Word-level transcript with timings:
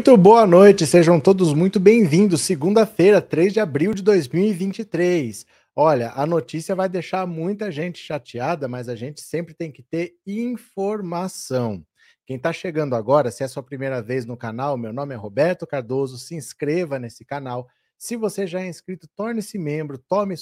Muito 0.00 0.16
boa 0.16 0.46
noite, 0.46 0.86
sejam 0.86 1.20
todos 1.20 1.52
muito 1.52 1.78
bem-vindos. 1.78 2.40
Segunda-feira, 2.40 3.20
3 3.20 3.52
de 3.52 3.60
abril 3.60 3.92
de 3.92 4.02
2023. 4.02 5.44
Olha, 5.76 6.10
a 6.12 6.24
notícia 6.24 6.74
vai 6.74 6.88
deixar 6.88 7.26
muita 7.26 7.70
gente 7.70 7.98
chateada, 7.98 8.66
mas 8.66 8.88
a 8.88 8.96
gente 8.96 9.20
sempre 9.20 9.52
tem 9.52 9.70
que 9.70 9.82
ter 9.82 10.14
informação. 10.26 11.84
Quem 12.26 12.38
está 12.38 12.50
chegando 12.50 12.96
agora, 12.96 13.30
se 13.30 13.44
é 13.44 13.46
sua 13.48 13.62
primeira 13.62 14.00
vez 14.00 14.24
no 14.24 14.38
canal, 14.38 14.78
meu 14.78 14.90
nome 14.90 15.12
é 15.12 15.18
Roberto 15.18 15.66
Cardoso, 15.66 16.16
se 16.16 16.34
inscreva 16.34 16.98
nesse 16.98 17.22
canal. 17.22 17.68
Se 17.98 18.16
você 18.16 18.46
já 18.46 18.62
é 18.62 18.68
inscrito, 18.68 19.06
torne-se 19.14 19.58
membro, 19.58 19.98
tome, 19.98 20.34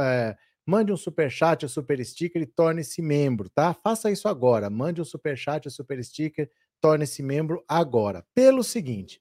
é, 0.00 0.36
mande 0.66 0.92
um 0.92 0.98
super 0.98 1.30
chat, 1.30 1.64
um 1.64 1.68
super 1.68 2.04
sticker 2.04 2.42
e 2.42 2.46
torne-se 2.46 3.00
membro, 3.00 3.48
tá? 3.48 3.72
Faça 3.72 4.10
isso 4.10 4.28
agora, 4.28 4.68
mande 4.68 5.00
um 5.00 5.04
super 5.04 5.34
chat, 5.34 5.66
um 5.66 5.70
super 5.70 6.04
sticker, 6.04 6.50
torne-se 6.80 7.22
membro 7.22 7.62
agora. 7.68 8.24
Pelo 8.34 8.62
seguinte, 8.62 9.20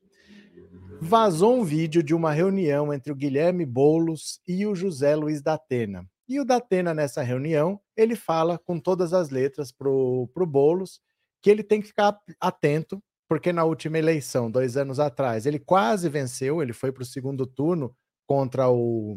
vazou 1.01 1.55
um 1.55 1.63
vídeo 1.63 2.01
de 2.01 2.13
uma 2.13 2.31
reunião 2.31 2.93
entre 2.93 3.11
o 3.11 3.15
Guilherme 3.15 3.65
Boulos 3.65 4.39
e 4.47 4.65
o 4.65 4.75
José 4.75 5.15
Luiz 5.15 5.41
da 5.41 5.53
Atena. 5.53 6.05
E 6.27 6.39
o 6.39 6.45
Datena, 6.45 6.93
nessa 6.93 7.21
reunião, 7.21 7.79
ele 7.95 8.15
fala 8.15 8.57
com 8.57 8.79
todas 8.79 9.13
as 9.13 9.29
letras 9.29 9.71
pro, 9.71 10.29
pro 10.33 10.45
Boulos 10.45 10.99
que 11.41 11.49
ele 11.49 11.63
tem 11.63 11.81
que 11.81 11.87
ficar 11.87 12.19
atento, 12.39 13.01
porque 13.29 13.53
na 13.53 13.63
última 13.63 13.97
eleição, 13.97 14.49
dois 14.49 14.75
anos 14.75 14.99
atrás, 14.99 15.45
ele 15.45 15.59
quase 15.59 16.09
venceu, 16.09 16.61
ele 16.61 16.73
foi 16.73 16.91
para 16.91 17.03
o 17.03 17.05
segundo 17.05 17.45
turno 17.45 17.95
contra 18.25 18.69
o, 18.69 19.15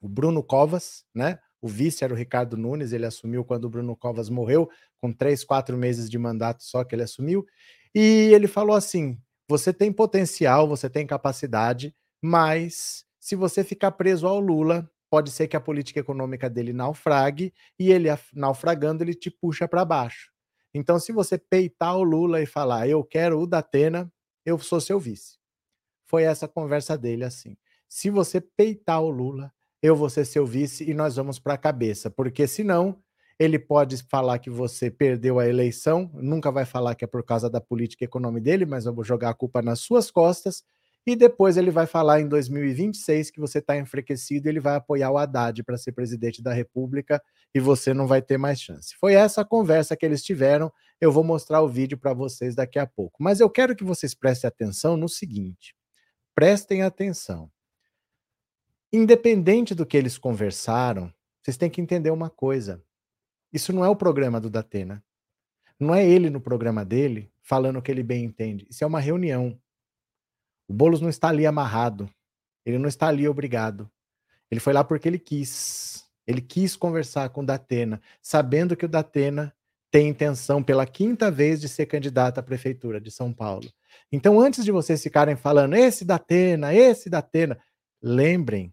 o 0.00 0.08
Bruno 0.08 0.42
Covas, 0.42 1.04
né? 1.14 1.38
O 1.64 1.66
vice 1.66 2.04
era 2.04 2.12
o 2.12 2.16
Ricardo 2.16 2.58
Nunes, 2.58 2.92
ele 2.92 3.06
assumiu 3.06 3.42
quando 3.42 3.64
o 3.64 3.70
Bruno 3.70 3.96
Covas 3.96 4.28
morreu, 4.28 4.68
com 5.00 5.10
três, 5.10 5.42
quatro 5.42 5.78
meses 5.78 6.10
de 6.10 6.18
mandato 6.18 6.62
só 6.62 6.84
que 6.84 6.94
ele 6.94 7.04
assumiu. 7.04 7.46
E 7.94 8.28
ele 8.34 8.46
falou 8.46 8.76
assim: 8.76 9.18
você 9.48 9.72
tem 9.72 9.90
potencial, 9.90 10.68
você 10.68 10.90
tem 10.90 11.06
capacidade, 11.06 11.96
mas 12.22 13.06
se 13.18 13.34
você 13.34 13.64
ficar 13.64 13.92
preso 13.92 14.26
ao 14.26 14.38
Lula, 14.40 14.86
pode 15.08 15.30
ser 15.30 15.48
que 15.48 15.56
a 15.56 15.60
política 15.60 16.00
econômica 16.00 16.50
dele 16.50 16.74
naufrague 16.74 17.50
e 17.78 17.90
ele 17.90 18.10
naufragando, 18.34 19.02
ele 19.02 19.14
te 19.14 19.30
puxa 19.30 19.66
para 19.66 19.86
baixo. 19.86 20.30
Então, 20.74 20.98
se 20.98 21.12
você 21.12 21.38
peitar 21.38 21.96
o 21.96 22.02
Lula 22.02 22.42
e 22.42 22.46
falar, 22.46 22.86
eu 22.90 23.02
quero 23.02 23.40
o 23.40 23.46
Datena, 23.46 24.12
eu 24.44 24.58
sou 24.58 24.82
seu 24.82 25.00
vice. 25.00 25.38
Foi 26.04 26.24
essa 26.24 26.46
conversa 26.46 26.98
dele 26.98 27.24
assim. 27.24 27.56
Se 27.88 28.10
você 28.10 28.38
peitar 28.38 29.00
o 29.00 29.08
Lula, 29.08 29.50
eu 29.84 29.94
vou 29.94 30.08
ser 30.08 30.24
seu 30.24 30.46
vice 30.46 30.82
e 30.88 30.94
nós 30.94 31.16
vamos 31.16 31.38
para 31.38 31.52
a 31.52 31.58
cabeça, 31.58 32.10
porque 32.10 32.46
senão 32.46 32.96
ele 33.38 33.58
pode 33.58 34.02
falar 34.04 34.38
que 34.38 34.48
você 34.48 34.90
perdeu 34.90 35.38
a 35.38 35.46
eleição, 35.46 36.10
nunca 36.14 36.50
vai 36.50 36.64
falar 36.64 36.94
que 36.94 37.04
é 37.04 37.06
por 37.06 37.22
causa 37.22 37.50
da 37.50 37.60
política 37.60 38.02
econômica 38.02 38.44
dele, 38.44 38.64
mas 38.64 38.86
eu 38.86 38.94
vou 38.94 39.04
jogar 39.04 39.28
a 39.28 39.34
culpa 39.34 39.60
nas 39.60 39.80
suas 39.80 40.10
costas, 40.10 40.64
e 41.06 41.14
depois 41.14 41.58
ele 41.58 41.70
vai 41.70 41.86
falar 41.86 42.18
em 42.22 42.26
2026 42.26 43.30
que 43.30 43.38
você 43.38 43.58
está 43.58 43.76
enfraquecido 43.76 44.48
e 44.48 44.50
ele 44.50 44.58
vai 44.58 44.76
apoiar 44.76 45.10
o 45.10 45.18
Haddad 45.18 45.62
para 45.62 45.76
ser 45.76 45.92
presidente 45.92 46.42
da 46.42 46.54
República 46.54 47.22
e 47.54 47.60
você 47.60 47.92
não 47.92 48.06
vai 48.06 48.22
ter 48.22 48.38
mais 48.38 48.58
chance. 48.58 48.94
Foi 48.98 49.12
essa 49.12 49.42
a 49.42 49.44
conversa 49.44 49.94
que 49.94 50.06
eles 50.06 50.24
tiveram. 50.24 50.72
Eu 50.98 51.12
vou 51.12 51.22
mostrar 51.22 51.60
o 51.60 51.68
vídeo 51.68 51.98
para 51.98 52.14
vocês 52.14 52.54
daqui 52.54 52.78
a 52.78 52.86
pouco. 52.86 53.22
Mas 53.22 53.38
eu 53.38 53.50
quero 53.50 53.76
que 53.76 53.84
vocês 53.84 54.14
prestem 54.14 54.48
atenção 54.48 54.96
no 54.96 55.10
seguinte: 55.10 55.76
prestem 56.34 56.80
atenção. 56.80 57.50
Independente 58.96 59.74
do 59.74 59.84
que 59.84 59.96
eles 59.96 60.16
conversaram, 60.16 61.12
vocês 61.42 61.56
têm 61.56 61.68
que 61.68 61.80
entender 61.80 62.12
uma 62.12 62.30
coisa. 62.30 62.80
Isso 63.52 63.72
não 63.72 63.84
é 63.84 63.88
o 63.88 63.96
programa 63.96 64.40
do 64.40 64.48
Datena. 64.48 65.02
Não 65.80 65.92
é 65.92 66.08
ele 66.08 66.30
no 66.30 66.40
programa 66.40 66.84
dele 66.84 67.28
falando 67.42 67.80
o 67.80 67.82
que 67.82 67.90
ele 67.90 68.04
bem 68.04 68.24
entende. 68.24 68.68
Isso 68.70 68.84
é 68.84 68.86
uma 68.86 69.00
reunião. 69.00 69.60
O 70.68 70.72
Boulos 70.72 71.00
não 71.00 71.08
está 71.08 71.30
ali 71.30 71.44
amarrado. 71.44 72.08
Ele 72.64 72.78
não 72.78 72.88
está 72.88 73.08
ali 73.08 73.26
obrigado. 73.26 73.90
Ele 74.48 74.60
foi 74.60 74.72
lá 74.72 74.84
porque 74.84 75.08
ele 75.08 75.18
quis. 75.18 76.04
Ele 76.24 76.40
quis 76.40 76.76
conversar 76.76 77.30
com 77.30 77.40
o 77.40 77.46
Datena, 77.46 78.00
sabendo 78.22 78.76
que 78.76 78.86
o 78.86 78.88
Datena 78.88 79.52
tem 79.90 80.08
intenção 80.08 80.62
pela 80.62 80.86
quinta 80.86 81.32
vez 81.32 81.60
de 81.60 81.68
ser 81.68 81.86
candidato 81.86 82.38
à 82.38 82.44
prefeitura 82.44 83.00
de 83.00 83.10
São 83.10 83.32
Paulo. 83.32 83.68
Então, 84.12 84.40
antes 84.40 84.64
de 84.64 84.70
vocês 84.70 85.02
ficarem 85.02 85.34
falando 85.34 85.74
esse 85.74 86.04
Datena, 86.04 86.72
esse 86.72 87.10
Datena, 87.10 87.58
lembrem 88.00 88.72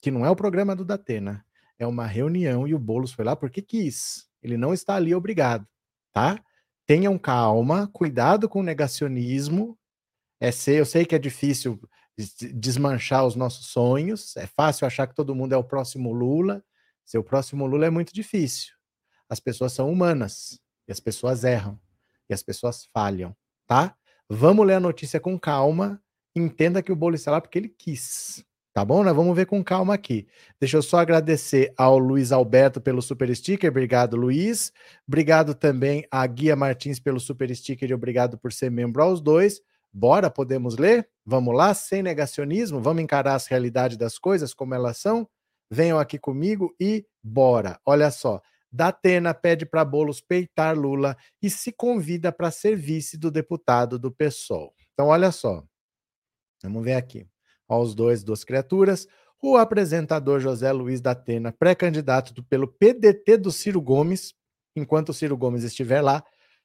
que 0.00 0.10
não 0.10 0.24
é 0.24 0.30
o 0.30 0.36
programa 0.36 0.74
do 0.74 0.84
Datena, 0.84 1.44
é 1.78 1.86
uma 1.86 2.06
reunião 2.06 2.66
e 2.66 2.74
o 2.74 2.78
Boulos 2.78 3.12
foi 3.12 3.24
lá 3.24 3.36
porque 3.36 3.62
quis. 3.62 4.28
Ele 4.42 4.56
não 4.56 4.72
está 4.72 4.94
ali 4.94 5.14
obrigado, 5.14 5.66
tá? 6.12 6.42
Tenham 6.86 7.18
calma, 7.18 7.88
cuidado 7.92 8.48
com 8.48 8.60
o 8.60 8.62
negacionismo. 8.62 9.78
É 10.40 10.50
ser, 10.50 10.78
eu 10.78 10.86
sei 10.86 11.04
que 11.04 11.14
é 11.14 11.18
difícil 11.18 11.80
desmanchar 12.54 13.24
os 13.24 13.36
nossos 13.36 13.66
sonhos, 13.66 14.36
é 14.36 14.46
fácil 14.46 14.86
achar 14.86 15.06
que 15.06 15.14
todo 15.14 15.34
mundo 15.34 15.52
é 15.52 15.56
o 15.56 15.64
próximo 15.64 16.12
Lula. 16.12 16.64
Ser 17.04 17.18
o 17.18 17.24
próximo 17.24 17.66
Lula 17.66 17.86
é 17.86 17.90
muito 17.90 18.12
difícil. 18.12 18.74
As 19.28 19.40
pessoas 19.40 19.72
são 19.72 19.90
humanas 19.90 20.60
e 20.86 20.92
as 20.92 21.00
pessoas 21.00 21.44
erram 21.44 21.78
e 22.28 22.34
as 22.34 22.42
pessoas 22.42 22.88
falham, 22.92 23.36
tá? 23.66 23.96
Vamos 24.28 24.66
ler 24.66 24.74
a 24.74 24.80
notícia 24.80 25.18
com 25.18 25.38
calma. 25.38 26.02
Entenda 26.34 26.82
que 26.82 26.92
o 26.92 26.96
Boulos 26.96 27.20
está 27.20 27.30
lá 27.30 27.40
porque 27.40 27.58
ele 27.58 27.68
quis. 27.68 28.44
Tá 28.78 28.84
bom? 28.84 29.02
Nós 29.02 29.16
vamos 29.16 29.34
ver 29.34 29.44
com 29.44 29.64
calma 29.64 29.92
aqui. 29.92 30.28
Deixa 30.60 30.76
eu 30.76 30.82
só 30.82 30.98
agradecer 30.98 31.74
ao 31.76 31.98
Luiz 31.98 32.30
Alberto 32.30 32.80
pelo 32.80 33.02
super 33.02 33.34
sticker. 33.34 33.68
Obrigado, 33.68 34.16
Luiz. 34.16 34.72
Obrigado 35.04 35.52
também 35.52 36.06
a 36.12 36.24
Guia 36.28 36.54
Martins 36.54 37.00
pelo 37.00 37.18
super 37.18 37.52
sticker 37.56 37.90
e 37.90 37.92
obrigado 37.92 38.38
por 38.38 38.52
ser 38.52 38.70
membro 38.70 39.02
aos 39.02 39.20
dois. 39.20 39.60
Bora, 39.92 40.30
podemos 40.30 40.76
ler? 40.76 41.08
Vamos 41.26 41.56
lá, 41.56 41.74
sem 41.74 42.04
negacionismo, 42.04 42.80
vamos 42.80 43.02
encarar 43.02 43.34
as 43.34 43.48
realidades 43.48 43.96
das 43.96 44.16
coisas 44.16 44.54
como 44.54 44.76
elas 44.76 44.98
são? 44.98 45.28
Venham 45.68 45.98
aqui 45.98 46.16
comigo 46.16 46.72
e 46.78 47.04
bora. 47.20 47.80
Olha 47.84 48.12
só. 48.12 48.40
Datena 48.70 49.34
pede 49.34 49.66
para 49.66 49.84
Bolos 49.84 50.20
peitar 50.20 50.78
Lula 50.78 51.16
e 51.42 51.50
se 51.50 51.72
convida 51.72 52.30
para 52.30 52.52
ser 52.52 52.76
vice 52.76 53.18
do 53.18 53.28
deputado 53.28 53.98
do 53.98 54.12
PSOL. 54.12 54.72
Então, 54.92 55.08
olha 55.08 55.32
só. 55.32 55.64
Vamos 56.62 56.84
ver 56.84 56.94
aqui 56.94 57.26
aos 57.68 57.94
dois, 57.94 58.24
duas 58.24 58.44
criaturas, 58.44 59.06
o 59.40 59.56
apresentador 59.56 60.40
José 60.40 60.72
Luiz 60.72 61.00
da 61.00 61.12
Atena, 61.12 61.52
pré-candidato 61.52 62.42
pelo 62.44 62.66
PDT 62.66 63.36
do 63.36 63.52
Ciro 63.52 63.80
Gomes, 63.80 64.34
enquanto 64.74 65.10
o 65.10 65.14
Ciro 65.14 65.36
Gomes 65.36 65.62
estiver 65.62 66.00
lá, 66.00 66.24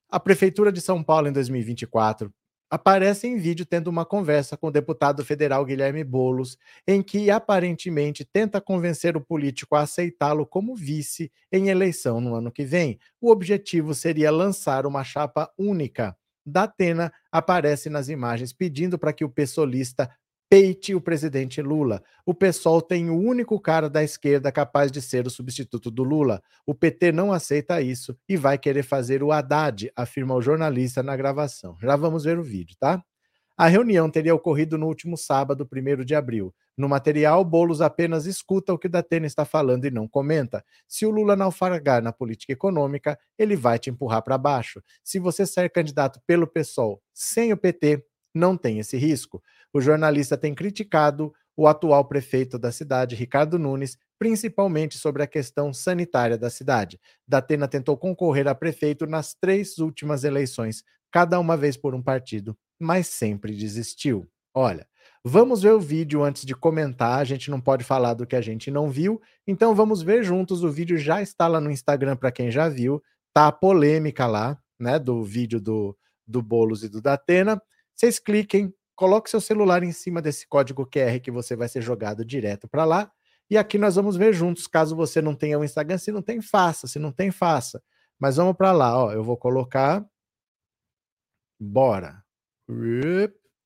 a 0.09 0.19
Prefeitura 0.19 0.72
de 0.72 0.81
São 0.81 1.03
Paulo 1.03 1.28
em 1.28 1.31
2024 1.31 2.34
aparece 2.74 3.28
em 3.28 3.38
vídeo 3.38 3.68
tendo 3.68 3.88
uma 3.88 4.03
conversa 4.03 4.58
com 4.58 4.66
o 4.66 4.72
deputado 4.72 5.24
federal 5.24 5.63
Guilherme 5.63 6.03
Bolos, 6.03 6.58
em 6.88 7.03
que 7.03 7.30
aparentemente 7.30 8.25
tenta 8.25 8.59
convencer 8.59 9.16
o 9.16 9.22
político 9.22 9.75
a 9.75 9.81
aceitá-lo 9.81 10.44
como 10.44 10.75
vice 10.75 11.31
em 11.51 11.69
eleição 11.69 12.19
no 12.19 12.33
ano 12.33 12.51
que 12.51 12.66
vem. 12.66 12.98
O 13.22 13.30
objetivo 13.30 13.94
seria 13.94 14.31
lançar 14.31 14.88
uma 14.88 15.04
chapa 15.04 15.51
única. 15.56 16.18
Datena 16.44 17.13
aparece 17.31 17.92
nas 17.92 18.10
imagens 18.10 18.51
pedindo 18.51 18.98
para 18.98 19.13
que 19.13 19.24
o 19.24 19.30
pessoalista 19.30 20.10
peite 20.53 20.94
o 20.94 21.01
presidente 21.01 21.63
Lula. 21.63 22.03
O 22.23 22.31
PSOL 22.31 22.79
tem 22.79 23.09
o 23.09 23.17
único 23.17 23.59
cara 23.59 23.89
da 23.89 24.03
esquerda 24.03 24.51
capaz 24.51 24.91
de 24.91 25.01
ser 25.01 25.25
o 25.25 25.29
substituto 25.31 25.89
do 25.89 26.03
Lula. 26.03 26.44
O 26.63 26.75
PT 26.75 27.11
não 27.11 27.33
aceita 27.33 27.81
isso 27.81 28.15
e 28.29 28.38
vai 28.38 28.59
querer 28.59 28.83
fazer 28.83 29.23
o 29.23 29.31
Haddad, 29.31 29.91
afirma 29.95 30.35
o 30.35 30.41
jornalista 30.44 31.01
na 31.01 31.15
gravação. 31.17 31.75
Já 31.81 31.95
vamos 31.95 32.23
ver 32.25 32.38
o 32.38 32.44
vídeo, 32.44 32.75
tá? 32.79 33.03
A 33.57 33.65
reunião 33.65 34.11
teria 34.11 34.35
ocorrido 34.35 34.77
no 34.77 34.85
último 34.85 35.17
sábado, 35.17 35.67
1 35.67 36.05
de 36.05 36.13
abril. 36.13 36.53
No 36.77 36.88
material, 36.88 37.44
Boulos 37.44 37.81
apenas 37.81 38.27
escuta 38.27 38.71
o 38.71 38.77
que 38.77 38.88
Datena 38.88 39.25
está 39.25 39.45
falando 39.45 39.85
e 39.85 39.91
não 39.91 40.07
comenta. 40.07 40.63
Se 40.88 41.03
o 41.03 41.09
Lula 41.09 41.35
naufragar 41.35 42.00
na 42.03 42.13
política 42.13 42.53
econômica, 42.53 43.17
ele 43.39 43.55
vai 43.55 43.79
te 43.79 43.89
empurrar 43.89 44.21
para 44.21 44.38
baixo. 44.38 44.83
Se 45.03 45.17
você 45.17 45.47
sair 45.47 45.69
candidato 45.69 46.21
pelo 46.27 46.45
PSOL 46.45 47.01
sem 47.11 47.51
o 47.51 47.57
PT, 47.57 48.05
não 48.33 48.57
tem 48.57 48.79
esse 48.79 48.97
risco. 48.97 49.41
O 49.74 49.81
jornalista 49.81 50.38
tem 50.38 50.54
criticado 50.54 51.34
o 51.58 51.68
atual 51.68 52.06
prefeito 52.06 52.58
da 52.58 52.72
cidade, 52.72 53.16
Ricardo 53.16 53.60
Nunes, 53.60 53.98
principalmente 54.18 54.98
sobre 54.98 55.24
a 55.24 55.28
questão 55.28 55.74
sanitária 55.74 56.38
da 56.38 56.50
cidade. 56.50 57.00
Datena 57.28 57.68
tentou 57.68 57.98
concorrer 57.98 58.48
a 58.48 58.56
prefeito 58.56 59.06
nas 59.06 59.34
três 59.34 59.78
últimas 59.80 60.24
eleições, 60.24 60.84
cada 61.12 61.40
uma 61.40 61.58
vez 61.58 61.75
por 61.75 61.94
um 61.94 62.02
partido, 62.02 62.58
mas 62.80 63.08
sempre 63.08 63.56
desistiu. 63.56 64.28
Olha, 64.54 64.88
vamos 65.24 65.62
ver 65.62 65.72
o 65.72 65.80
vídeo 65.80 66.24
antes 66.24 66.46
de 66.46 66.56
comentar, 66.56 67.20
a 67.20 67.24
gente 67.24 67.50
não 67.50 67.60
pode 67.60 67.84
falar 67.84 68.14
do 68.14 68.25
que 68.25 68.36
a 68.36 68.42
gente 68.42 68.70
não 68.72 68.90
viu, 68.90 69.22
então 69.48 69.75
vamos 69.75 70.02
ver 70.02 70.24
juntos. 70.24 70.64
O 70.64 70.72
vídeo 70.72 70.98
já 70.98 71.22
está 71.22 71.48
lá 71.48 71.60
no 71.60 71.72
Instagram 71.72 72.16
para 72.16 72.31
quem 72.31 72.52
já 72.52 72.70
viu, 72.70 73.02
tá 73.34 73.48
a 73.48 73.52
polêmica 73.52 74.25
lá, 74.28 74.58
né, 74.80 75.00
do 75.00 75.24
vídeo 75.24 75.60
do, 75.60 75.98
do 76.25 76.42
Bolos 76.42 76.84
e 76.84 76.90
do 76.90 77.02
Datena. 77.02 77.62
Vocês 77.96 78.20
cliquem, 78.20 78.74
coloque 78.95 79.30
seu 79.30 79.42
celular 79.42 79.84
em 79.84 79.92
cima 79.92 80.22
desse 80.22 80.48
código 80.48 80.86
QR 80.86 81.19
que 81.22 81.31
você 81.31 81.56
vai 81.56 81.68
ser 81.68 81.81
jogado 81.81 82.24
direto 82.25 82.68
para 82.68 82.86
lá. 82.86 83.12
E 83.50 83.57
aqui 83.57 83.78
nós 83.78 83.95
vamos 83.95 84.16
ver 84.16 84.34
juntos, 84.34 84.68
caso 84.68 84.95
você 84.95 85.22
não 85.22 85.36
tenha 85.36 85.60
o 85.60 85.63
Instagram, 85.63 85.98
se 85.98 86.12
não 86.12 86.22
tem, 86.22 86.42
faça, 86.42 86.88
se 86.88 86.98
não 86.98 87.12
tem, 87.12 87.31
faça. 87.31 87.81
Mas 88.18 88.38
vamos 88.38 88.56
para 88.56 88.72
lá, 88.72 88.98
ó, 88.98 89.12
eu 89.12 89.24
vou 89.24 89.38
colocar 89.38 90.06
Bora. 91.60 92.24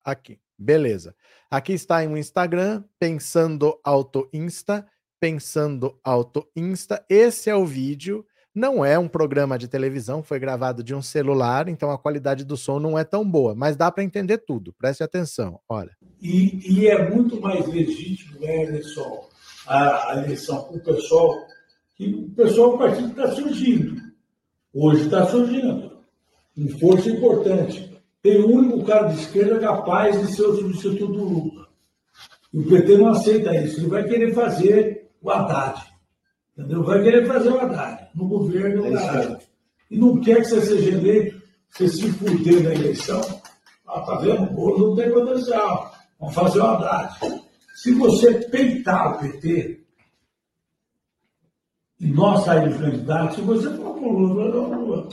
Aqui, 0.03 0.39
beleza. 0.57 1.15
Aqui 1.49 1.73
está 1.73 2.03
em 2.03 2.07
um 2.07 2.17
Instagram, 2.17 2.83
Pensando 2.99 3.79
Auto 3.83 4.29
Insta, 4.31 4.87
Pensando 5.19 5.99
Auto 6.03 6.49
Insta. 6.55 7.03
Esse 7.09 7.49
é 7.49 7.55
o 7.55 7.65
vídeo. 7.65 8.25
Não 8.57 8.83
é 8.83 8.97
um 8.97 9.07
programa 9.07 9.55
de 9.55 9.67
televisão, 9.67 10.23
foi 10.23 10.39
gravado 10.39 10.83
de 10.83 10.95
um 10.95 10.99
celular, 10.99 11.69
então 11.69 11.91
a 11.91 11.97
qualidade 11.99 12.43
do 12.43 12.57
som 12.57 12.79
não 12.79 12.97
é 12.97 13.03
tão 13.03 13.23
boa, 13.23 13.53
mas 13.53 13.75
dá 13.75 13.91
para 13.91 14.03
entender 14.03 14.39
tudo. 14.39 14.73
Preste 14.73 15.03
atenção, 15.03 15.59
olha. 15.69 15.91
E, 16.19 16.59
e, 16.65 16.87
é 16.87 17.07
muito 17.07 17.39
mais 17.39 17.67
legítimo 17.67 18.39
né, 18.39 18.47
a 18.47 18.63
eleição, 18.63 19.25
a, 19.67 20.11
a 20.11 20.23
eleição 20.23 20.63
com 20.63 20.77
o 20.77 20.79
pessoal, 20.79 21.35
que 21.95 22.11
o 22.11 22.29
pessoal 22.31 22.71
do 22.71 22.77
partido 22.79 23.09
está 23.09 23.27
surgindo. 23.29 24.01
Hoje 24.73 25.03
está 25.03 25.27
surgindo. 25.27 25.91
Com 26.55 26.79
força 26.79 27.11
importante. 27.11 28.01
Tem 28.23 28.41
o 28.41 28.49
único 28.49 28.83
cara 28.85 29.09
de 29.09 29.21
esquerda 29.21 29.59
capaz 29.59 30.19
de 30.19 30.35
ser 30.35 30.47
o 30.47 30.55
substituto 30.55 31.13
do 31.13 31.23
Lula. 31.25 31.67
E 32.51 32.57
o 32.57 32.67
PT 32.67 32.97
não 32.97 33.09
aceita 33.09 33.55
isso. 33.55 33.81
Ele 33.81 33.87
vai 33.87 34.03
querer 34.07 34.33
fazer 34.33 35.11
o 35.21 35.29
Haddad. 35.29 35.86
Entendeu? 36.57 36.83
Vai 36.83 37.03
querer 37.03 37.27
fazer 37.27 37.49
o 37.49 37.59
Haddad 37.59 38.07
no 38.15 38.27
governo. 38.27 38.97
É 38.97 39.37
e 39.91 39.97
não 39.97 40.19
quer 40.19 40.37
que 40.37 40.45
você 40.45 40.61
seja 40.61 40.97
eleito, 40.97 41.41
você 41.69 41.87
se 41.87 42.11
fuder 42.13 42.63
na 42.63 42.73
eleição. 42.73 43.21
Ah, 43.87 44.01
tá 44.01 44.15
vendo? 44.15 44.43
O 44.43 44.53
bolo 44.53 44.89
não 44.89 44.95
tem 44.95 45.11
potencial. 45.11 45.93
Vamos 46.19 46.33
fazer 46.33 46.59
o 46.59 46.65
Haddad. 46.65 47.15
Se 47.75 47.93
você 47.93 48.33
peitar 48.49 49.15
o 49.15 49.19
PT, 49.19 49.81
e 51.99 52.07
nós 52.07 52.43
saímos 52.43 52.77
candidatos, 52.77 53.35
se 53.35 53.41
você 53.41 53.69
for 53.75 53.93
para 53.93 54.07
o 54.07 54.11
Lula, 54.11 54.49
não, 54.49 54.81
Lula. 54.81 55.09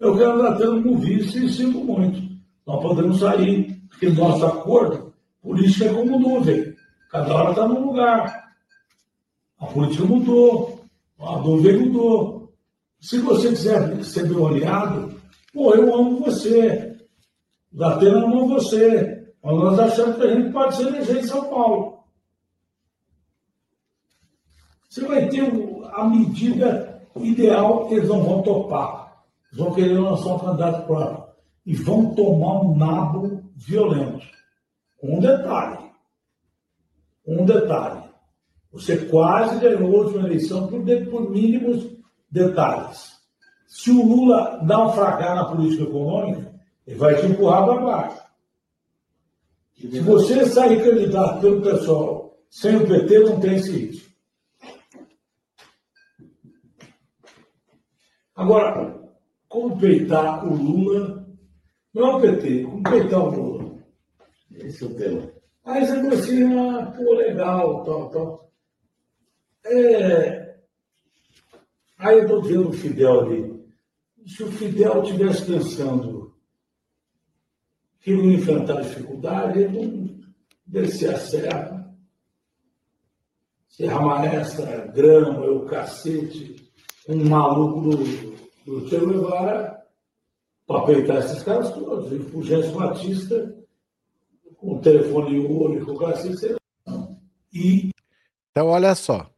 Eu 0.00 0.16
quero 0.16 0.42
dar 0.42 0.56
tendo 0.56 0.82
como 0.82 0.98
vice 0.98 1.44
e 1.44 1.52
sinto 1.52 1.78
muito. 1.78 2.20
Nós 2.66 2.82
podemos 2.82 3.20
sair, 3.20 3.80
porque 3.88 4.08
nosso 4.08 4.44
acordo, 4.46 5.14
política 5.42 5.84
é 5.86 5.94
como 5.94 6.18
nuvem. 6.18 6.74
Cada 7.10 7.34
hora 7.34 7.50
está 7.50 7.68
num 7.68 7.86
lugar. 7.86 8.41
A 9.62 9.66
política 9.66 10.04
mudou, 10.04 10.80
a 11.20 11.38
nuvem 11.38 11.86
mudou. 11.86 12.52
Se 13.00 13.18
você 13.18 13.50
quiser 13.50 14.02
ser 14.02 14.28
meu 14.28 14.48
aliado, 14.48 15.14
pô, 15.54 15.72
eu 15.72 15.94
amo 15.94 16.18
você. 16.18 16.98
O 17.72 17.78
Datena 17.78 18.24
ama 18.24 18.44
você. 18.48 19.32
Mas 19.40 19.54
nós 19.54 19.78
achamos 19.78 20.16
que 20.16 20.22
a 20.22 20.34
gente 20.34 20.52
pode 20.52 20.74
ser 20.74 20.88
eleger 20.88 21.16
em 21.18 21.22
São 21.22 21.48
Paulo. 21.48 22.02
Você 24.90 25.06
vai 25.06 25.28
ter 25.28 25.48
a 25.92 26.08
medida 26.08 27.06
ideal 27.16 27.86
que 27.86 27.94
eles 27.94 28.08
não 28.08 28.20
vão 28.20 28.42
topar. 28.42 29.24
Eles 29.52 29.64
vão 29.64 29.74
querer 29.74 29.98
lançar 29.98 30.34
um 30.34 30.38
candidato 30.40 30.86
próprio. 30.88 31.24
E 31.64 31.74
vão 31.76 32.12
tomar 32.16 32.62
um 32.62 32.76
nabo 32.76 33.44
violento. 33.54 34.26
Um 35.00 35.20
detalhe. 35.20 35.88
Um 37.24 37.44
detalhe. 37.44 38.01
Você 38.72 38.96
quase 39.06 39.60
ganhou 39.60 39.94
a 39.94 40.04
última 40.04 40.26
eleição 40.26 40.66
por, 40.66 40.80
por 41.10 41.30
mínimos 41.30 41.90
detalhes. 42.30 43.12
Se 43.66 43.90
o 43.90 44.04
Lula 44.04 44.62
naufragar 44.62 45.34
na 45.34 45.44
política 45.44 45.84
econômica, 45.84 46.54
ele 46.86 46.98
vai 46.98 47.14
te 47.16 47.26
empurrar 47.26 47.64
para 47.64 47.80
baixo. 47.80 48.22
Se 49.76 50.00
você 50.00 50.46
sair 50.46 50.82
candidato 50.82 51.40
pelo 51.40 51.62
pessoal 51.62 52.38
sem 52.48 52.76
o 52.76 52.86
PT, 52.86 53.18
não 53.20 53.40
tem 53.40 53.54
esse 53.56 53.70
risco. 53.72 54.12
Agora, 58.34 59.00
como 59.48 59.78
peitar 59.78 60.46
o 60.46 60.54
Lula, 60.54 61.26
não 61.92 62.06
é 62.06 62.16
o 62.16 62.20
PT, 62.20 62.64
como 62.64 62.82
peitar 62.82 63.20
o 63.20 63.30
Lula? 63.30 63.78
Esse 64.50 64.84
é 64.84 64.86
o 64.86 64.94
tema. 64.94 65.30
Aí 65.64 65.86
você 65.86 66.44
ah, 66.44 66.92
pô, 66.96 67.14
legal, 67.14 67.84
tal, 67.84 68.10
tal. 68.10 68.51
É... 69.64 70.56
Aí 71.98 72.18
eu 72.18 72.22
estou 72.22 72.42
vendo 72.42 72.68
o 72.70 72.72
Fidel 72.72 73.20
ali. 73.20 73.64
Se 74.26 74.42
o 74.42 74.50
Fidel 74.52 75.02
estivesse 75.02 75.44
pensando 75.46 76.34
que 78.00 78.12
não 78.12 78.24
ia 78.24 78.36
enfrentar 78.36 78.80
dificuldade, 78.80 79.60
ele 79.60 79.86
não 79.86 80.20
descer 80.66 81.14
a 81.14 81.18
serra, 81.18 81.82
Serra 83.68 84.00
Maestra, 84.00 84.86
grama, 84.88 85.46
o 85.46 85.64
cacete, 85.64 86.56
um 87.08 87.28
maluco 87.28 87.80
do, 87.80 87.96
do 88.66 88.88
Che 88.88 88.98
Guevara 88.98 89.82
para 90.66 90.86
peitar 90.86 91.18
esses 91.18 91.42
caras 91.42 91.72
todos. 91.72 92.12
E 92.12 92.16
o 92.16 92.30
Fulgêncio 92.30 92.72
Batista, 92.72 93.56
com 94.56 94.76
o 94.76 94.80
telefone 94.80 95.38
único, 95.38 95.92
o 95.92 95.98
cacete, 95.98 96.56
e 97.52 97.92
então, 98.50 98.68
olha 98.68 98.94
só. 98.94 99.31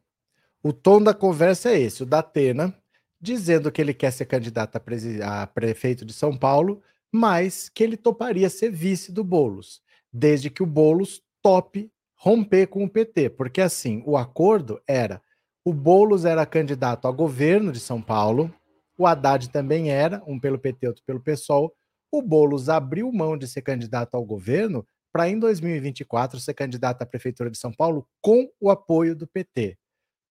O 0.64 0.72
tom 0.72 1.02
da 1.02 1.12
conversa 1.12 1.70
é 1.70 1.78
esse: 1.78 2.02
o 2.02 2.06
da 2.06 2.20
Atena 2.20 2.74
dizendo 3.20 3.70
que 3.70 3.80
ele 3.80 3.94
quer 3.94 4.10
ser 4.10 4.24
candidato 4.24 4.76
a, 4.76 5.42
a 5.42 5.46
prefeito 5.46 6.04
de 6.04 6.12
São 6.12 6.36
Paulo, 6.36 6.82
mas 7.12 7.68
que 7.68 7.84
ele 7.84 7.96
toparia 7.96 8.50
ser 8.50 8.70
vice 8.70 9.12
do 9.12 9.22
Bolos, 9.22 9.80
desde 10.12 10.50
que 10.50 10.62
o 10.62 10.66
Bolos 10.66 11.22
tope 11.42 11.90
romper 12.16 12.66
com 12.66 12.84
o 12.84 12.88
PT, 12.88 13.30
porque 13.30 13.60
assim, 13.60 14.02
o 14.06 14.16
acordo 14.16 14.80
era 14.86 15.22
o 15.64 15.72
Bolos 15.72 16.26
era 16.26 16.44
candidato 16.44 17.08
a 17.08 17.12
governo 17.12 17.72
de 17.72 17.80
São 17.80 18.00
Paulo, 18.00 18.54
o 18.98 19.06
Haddad 19.06 19.48
também 19.50 19.90
era, 19.90 20.22
um 20.26 20.38
pelo 20.38 20.58
PT, 20.58 20.86
outro 20.88 21.02
pelo 21.06 21.20
PSOL. 21.20 21.74
O 22.12 22.20
Bolos 22.20 22.68
abriu 22.68 23.10
mão 23.10 23.36
de 23.36 23.48
ser 23.48 23.62
candidato 23.62 24.14
ao 24.14 24.24
governo 24.24 24.86
para 25.10 25.28
em 25.28 25.38
2024 25.38 26.38
ser 26.38 26.52
candidato 26.52 27.02
à 27.02 27.06
prefeitura 27.06 27.50
de 27.50 27.56
São 27.56 27.72
Paulo 27.72 28.06
com 28.20 28.48
o 28.60 28.70
apoio 28.70 29.16
do 29.16 29.26
PT. 29.26 29.78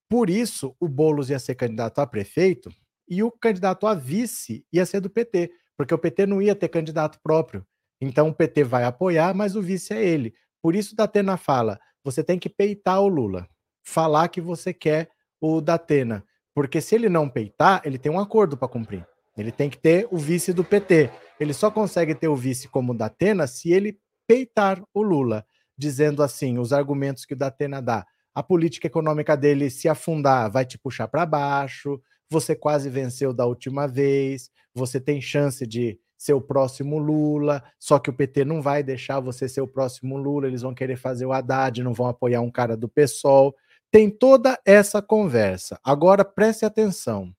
Por 0.10 0.30
isso, 0.30 0.76
o 0.80 0.88
Bolos 0.88 1.30
ia 1.30 1.40
ser 1.40 1.56
candidato 1.56 2.00
a 2.00 2.08
prefeito 2.08 2.70
e 3.10 3.24
o 3.24 3.32
candidato 3.32 3.88
a 3.88 3.94
vice 3.94 4.66
ia 4.72 4.86
ser 4.86 5.00
do 5.00 5.10
PT, 5.10 5.52
porque 5.78 5.94
o 5.94 5.98
PT 5.98 6.26
não 6.26 6.42
ia 6.42 6.56
ter 6.56 6.70
candidato 6.70 7.20
próprio. 7.22 7.66
Então 8.00 8.30
o 8.30 8.34
PT 8.34 8.64
vai 8.64 8.84
apoiar, 8.84 9.34
mas 9.34 9.56
o 9.56 9.62
vice 9.62 9.94
é 9.94 10.04
ele. 10.04 10.34
Por 10.62 10.76
isso, 10.76 10.96
Datena 10.96 11.38
fala: 11.38 11.80
você 12.04 12.24
tem 12.24 12.38
que 12.38 12.50
peitar 12.50 13.02
o 13.02 13.08
Lula, 13.08 13.48
falar 13.84 14.28
que 14.28 14.42
você 14.42 14.74
quer 14.74 15.10
o 15.42 15.62
Datena, 15.62 16.24
porque 16.54 16.80
se 16.80 16.96
ele 16.96 17.10
não 17.10 17.30
peitar, 17.30 17.82
ele 17.84 17.98
tem 17.98 18.12
um 18.12 18.20
acordo 18.20 18.56
para 18.58 18.68
cumprir. 18.68 19.06
Ele 19.38 19.52
tem 19.52 19.70
que 19.70 19.78
ter 19.78 20.08
o 20.12 20.18
vice 20.18 20.54
do 20.54 20.64
PT. 20.64 21.10
Ele 21.40 21.54
só 21.54 21.72
consegue 21.72 22.14
ter 22.14 22.28
o 22.28 22.36
vice 22.36 22.68
como 22.68 22.94
o 22.94 22.96
Datena 22.96 23.48
se 23.48 23.72
ele 23.72 24.00
peitar 24.28 24.82
o 24.94 25.02
Lula, 25.02 25.46
dizendo 25.78 26.22
assim, 26.22 26.60
os 26.60 26.72
argumentos 26.72 27.26
que 27.26 27.34
o 27.34 27.38
Datena 27.38 27.82
dá. 27.82 28.06
A 28.34 28.42
política 28.42 28.88
econômica 28.88 29.38
dele 29.38 29.70
se 29.70 29.88
afundar 29.88 30.52
vai 30.52 30.66
te 30.66 30.78
puxar 30.78 31.08
para 31.08 31.26
baixo, 31.26 32.02
você 32.30 32.56
quase 32.56 32.90
venceu 32.90 33.34
da 33.34 33.46
última 33.46 33.88
vez, 33.88 34.50
você 34.74 35.00
tem 35.00 35.22
chance 35.22 35.66
de 35.68 36.00
ser 36.18 36.34
o 36.34 36.42
próximo 36.42 36.98
Lula, 36.98 37.64
só 37.78 38.00
que 38.00 38.10
o 38.10 38.14
PT 38.14 38.46
não 38.46 38.62
vai 38.62 38.82
deixar 38.82 39.20
você 39.20 39.48
ser 39.48 39.62
o 39.62 39.68
próximo 39.68 40.18
Lula, 40.18 40.48
eles 40.48 40.62
vão 40.62 40.74
querer 40.74 40.96
fazer 40.96 41.26
o 41.26 41.34
Haddad, 41.34 41.84
não 41.84 41.94
vão 41.94 42.08
apoiar 42.08 42.42
um 42.42 42.50
cara 42.50 42.78
do 42.78 42.88
PSOL. 42.88 43.54
Tem 43.92 44.10
toda 44.10 44.58
essa 44.66 45.02
conversa. 45.02 45.80
Agora 45.84 46.24
preste 46.24 46.66
atenção. 46.66 47.26
O 47.26 47.34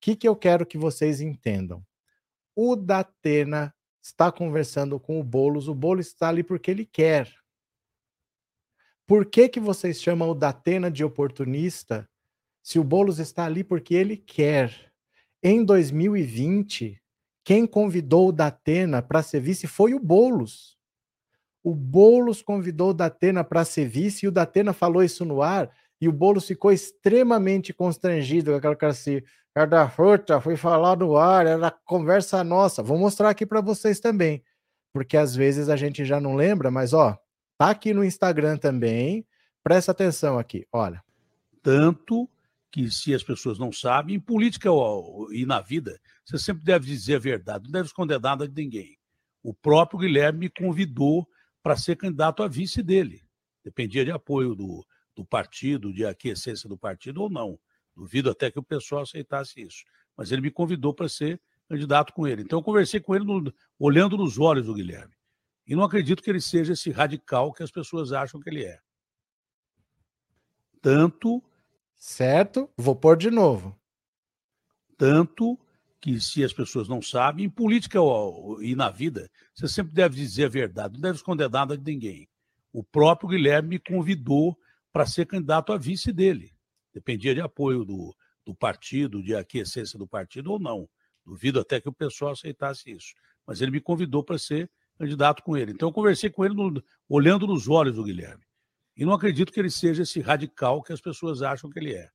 que, 0.00 0.16
que 0.16 0.28
eu 0.28 0.36
quero 0.36 0.66
que 0.66 0.76
vocês 0.76 1.20
entendam? 1.20 1.82
O 2.56 2.76
Datena 2.76 3.72
está 4.02 4.30
conversando 4.30 5.00
com 5.00 5.18
o 5.18 5.24
Bolos, 5.24 5.68
o 5.68 5.74
Bolos 5.74 6.08
está 6.08 6.28
ali 6.28 6.42
porque 6.42 6.70
ele 6.70 6.84
quer. 6.84 7.32
Por 9.06 9.26
que, 9.26 9.48
que 9.48 9.60
vocês 9.60 10.00
chamam 10.00 10.30
o 10.30 10.34
Datena 10.34 10.90
de 10.90 11.04
oportunista 11.04 12.08
se 12.62 12.78
o 12.78 12.84
Bolos 12.84 13.18
está 13.18 13.44
ali 13.44 13.62
porque 13.62 13.94
ele 13.94 14.16
quer? 14.16 14.90
Em 15.42 15.62
2020, 15.62 17.00
quem 17.44 17.66
convidou 17.66 18.28
o 18.28 18.32
Datena 18.32 19.02
para 19.02 19.22
ser 19.22 19.40
vice 19.40 19.66
foi 19.66 19.92
o 19.92 20.00
Bolos. 20.00 20.78
O 21.62 21.74
Bolos 21.74 22.40
convidou 22.40 22.90
o 22.90 22.94
Datena 22.94 23.44
para 23.44 23.64
ser 23.64 23.86
vice 23.86 24.24
e 24.24 24.28
o 24.28 24.32
Datena 24.32 24.72
falou 24.72 25.02
isso 25.02 25.24
no 25.24 25.42
ar 25.42 25.70
e 26.00 26.08
o 26.08 26.12
Bolos 26.12 26.46
ficou 26.46 26.72
extremamente 26.72 27.72
constrangido 27.72 28.50
com 28.50 28.56
aquela 28.56 28.76
cara 28.76 28.92
assim, 28.92 29.20
da 29.68 29.88
fruta, 29.88 30.40
fui 30.40 30.56
falar 30.56 30.96
no 30.96 31.16
ar, 31.16 31.46
era 31.46 31.70
conversa 31.70 32.42
nossa. 32.42 32.82
Vou 32.82 32.98
mostrar 32.98 33.30
aqui 33.30 33.46
para 33.46 33.60
vocês 33.60 34.00
também, 34.00 34.42
porque 34.92 35.16
às 35.16 35.36
vezes 35.36 35.68
a 35.68 35.76
gente 35.76 36.04
já 36.04 36.20
não 36.20 36.34
lembra, 36.34 36.70
mas 36.70 36.92
ó, 36.92 37.16
tá 37.64 37.70
aqui 37.70 37.94
no 37.94 38.04
Instagram 38.04 38.58
também. 38.58 39.26
Presta 39.62 39.92
atenção 39.92 40.38
aqui, 40.38 40.66
olha. 40.70 41.02
Tanto 41.62 42.28
que 42.70 42.90
se 42.90 43.14
as 43.14 43.22
pessoas 43.22 43.58
não 43.58 43.72
sabem, 43.72 44.16
em 44.16 44.20
política 44.20 44.68
e 45.32 45.46
na 45.46 45.60
vida, 45.60 45.98
você 46.24 46.36
sempre 46.38 46.64
deve 46.64 46.86
dizer 46.86 47.14
a 47.14 47.20
verdade, 47.20 47.64
não 47.64 47.72
deve 47.72 47.86
esconder 47.86 48.20
nada 48.20 48.46
de 48.46 48.54
ninguém. 48.62 48.98
O 49.42 49.54
próprio 49.54 50.00
Guilherme 50.00 50.40
me 50.40 50.50
convidou 50.50 51.26
para 51.62 51.76
ser 51.76 51.96
candidato 51.96 52.42
a 52.42 52.48
vice 52.48 52.82
dele. 52.82 53.22
Dependia 53.64 54.04
de 54.04 54.10
apoio 54.10 54.54
do, 54.54 54.84
do 55.16 55.24
partido, 55.24 55.92
de 55.92 56.04
aquiescência 56.04 56.68
do 56.68 56.76
partido 56.76 57.22
ou 57.22 57.30
não. 57.30 57.58
Duvido 57.96 58.28
até 58.28 58.50
que 58.50 58.58
o 58.58 58.62
pessoal 58.62 59.02
aceitasse 59.02 59.62
isso. 59.62 59.84
Mas 60.16 60.32
ele 60.32 60.42
me 60.42 60.50
convidou 60.50 60.92
para 60.92 61.08
ser 61.08 61.40
candidato 61.68 62.12
com 62.12 62.26
ele. 62.26 62.42
Então 62.42 62.58
eu 62.58 62.62
conversei 62.62 63.00
com 63.00 63.14
ele 63.14 63.24
no, 63.24 63.52
olhando 63.78 64.18
nos 64.18 64.38
olhos 64.38 64.66
do 64.66 64.74
Guilherme. 64.74 65.14
E 65.66 65.74
não 65.74 65.84
acredito 65.84 66.22
que 66.22 66.30
ele 66.30 66.40
seja 66.40 66.74
esse 66.74 66.90
radical 66.90 67.52
que 67.52 67.62
as 67.62 67.70
pessoas 67.70 68.12
acham 68.12 68.40
que 68.40 68.50
ele 68.50 68.64
é. 68.64 68.80
Tanto. 70.80 71.42
Certo? 71.96 72.70
Vou 72.76 72.94
pôr 72.94 73.16
de 73.16 73.30
novo. 73.30 73.78
Tanto 74.98 75.58
que, 76.00 76.20
se 76.20 76.44
as 76.44 76.52
pessoas 76.52 76.86
não 76.86 77.00
sabem, 77.00 77.46
em 77.46 77.50
política 77.50 77.98
e 78.60 78.74
na 78.76 78.90
vida, 78.90 79.30
você 79.54 79.66
sempre 79.66 79.94
deve 79.94 80.16
dizer 80.16 80.44
a 80.44 80.48
verdade, 80.50 80.94
não 80.94 81.00
deve 81.00 81.16
esconder 81.16 81.48
nada 81.48 81.78
de 81.78 81.90
ninguém. 81.90 82.28
O 82.70 82.84
próprio 82.84 83.30
Guilherme 83.30 83.70
me 83.70 83.78
convidou 83.78 84.54
para 84.92 85.06
ser 85.06 85.26
candidato 85.26 85.72
a 85.72 85.78
vice 85.78 86.12
dele. 86.12 86.54
Dependia 86.92 87.34
de 87.34 87.40
apoio 87.40 87.84
do, 87.84 88.14
do 88.44 88.54
partido, 88.54 89.22
de 89.22 89.34
aquiescência 89.34 89.98
do 89.98 90.06
partido 90.06 90.52
ou 90.52 90.58
não. 90.58 90.86
Duvido 91.24 91.58
até 91.58 91.80
que 91.80 91.88
o 91.88 91.92
pessoal 91.92 92.32
aceitasse 92.32 92.90
isso. 92.90 93.14
Mas 93.46 93.62
ele 93.62 93.70
me 93.70 93.80
convidou 93.80 94.22
para 94.22 94.36
ser 94.36 94.70
candidato 94.98 95.42
com 95.42 95.56
ele. 95.56 95.72
Então 95.72 95.88
eu 95.88 95.92
conversei 95.92 96.30
com 96.30 96.44
ele 96.44 96.54
no, 96.54 96.82
olhando 97.08 97.46
nos 97.46 97.68
olhos 97.68 97.94
do 97.94 98.04
Guilherme. 98.04 98.44
E 98.96 99.04
não 99.04 99.12
acredito 99.12 99.52
que 99.52 99.58
ele 99.58 99.70
seja 99.70 100.02
esse 100.02 100.20
radical 100.20 100.82
que 100.82 100.92
as 100.92 101.00
pessoas 101.00 101.42
acham 101.42 101.68
que 101.68 101.78
ele 101.78 101.94
é. 101.94 102.08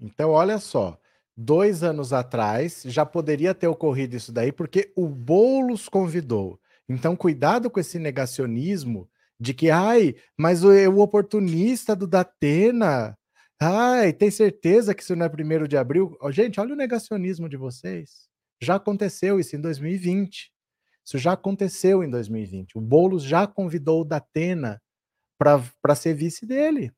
Então, 0.00 0.30
olha 0.30 0.58
só. 0.58 0.98
Dois 1.36 1.82
anos 1.82 2.12
atrás 2.12 2.82
já 2.86 3.04
poderia 3.04 3.52
ter 3.52 3.66
ocorrido 3.66 4.14
isso 4.14 4.30
daí, 4.30 4.52
porque 4.52 4.92
o 4.94 5.08
Boulos 5.08 5.88
convidou. 5.88 6.60
Então, 6.88 7.16
cuidado 7.16 7.68
com 7.68 7.80
esse 7.80 7.98
negacionismo 7.98 9.10
de 9.40 9.52
que, 9.52 9.68
ai, 9.68 10.14
mas 10.38 10.62
o, 10.62 10.68
o 10.70 11.00
oportunista 11.00 11.96
do 11.96 12.06
Datena 12.06 13.18
Ai, 13.60 14.12
tem 14.12 14.30
certeza 14.30 14.94
que 14.94 15.02
isso 15.02 15.14
não 15.14 15.26
é 15.26 15.28
primeiro 15.28 15.68
de 15.68 15.76
abril? 15.76 16.18
Gente, 16.30 16.60
olha 16.60 16.74
o 16.74 16.76
negacionismo 16.76 17.48
de 17.48 17.56
vocês. 17.56 18.28
Já 18.60 18.74
aconteceu 18.74 19.38
isso 19.38 19.56
em 19.56 19.60
2020. 19.60 20.52
Isso 21.04 21.18
já 21.18 21.32
aconteceu 21.32 22.02
em 22.02 22.10
2020. 22.10 22.78
O 22.78 22.80
Boulos 22.80 23.22
já 23.22 23.46
convidou 23.46 24.00
o 24.00 24.04
Datena 24.04 24.80
para 25.38 25.94
ser 25.94 26.14
vice 26.14 26.46
dele. 26.46 26.92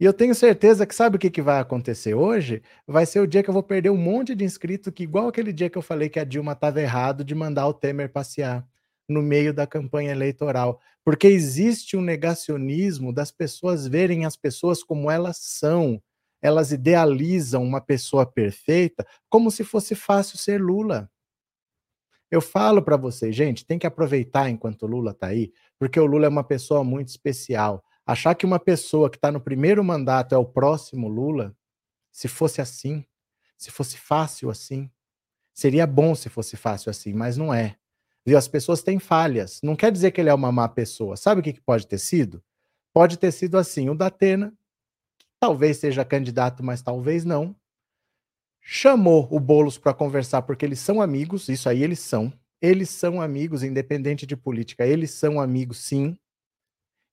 E 0.00 0.04
eu 0.04 0.14
tenho 0.14 0.34
certeza 0.34 0.86
que 0.86 0.94
sabe 0.94 1.16
o 1.16 1.18
que, 1.18 1.28
que 1.28 1.42
vai 1.42 1.60
acontecer 1.60 2.14
hoje? 2.14 2.62
Vai 2.86 3.04
ser 3.04 3.20
o 3.20 3.26
dia 3.26 3.42
que 3.42 3.50
eu 3.50 3.54
vou 3.54 3.62
perder 3.62 3.90
um 3.90 3.98
monte 3.98 4.34
de 4.34 4.44
inscritos, 4.44 4.90
que 4.94 5.02
igual 5.02 5.28
aquele 5.28 5.52
dia 5.52 5.68
que 5.68 5.76
eu 5.76 5.82
falei 5.82 6.08
que 6.08 6.18
a 6.18 6.24
Dilma 6.24 6.52
estava 6.52 6.80
errado 6.80 7.22
de 7.22 7.34
mandar 7.34 7.68
o 7.68 7.74
Temer 7.74 8.10
passear 8.10 8.66
no 9.06 9.20
meio 9.20 9.52
da 9.52 9.66
campanha 9.66 10.12
eleitoral, 10.12 10.80
porque 11.04 11.26
existe 11.26 11.98
um 11.98 12.00
negacionismo 12.00 13.12
das 13.12 13.30
pessoas 13.30 13.86
verem 13.86 14.24
as 14.24 14.36
pessoas 14.36 14.82
como 14.82 15.10
elas 15.10 15.36
são. 15.36 16.02
Elas 16.40 16.72
idealizam 16.72 17.62
uma 17.62 17.80
pessoa 17.82 18.24
perfeita 18.24 19.06
como 19.28 19.50
se 19.50 19.64
fosse 19.64 19.94
fácil 19.94 20.38
ser 20.38 20.62
Lula. 20.62 21.10
Eu 22.30 22.40
falo 22.40 22.80
para 22.80 22.96
vocês, 22.96 23.34
gente, 23.34 23.66
tem 23.66 23.78
que 23.78 23.86
aproveitar 23.86 24.48
enquanto 24.48 24.82
o 24.82 24.86
Lula 24.86 25.10
está 25.10 25.28
aí, 25.28 25.52
porque 25.78 25.98
o 25.98 26.06
Lula 26.06 26.26
é 26.26 26.28
uma 26.28 26.44
pessoa 26.44 26.84
muito 26.84 27.08
especial. 27.08 27.84
Achar 28.06 28.34
que 28.34 28.46
uma 28.46 28.58
pessoa 28.58 29.10
que 29.10 29.16
está 29.16 29.32
no 29.32 29.40
primeiro 29.40 29.82
mandato 29.82 30.34
é 30.34 30.38
o 30.38 30.44
próximo 30.44 31.08
Lula, 31.08 31.56
se 32.12 32.28
fosse 32.28 32.60
assim, 32.60 33.04
se 33.56 33.70
fosse 33.70 33.98
fácil 33.98 34.48
assim, 34.48 34.90
seria 35.52 35.86
bom 35.86 36.14
se 36.14 36.28
fosse 36.28 36.56
fácil 36.56 36.90
assim, 36.90 37.12
mas 37.12 37.36
não 37.36 37.52
é. 37.52 37.76
Viu? 38.24 38.38
As 38.38 38.48
pessoas 38.48 38.82
têm 38.82 38.98
falhas. 38.98 39.60
Não 39.62 39.74
quer 39.74 39.90
dizer 39.90 40.10
que 40.10 40.20
ele 40.20 40.30
é 40.30 40.34
uma 40.34 40.52
má 40.52 40.68
pessoa. 40.68 41.16
Sabe 41.16 41.40
o 41.40 41.44
que, 41.44 41.60
pode 41.60 41.86
ter 41.86 41.98
sido? 41.98 42.42
Pode 42.92 43.18
ter 43.18 43.32
sido 43.32 43.56
assim: 43.58 43.88
o 43.88 43.94
Datena, 43.94 44.52
que 45.18 45.26
talvez 45.38 45.78
seja 45.78 46.04
candidato, 46.04 46.62
mas 46.62 46.82
talvez 46.82 47.24
não, 47.24 47.56
chamou 48.72 49.26
o 49.32 49.40
Boulos 49.40 49.78
para 49.78 49.92
conversar 49.92 50.42
porque 50.42 50.64
eles 50.64 50.78
são 50.78 51.02
amigos, 51.02 51.48
isso 51.48 51.68
aí 51.68 51.82
eles 51.82 51.98
são. 51.98 52.32
Eles 52.62 52.88
são 52.88 53.20
amigos, 53.20 53.64
independente 53.64 54.24
de 54.24 54.36
política, 54.36 54.86
eles 54.86 55.10
são 55.10 55.40
amigos 55.40 55.78
sim. 55.78 56.16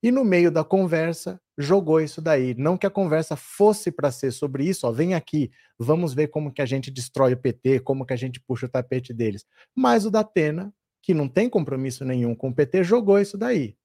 E 0.00 0.12
no 0.12 0.24
meio 0.24 0.52
da 0.52 0.62
conversa, 0.62 1.40
jogou 1.56 2.00
isso 2.00 2.22
daí. 2.22 2.54
Não 2.54 2.78
que 2.78 2.86
a 2.86 2.90
conversa 2.90 3.34
fosse 3.34 3.90
para 3.90 4.12
ser 4.12 4.30
sobre 4.30 4.64
isso, 4.66 4.86
ó, 4.86 4.92
vem 4.92 5.14
aqui, 5.14 5.50
vamos 5.76 6.14
ver 6.14 6.28
como 6.28 6.52
que 6.52 6.62
a 6.62 6.66
gente 6.66 6.92
destrói 6.92 7.32
o 7.32 7.36
PT, 7.36 7.80
como 7.80 8.06
que 8.06 8.12
a 8.12 8.16
gente 8.16 8.38
puxa 8.38 8.66
o 8.66 8.68
tapete 8.68 9.12
deles. 9.12 9.44
Mas 9.74 10.06
o 10.06 10.12
Datena 10.12 10.72
que 11.02 11.12
não 11.12 11.28
tem 11.28 11.50
compromisso 11.50 12.04
nenhum 12.04 12.36
com 12.36 12.50
o 12.50 12.54
PT, 12.54 12.84
jogou 12.84 13.18
isso 13.18 13.36
daí. 13.36 13.76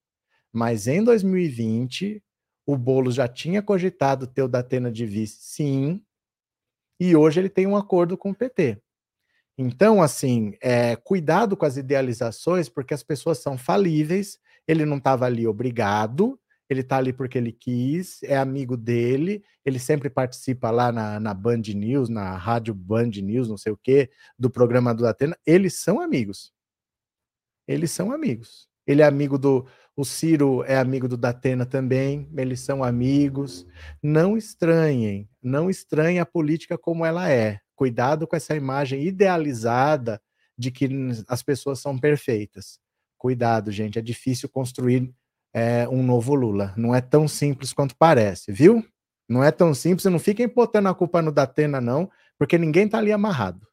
Mas 0.52 0.88
em 0.88 1.04
2020, 1.04 2.22
o 2.68 2.78
Boulos 2.78 3.16
já 3.16 3.28
tinha 3.28 3.64
cogitado 3.64 4.28
ter 4.28 4.44
o 4.44 4.48
Datena 4.48 4.92
de 4.92 5.06
vice, 5.06 5.38
sim, 5.40 6.04
e 7.10 7.16
hoje 7.16 7.40
ele 7.40 7.50
tem 7.50 7.68
um 7.68 7.76
acordo 7.76 8.18
com 8.18 8.32
o 8.32 8.36
PT. 8.36 8.78
Então, 9.58 10.02
assim, 10.02 10.54
é, 10.62 10.96
cuidado 10.96 11.56
com 11.56 11.66
as 11.66 11.78
idealizações, 11.78 12.70
porque 12.70 12.94
as 12.94 13.04
pessoas 13.04 13.40
são 13.40 13.58
falíveis, 13.58 14.40
ele 14.68 14.86
não 14.86 14.98
estava 14.98 15.26
ali 15.26 15.46
obrigado, 15.46 16.40
ele 16.70 16.82
está 16.82 16.98
ali 16.98 17.14
porque 17.14 17.38
ele 17.38 17.52
quis, 17.52 18.24
é 18.24 18.38
amigo 18.38 18.76
dele, 18.76 19.44
ele 19.64 19.78
sempre 19.78 20.10
participa 20.10 20.72
lá 20.72 20.92
na, 20.92 21.20
na 21.20 21.34
Band 21.34 21.62
News, 21.76 22.10
na 22.10 22.36
rádio 22.36 22.74
Band 22.74 23.12
News, 23.22 23.48
não 23.48 23.58
sei 23.58 23.72
o 23.72 23.78
quê, 23.78 24.10
do 24.40 24.50
programa 24.50 24.94
do 24.94 25.04
Datena, 25.04 25.38
eles 25.46 25.76
são 25.76 26.00
amigos 26.00 26.54
eles 27.68 27.92
são 27.92 28.12
amigos. 28.12 28.68
Ele 28.86 29.02
é 29.02 29.06
amigo 29.06 29.38
do. 29.38 29.66
O 29.96 30.04
Ciro 30.04 30.64
é 30.64 30.76
amigo 30.76 31.08
do 31.08 31.16
Datena 31.16 31.68
também, 31.68 32.28
eles 32.36 32.62
são 32.62 32.84
amigos. 32.84 33.66
Não 34.02 34.36
estranhem, 34.36 35.30
não 35.42 35.70
estranhem 35.70 36.20
a 36.20 36.26
política 36.26 36.80
como 36.80 37.06
ela 37.06 37.30
é. 37.30 37.60
Cuidado 37.76 38.26
com 38.26 38.36
essa 38.36 38.56
imagem 38.56 39.04
idealizada 39.04 40.20
de 40.58 40.72
que 40.72 40.90
as 41.28 41.44
pessoas 41.44 41.80
são 41.80 41.98
perfeitas. 41.98 42.80
Cuidado, 43.20 43.72
gente, 43.72 44.00
é 44.00 44.02
difícil 44.02 44.50
construir 44.50 45.14
é, 45.54 45.88
um 45.88 46.02
novo 46.02 46.34
Lula. 46.34 46.74
Não 46.76 46.94
é 46.94 47.00
tão 47.00 47.28
simples 47.28 47.72
quanto 47.72 47.96
parece, 47.96 48.52
viu? 48.52 48.84
Não 49.30 49.44
é 49.44 49.52
tão 49.52 49.74
simples, 49.74 50.06
não 50.06 50.20
fiquem 50.20 50.48
botando 50.48 50.88
a 50.88 50.94
culpa 50.94 51.22
no 51.22 51.32
Datena, 51.32 51.80
não, 51.80 52.10
porque 52.38 52.58
ninguém 52.58 52.88
tá 52.88 52.98
ali 52.98 53.12
amarrado. 53.12 53.66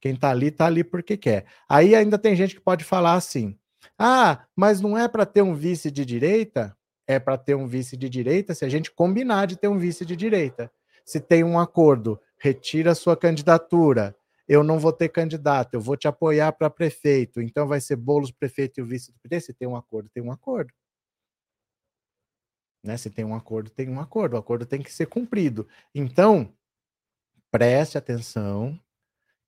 Quem 0.00 0.14
está 0.14 0.30
ali, 0.30 0.46
está 0.46 0.66
ali 0.66 0.82
porque 0.82 1.16
quer. 1.16 1.46
Aí 1.68 1.94
ainda 1.94 2.18
tem 2.18 2.34
gente 2.34 2.54
que 2.54 2.60
pode 2.60 2.84
falar 2.84 3.14
assim: 3.14 3.56
ah, 3.98 4.44
mas 4.54 4.80
não 4.80 4.96
é 4.96 5.08
para 5.08 5.26
ter 5.26 5.42
um 5.42 5.54
vice 5.54 5.90
de 5.90 6.04
direita? 6.04 6.76
É 7.06 7.18
para 7.18 7.38
ter 7.38 7.54
um 7.54 7.66
vice 7.66 7.96
de 7.96 8.08
direita 8.08 8.54
se 8.54 8.64
a 8.64 8.68
gente 8.68 8.90
combinar 8.90 9.46
de 9.46 9.56
ter 9.56 9.68
um 9.68 9.78
vice 9.78 10.04
de 10.04 10.14
direita. 10.14 10.70
Se 11.04 11.18
tem 11.18 11.42
um 11.42 11.58
acordo, 11.58 12.20
retira 12.38 12.94
sua 12.94 13.16
candidatura. 13.16 14.14
Eu 14.46 14.62
não 14.62 14.78
vou 14.78 14.92
ter 14.92 15.08
candidato, 15.08 15.74
eu 15.74 15.80
vou 15.80 15.96
te 15.96 16.06
apoiar 16.08 16.52
para 16.52 16.70
prefeito. 16.70 17.40
Então 17.40 17.66
vai 17.66 17.80
ser 17.80 17.96
Bolos 17.96 18.30
prefeito 18.30 18.78
e 18.78 18.82
o 18.82 18.86
vice 18.86 19.12
do 19.12 19.18
PT. 19.20 19.40
Se 19.40 19.54
tem 19.54 19.66
um 19.66 19.76
acordo, 19.76 20.10
tem 20.10 20.22
um 20.22 20.32
acordo. 20.32 20.72
Né? 22.82 22.96
Se 22.96 23.10
tem 23.10 23.24
um 23.24 23.34
acordo, 23.34 23.70
tem 23.70 23.88
um 23.88 24.00
acordo. 24.00 24.34
O 24.34 24.38
acordo 24.38 24.64
tem 24.64 24.82
que 24.82 24.92
ser 24.92 25.06
cumprido. 25.06 25.66
Então, 25.94 26.54
preste 27.50 27.98
atenção 27.98 28.78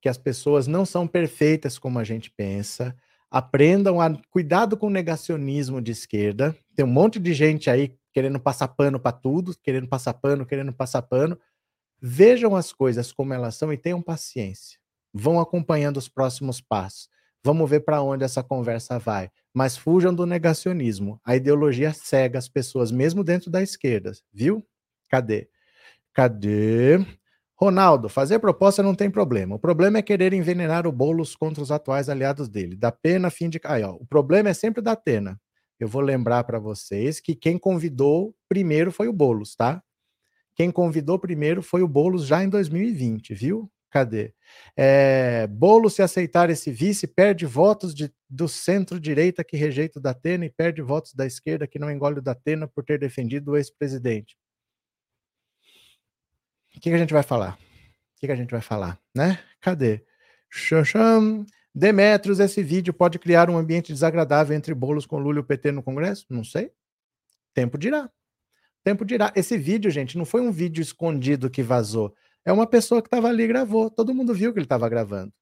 que 0.01 0.09
as 0.09 0.19
pessoas 0.19 0.67
não 0.67 0.85
são 0.85 1.07
perfeitas 1.07 1.79
como 1.79 1.99
a 1.99 2.05
gente 2.05 2.31
pensa. 2.31 2.97
Aprendam 3.31 4.01
a 4.01 4.13
cuidado 4.31 4.77
com 4.77 4.89
o 4.89 4.91
negacionismo 4.91 5.81
de 5.81 5.93
esquerda. 5.93 6.57
Tem 6.75 6.85
um 6.85 6.89
monte 6.89 7.21
de 7.21 7.33
gente 7.33 7.71
aí 7.71 7.95
querendo 8.13 8.41
passar 8.41 8.69
pano 8.69 8.99
para 8.99 9.13
tudo, 9.13 9.55
querendo 9.63 9.87
passar 9.87 10.15
pano, 10.15 10.45
querendo 10.45 10.73
passar 10.73 11.03
pano. 11.03 11.39
Vejam 12.03 12.57
as 12.57 12.73
coisas 12.73 13.13
como 13.13 13.33
elas 13.33 13.55
são 13.55 13.73
e 13.73 13.77
tenham 13.77 14.03
paciência. 14.03 14.79
Vão 15.13 15.39
acompanhando 15.39 15.99
os 15.99 16.09
próximos 16.09 16.61
passos. 16.61 17.09
Vamos 17.43 17.71
ver 17.71 17.81
para 17.81 18.03
onde 18.03 18.25
essa 18.25 18.43
conversa 18.43 18.99
vai. 18.99 19.31
Mas 19.55 19.77
fujam 19.77 20.15
do 20.15 20.27
negacionismo. 20.27 21.21
A 21.25 21.37
ideologia 21.37 21.93
cega 21.93 22.39
as 22.39 22.49
pessoas, 22.49 22.91
mesmo 22.91 23.23
dentro 23.23 23.51
da 23.51 23.63
esquerda. 23.63 24.13
Viu? 24.33 24.65
Cadê? 25.09 25.49
Cadê? 26.13 26.99
Ronaldo, 27.61 28.09
fazer 28.09 28.39
proposta 28.39 28.83
não 28.83 28.95
tem 28.95 29.11
problema. 29.11 29.57
O 29.57 29.59
problema 29.59 29.99
é 29.99 30.03
querer 30.03 30.33
envenenar 30.33 30.87
o 30.87 30.93
Boulos 30.93 31.37
contra 31.37 31.63
os 31.63 31.71
atuais 31.71 32.09
aliados 32.09 32.49
dele. 32.49 32.75
Da 32.75 32.91
pena, 32.91 33.31
fim 33.31 33.51
de. 33.51 33.61
Aí, 33.65 33.83
ó, 33.83 33.93
o 33.93 34.07
problema 34.07 34.49
é 34.49 34.55
sempre 34.55 34.81
da 34.81 34.97
pena. 34.97 35.39
Eu 35.79 35.87
vou 35.87 36.01
lembrar 36.01 36.45
para 36.45 36.59
vocês 36.59 37.21
que 37.21 37.35
quem 37.35 37.59
convidou 37.59 38.35
primeiro 38.49 38.91
foi 38.91 39.09
o 39.09 39.13
Boulos, 39.13 39.55
tá? 39.55 39.83
Quem 40.55 40.71
convidou 40.71 41.19
primeiro 41.19 41.63
foi 41.63 41.83
o 41.83 41.89
Boulos 41.89 42.27
já 42.27 42.43
em 42.43 42.49
2020, 42.49 43.35
viu? 43.35 43.71
Cadê? 43.91 44.33
É, 44.77 45.47
Boulos, 45.47 45.95
se 45.95 46.03
aceitar 46.03 46.49
esse 46.49 46.71
vice, 46.71 47.07
perde 47.07 47.45
votos 47.45 47.95
de, 47.95 48.11
do 48.29 48.49
centro-direita 48.49 49.45
que 49.45 49.57
rejeita 49.57 49.99
o 49.99 50.03
Datena 50.03 50.47
e 50.47 50.51
perde 50.51 50.81
votos 50.81 51.13
da 51.13 51.27
esquerda 51.27 51.67
que 51.67 51.79
não 51.79 51.91
engole 51.91 52.21
o 52.21 52.23
Datena 52.23 52.67
por 52.69 52.85
ter 52.85 52.99
defendido 52.99 53.51
o 53.51 53.57
ex-presidente. 53.57 54.37
O 56.71 56.81
que, 56.81 56.81
que, 56.81 56.95
a 56.95 56.99
gente 56.99 57.13
vai 57.13 57.23
falar? 57.23 57.55
O 57.55 58.21
que, 58.21 58.27
que, 58.27 58.33
a 58.33 58.37
gente 58.37 58.51
vai 58.51 58.61
falar, 58.61 58.99
né? 59.15 59.39
Cadê? 59.61 60.05
Xaxam. 60.49 61.45
Demetrios, 61.75 62.41
esse 62.41 62.63
vídeo 62.63 62.93
pode 62.93 63.19
criar 63.19 63.49
um 63.49 63.57
ambiente 63.57 63.93
desagradável 63.93 64.57
entre 64.57 64.75
bolos 64.75 65.07
com 65.07 65.19
Lula 65.19 65.39
e 65.39 65.41
o 65.41 65.45
PT 65.45 65.73
no 65.73 65.83
Congresso? 65.83 66.27
Não 66.29 66.43
sei. 66.43 66.73
Tempo 67.55 67.79
dirá. 67.79 68.11
Tempo 68.83 69.05
dirá. 69.05 69.33
Esse 69.37 69.57
vídeo, 69.57 69.91
gente, 69.91 70.17
não 70.17 70.25
foi 70.25 70.41
um 70.41 70.51
vídeo 70.51 70.83
escondido 70.83 71.51
que 71.51 71.63
vazou. 71.63 72.15
É 72.45 72.53
uma 72.53 72.67
pessoa 72.67 73.03
que 73.03 73.07
estava 73.09 73.29
ali 73.29 73.45
e 73.45 73.49
gravou. 73.49 73.91
Todo 73.91 74.15
mundo 74.15 74.35
viu 74.35 74.53
que 74.53 74.59
ele 74.59 74.67
estava 74.67 74.89
gravando. 74.89 75.33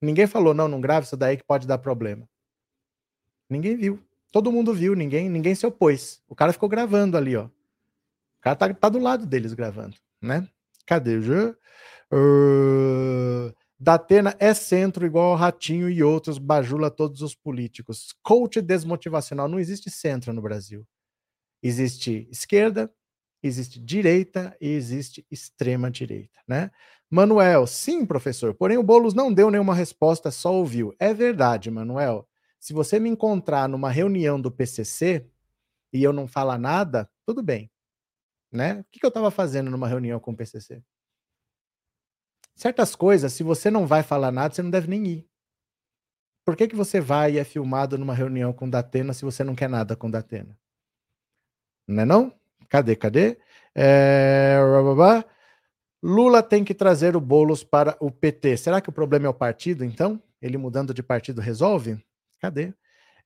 Ninguém 0.00 0.26
falou, 0.26 0.52
não, 0.52 0.68
não 0.68 0.80
grave 0.80 1.06
isso 1.06 1.16
daí 1.16 1.36
que 1.36 1.44
pode 1.44 1.66
dar 1.66 1.78
problema. 1.78 2.28
Ninguém 3.48 3.76
viu. 3.76 4.02
Todo 4.32 4.52
mundo 4.52 4.74
viu, 4.74 4.94
ninguém, 4.94 5.30
ninguém 5.30 5.54
se 5.54 5.66
opôs. 5.66 6.22
O 6.28 6.34
cara 6.34 6.52
ficou 6.52 6.68
gravando 6.68 7.16
ali, 7.16 7.36
ó. 7.36 7.48
O 8.46 8.46
cara 8.46 8.56
tá, 8.56 8.72
tá 8.74 8.88
do 8.88 9.00
lado 9.00 9.26
deles 9.26 9.54
gravando, 9.54 9.96
né? 10.22 10.46
Cadê? 10.86 11.18
Uh, 11.18 11.56
Datena 13.76 14.36
é 14.38 14.54
centro 14.54 15.04
igual 15.04 15.32
ao 15.32 15.36
Ratinho 15.36 15.90
e 15.90 16.00
outros, 16.00 16.38
bajula 16.38 16.88
todos 16.88 17.22
os 17.22 17.34
políticos. 17.34 18.14
Coach 18.22 18.60
desmotivacional. 18.60 19.48
Não 19.48 19.58
existe 19.58 19.90
centro 19.90 20.32
no 20.32 20.40
Brasil. 20.40 20.86
Existe 21.60 22.28
esquerda, 22.30 22.88
existe 23.42 23.80
direita 23.80 24.56
e 24.60 24.68
existe 24.68 25.26
extrema 25.28 25.90
direita, 25.90 26.38
né? 26.46 26.70
Manuel, 27.10 27.66
sim, 27.66 28.06
professor. 28.06 28.54
Porém, 28.54 28.78
o 28.78 28.82
Boulos 28.84 29.12
não 29.12 29.32
deu 29.32 29.50
nenhuma 29.50 29.74
resposta, 29.74 30.30
só 30.30 30.54
ouviu. 30.54 30.94
É 31.00 31.12
verdade, 31.12 31.68
Manuel. 31.68 32.28
Se 32.60 32.72
você 32.72 33.00
me 33.00 33.08
encontrar 33.08 33.68
numa 33.68 33.90
reunião 33.90 34.40
do 34.40 34.52
PCC 34.52 35.26
e 35.92 36.00
eu 36.00 36.12
não 36.12 36.28
falar 36.28 36.58
nada, 36.58 37.10
tudo 37.24 37.42
bem. 37.42 37.68
Né? 38.56 38.80
O 38.80 38.84
que, 38.90 39.04
eu 39.04 39.08
estava 39.08 39.30
fazendo 39.30 39.70
numa 39.70 39.86
reunião 39.86 40.18
com 40.18 40.30
o 40.30 40.36
PCC? 40.36 40.82
Certas 42.54 42.96
coisas, 42.96 43.30
se 43.34 43.42
você 43.42 43.70
não 43.70 43.86
vai 43.86 44.02
falar 44.02 44.32
nada, 44.32 44.54
você 44.54 44.62
não 44.62 44.70
deve 44.70 44.88
nem 44.88 45.06
ir. 45.06 45.28
Por 46.42 46.56
que, 46.56 46.66
que 46.66 46.74
você 46.74 46.98
vai 46.98 47.32
e 47.34 47.38
é 47.38 47.44
filmado 47.44 47.98
numa 47.98 48.14
reunião 48.14 48.54
com 48.54 48.66
o 48.66 48.70
Datena 48.70 49.12
se 49.12 49.26
você 49.26 49.44
não 49.44 49.54
quer 49.54 49.68
nada 49.68 49.94
com 49.94 50.08
o 50.08 50.10
Datena? 50.10 50.58
Não 51.86 52.02
é 52.02 52.06
não? 52.06 52.32
Cadê, 52.70 52.96
cadê? 52.96 53.38
É... 53.74 54.56
Lula 56.02 56.42
tem 56.42 56.64
que 56.64 56.74
trazer 56.74 57.14
o 57.14 57.20
Boulos 57.20 57.62
para 57.62 57.94
o 58.00 58.10
PT. 58.10 58.56
Será 58.56 58.80
que 58.80 58.88
o 58.88 58.92
problema 58.92 59.26
é 59.26 59.28
o 59.28 59.34
partido, 59.34 59.84
então? 59.84 60.22
Ele 60.40 60.56
mudando 60.56 60.94
de 60.94 61.02
partido 61.02 61.42
resolve? 61.42 62.02
Cadê? 62.40 62.72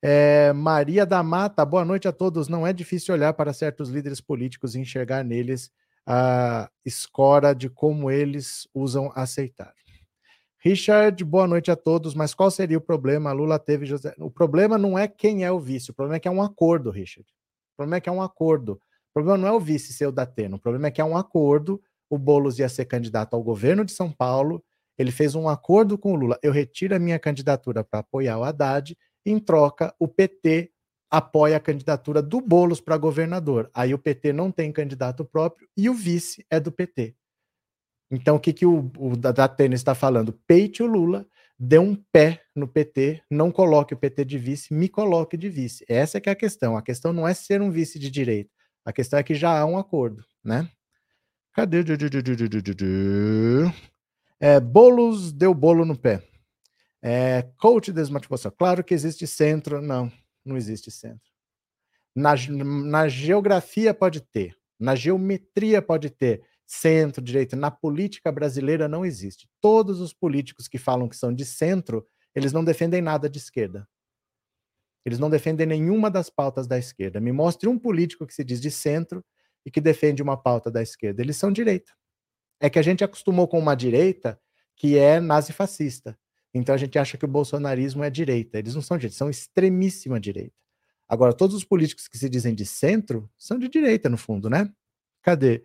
É, 0.03 0.51
Maria 0.53 1.05
da 1.05 1.21
Mata, 1.21 1.63
boa 1.63 1.85
noite 1.85 2.07
a 2.07 2.11
todos. 2.11 2.47
Não 2.47 2.65
é 2.65 2.73
difícil 2.73 3.13
olhar 3.13 3.33
para 3.33 3.53
certos 3.53 3.89
líderes 3.89 4.19
políticos 4.19 4.73
e 4.73 4.79
enxergar 4.79 5.23
neles 5.23 5.71
a 6.07 6.71
escora 6.83 7.53
de 7.53 7.69
como 7.69 8.09
eles 8.09 8.67
usam 8.73 9.11
aceitar. 9.13 9.73
Richard, 10.57 11.23
boa 11.23 11.47
noite 11.47 11.69
a 11.69 11.75
todos. 11.75 12.15
Mas 12.15 12.33
qual 12.33 12.49
seria 12.49 12.79
o 12.79 12.81
problema? 12.81 13.31
Lula 13.31 13.59
teve 13.59 13.85
José. 13.85 14.15
O 14.17 14.31
problema 14.31 14.75
não 14.75 14.97
é 14.97 15.07
quem 15.07 15.43
é 15.43 15.51
o 15.51 15.59
vice, 15.59 15.91
o 15.91 15.93
problema 15.93 16.15
é 16.15 16.19
que 16.19 16.27
é 16.27 16.31
um 16.31 16.41
acordo, 16.41 16.89
Richard. 16.89 17.29
O 17.73 17.77
problema 17.77 17.97
é 17.97 18.01
que 18.01 18.09
é 18.09 18.11
um 18.11 18.23
acordo. 18.23 18.73
O 18.73 19.13
problema 19.13 19.37
não 19.37 19.47
é 19.47 19.51
o 19.51 19.59
vice 19.59 19.93
ser 19.93 20.07
o 20.07 20.11
Datena, 20.11 20.55
o 20.55 20.59
problema 20.59 20.87
é 20.87 20.91
que 20.91 21.01
é 21.01 21.05
um 21.05 21.15
acordo. 21.15 21.79
O 22.09 22.17
Boulos 22.17 22.57
ia 22.57 22.69
ser 22.69 22.85
candidato 22.85 23.35
ao 23.35 23.43
governo 23.43 23.85
de 23.85 23.91
São 23.91 24.11
Paulo 24.11 24.63
ele 25.01 25.11
fez 25.11 25.35
um 25.35 25.49
acordo 25.49 25.97
com 25.97 26.13
o 26.13 26.15
Lula. 26.15 26.37
Eu 26.43 26.51
retiro 26.51 26.95
a 26.95 26.99
minha 26.99 27.17
candidatura 27.17 27.83
para 27.83 28.01
apoiar 28.01 28.37
o 28.37 28.43
Haddad. 28.43 28.95
Em 29.25 29.39
troca, 29.39 29.93
o 29.99 30.07
PT 30.07 30.71
apoia 31.09 31.57
a 31.57 31.59
candidatura 31.59 32.21
do 32.21 32.39
Bolos 32.39 32.79
para 32.79 32.97
governador. 32.97 33.69
Aí 33.73 33.93
o 33.93 33.99
PT 33.99 34.31
não 34.31 34.49
tem 34.49 34.71
candidato 34.71 35.25
próprio 35.25 35.67
e 35.75 35.89
o 35.89 35.93
vice 35.93 36.45
é 36.49 36.59
do 36.59 36.71
PT. 36.71 37.15
Então, 38.09 38.35
o 38.35 38.39
que, 38.39 38.53
que 38.53 38.65
o, 38.65 38.91
o 38.97 39.15
Datena 39.15 39.75
está 39.75 39.93
falando? 39.95 40.33
Peite 40.47 40.83
o 40.83 40.85
Lula, 40.85 41.25
dê 41.57 41.77
um 41.77 41.95
pé 41.95 42.41
no 42.55 42.67
PT, 42.67 43.21
não 43.29 43.51
coloque 43.51 43.93
o 43.93 43.97
PT 43.97 44.25
de 44.25 44.37
vice, 44.37 44.73
me 44.73 44.89
coloque 44.89 45.37
de 45.37 45.47
vice. 45.47 45.85
Essa 45.87 46.17
é 46.17 46.21
que 46.21 46.27
é 46.27 46.31
a 46.31 46.35
questão. 46.35 46.75
A 46.75 46.81
questão 46.81 47.13
não 47.13 47.27
é 47.27 47.33
ser 47.33 47.61
um 47.61 47.71
vice 47.71 47.99
de 47.99 48.09
direita. 48.09 48.49
A 48.83 48.91
questão 48.91 49.19
é 49.19 49.23
que 49.23 49.35
já 49.35 49.59
há 49.59 49.65
um 49.65 49.77
acordo, 49.77 50.25
né? 50.43 50.69
Cadê? 51.53 51.83
É, 54.39 54.59
bolos 54.59 55.31
deu 55.31 55.53
bolo 55.53 55.85
no 55.85 55.97
pé. 55.97 56.23
É, 57.01 57.43
coach 57.57 57.91
desmotivação. 57.91 58.51
Claro 58.55 58.83
que 58.83 58.93
existe 58.93 59.25
centro. 59.25 59.81
Não, 59.81 60.11
não 60.45 60.55
existe 60.55 60.91
centro. 60.91 61.29
Na, 62.15 62.33
na 62.55 63.07
geografia 63.07 63.93
pode 63.93 64.21
ter. 64.21 64.55
Na 64.79 64.95
geometria 64.95 65.81
pode 65.81 66.09
ter. 66.09 66.43
Centro, 66.65 67.21
direita. 67.21 67.55
Na 67.55 67.71
política 67.71 68.31
brasileira 68.31 68.87
não 68.87 69.05
existe. 69.05 69.49
Todos 69.59 69.99
os 69.99 70.13
políticos 70.13 70.67
que 70.67 70.77
falam 70.77 71.09
que 71.09 71.17
são 71.17 71.33
de 71.33 71.45
centro, 71.45 72.07
eles 72.35 72.53
não 72.53 72.63
defendem 72.63 73.01
nada 73.01 73.29
de 73.29 73.39
esquerda. 73.39 73.87
Eles 75.03 75.19
não 75.19 75.29
defendem 75.29 75.65
nenhuma 75.65 76.11
das 76.11 76.29
pautas 76.29 76.67
da 76.67 76.77
esquerda. 76.77 77.19
Me 77.19 77.31
mostre 77.31 77.67
um 77.67 77.77
político 77.77 78.25
que 78.25 78.33
se 78.33 78.43
diz 78.43 78.61
de 78.61 78.69
centro 78.69 79.25
e 79.65 79.71
que 79.71 79.81
defende 79.81 80.21
uma 80.21 80.37
pauta 80.37 80.69
da 80.69 80.81
esquerda. 80.81 81.21
Eles 81.21 81.37
são 81.37 81.51
direita. 81.51 81.91
É 82.59 82.69
que 82.69 82.79
a 82.79 82.83
gente 82.83 83.03
acostumou 83.03 83.47
com 83.47 83.57
uma 83.57 83.75
direita 83.75 84.39
que 84.75 84.97
é 84.97 85.19
nazifascista. 85.19 86.17
Então 86.53 86.75
a 86.75 86.77
gente 86.77 86.99
acha 86.99 87.17
que 87.17 87.25
o 87.25 87.27
bolsonarismo 87.27 88.03
é 88.03 88.09
direita. 88.09 88.59
Eles 88.59 88.75
não 88.75 88.81
são 88.81 88.97
direita, 88.97 89.15
são 89.15 89.29
extremíssima 89.29 90.19
direita. 90.19 90.53
Agora, 91.07 91.33
todos 91.33 91.55
os 91.55 91.63
políticos 91.63 92.07
que 92.07 92.17
se 92.17 92.29
dizem 92.29 92.55
de 92.55 92.65
centro 92.65 93.29
são 93.37 93.59
de 93.59 93.67
direita, 93.67 94.09
no 94.09 94.17
fundo, 94.17 94.49
né? 94.49 94.69
Cadê? 95.21 95.63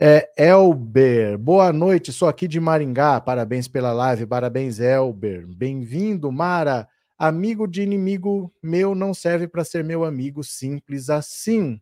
É, 0.00 0.28
Elber, 0.36 1.38
boa 1.38 1.72
noite, 1.72 2.12
sou 2.12 2.28
aqui 2.28 2.48
de 2.48 2.58
Maringá, 2.58 3.20
parabéns 3.20 3.68
pela 3.68 3.92
live, 3.92 4.26
parabéns, 4.26 4.80
Elber. 4.80 5.46
Bem-vindo, 5.46 6.32
Mara. 6.32 6.88
Amigo 7.16 7.68
de 7.68 7.82
inimigo 7.82 8.52
meu 8.60 8.96
não 8.96 9.14
serve 9.14 9.46
para 9.46 9.64
ser 9.64 9.84
meu 9.84 10.04
amigo, 10.04 10.42
simples 10.42 11.08
assim. 11.08 11.80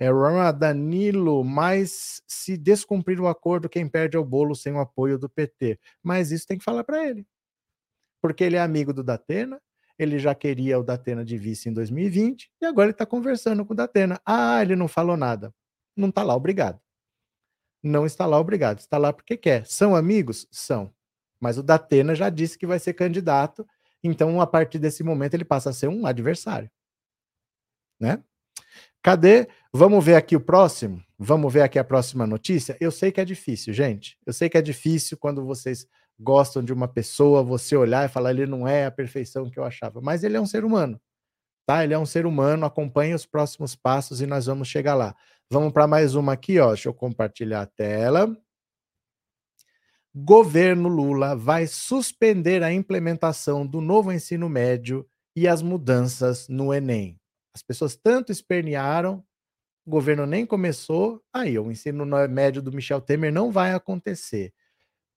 É, 0.00 0.10
Rama 0.10 0.52
Danilo, 0.52 1.44
mas 1.44 2.20
se 2.26 2.56
descumprir 2.56 3.20
o 3.20 3.28
acordo, 3.28 3.68
quem 3.68 3.88
perde 3.88 4.16
é 4.16 4.20
o 4.20 4.24
bolo 4.24 4.56
sem 4.56 4.72
o 4.72 4.80
apoio 4.80 5.16
do 5.18 5.28
PT. 5.28 5.78
Mas 6.02 6.32
isso 6.32 6.46
tem 6.46 6.58
que 6.58 6.64
falar 6.64 6.82
para 6.82 7.06
ele. 7.06 7.24
Porque 8.20 8.44
ele 8.44 8.56
é 8.56 8.60
amigo 8.60 8.92
do 8.92 9.02
Datena, 9.02 9.60
ele 9.98 10.18
já 10.18 10.34
queria 10.34 10.78
o 10.78 10.84
Datena 10.84 11.24
de 11.24 11.36
vice 11.36 11.68
em 11.68 11.72
2020 11.72 12.50
e 12.60 12.66
agora 12.66 12.86
ele 12.86 12.92
está 12.92 13.04
conversando 13.04 13.64
com 13.64 13.72
o 13.72 13.76
Datena. 13.76 14.20
Ah, 14.24 14.62
ele 14.62 14.76
não 14.76 14.86
falou 14.86 15.16
nada. 15.16 15.52
Não 15.96 16.08
está 16.08 16.22
lá, 16.22 16.34
obrigado. 16.34 16.80
Não 17.82 18.06
está 18.06 18.26
lá, 18.26 18.38
obrigado. 18.38 18.78
Está 18.78 18.98
lá 18.98 19.12
porque 19.12 19.36
quer. 19.36 19.66
São 19.66 19.96
amigos? 19.96 20.46
São. 20.50 20.92
Mas 21.40 21.58
o 21.58 21.62
Datena 21.62 22.14
já 22.14 22.30
disse 22.30 22.58
que 22.58 22.66
vai 22.66 22.78
ser 22.78 22.94
candidato, 22.94 23.66
então 24.02 24.40
a 24.40 24.46
partir 24.46 24.78
desse 24.78 25.02
momento 25.02 25.34
ele 25.34 25.44
passa 25.44 25.70
a 25.70 25.72
ser 25.72 25.88
um 25.88 26.06
adversário. 26.06 26.70
Né? 27.98 28.22
Cadê? 29.02 29.48
Vamos 29.72 30.04
ver 30.04 30.16
aqui 30.16 30.36
o 30.36 30.40
próximo? 30.40 31.02
Vamos 31.18 31.52
ver 31.52 31.62
aqui 31.62 31.78
a 31.78 31.84
próxima 31.84 32.26
notícia? 32.26 32.76
Eu 32.80 32.90
sei 32.90 33.12
que 33.12 33.20
é 33.20 33.24
difícil, 33.24 33.72
gente. 33.72 34.18
Eu 34.24 34.32
sei 34.32 34.48
que 34.48 34.58
é 34.58 34.62
difícil 34.62 35.16
quando 35.16 35.44
vocês 35.44 35.86
gostam 36.18 36.62
de 36.62 36.72
uma 36.72 36.88
pessoa, 36.88 37.42
você 37.42 37.76
olhar 37.76 38.04
e 38.04 38.12
falar, 38.12 38.30
ele 38.30 38.46
não 38.46 38.66
é 38.66 38.86
a 38.86 38.90
perfeição 38.90 39.48
que 39.48 39.58
eu 39.58 39.64
achava. 39.64 40.00
Mas 40.00 40.24
ele 40.24 40.36
é 40.36 40.40
um 40.40 40.46
ser 40.46 40.64
humano, 40.64 41.00
tá? 41.66 41.84
Ele 41.84 41.94
é 41.94 41.98
um 41.98 42.06
ser 42.06 42.26
humano, 42.26 42.66
acompanhe 42.66 43.14
os 43.14 43.24
próximos 43.24 43.76
passos 43.76 44.20
e 44.20 44.26
nós 44.26 44.46
vamos 44.46 44.68
chegar 44.68 44.94
lá. 44.94 45.14
Vamos 45.50 45.72
para 45.72 45.86
mais 45.86 46.14
uma 46.14 46.32
aqui, 46.32 46.58
ó. 46.58 46.68
Deixa 46.68 46.88
eu 46.88 46.94
compartilhar 46.94 47.62
a 47.62 47.66
tela. 47.66 48.36
Governo 50.14 50.88
Lula 50.88 51.36
vai 51.36 51.66
suspender 51.66 52.62
a 52.62 52.72
implementação 52.72 53.64
do 53.64 53.80
novo 53.80 54.10
ensino 54.10 54.48
médio 54.48 55.08
e 55.36 55.46
as 55.46 55.62
mudanças 55.62 56.48
no 56.48 56.74
Enem. 56.74 57.20
As 57.54 57.62
pessoas 57.62 57.96
tanto 57.96 58.32
espernearam, 58.32 59.24
o 59.86 59.90
governo 59.90 60.26
nem 60.26 60.44
começou, 60.44 61.22
aí 61.32 61.58
o 61.58 61.70
ensino 61.70 62.04
médio 62.28 62.60
do 62.60 62.72
Michel 62.72 63.00
Temer 63.00 63.32
não 63.32 63.50
vai 63.52 63.72
acontecer. 63.72 64.52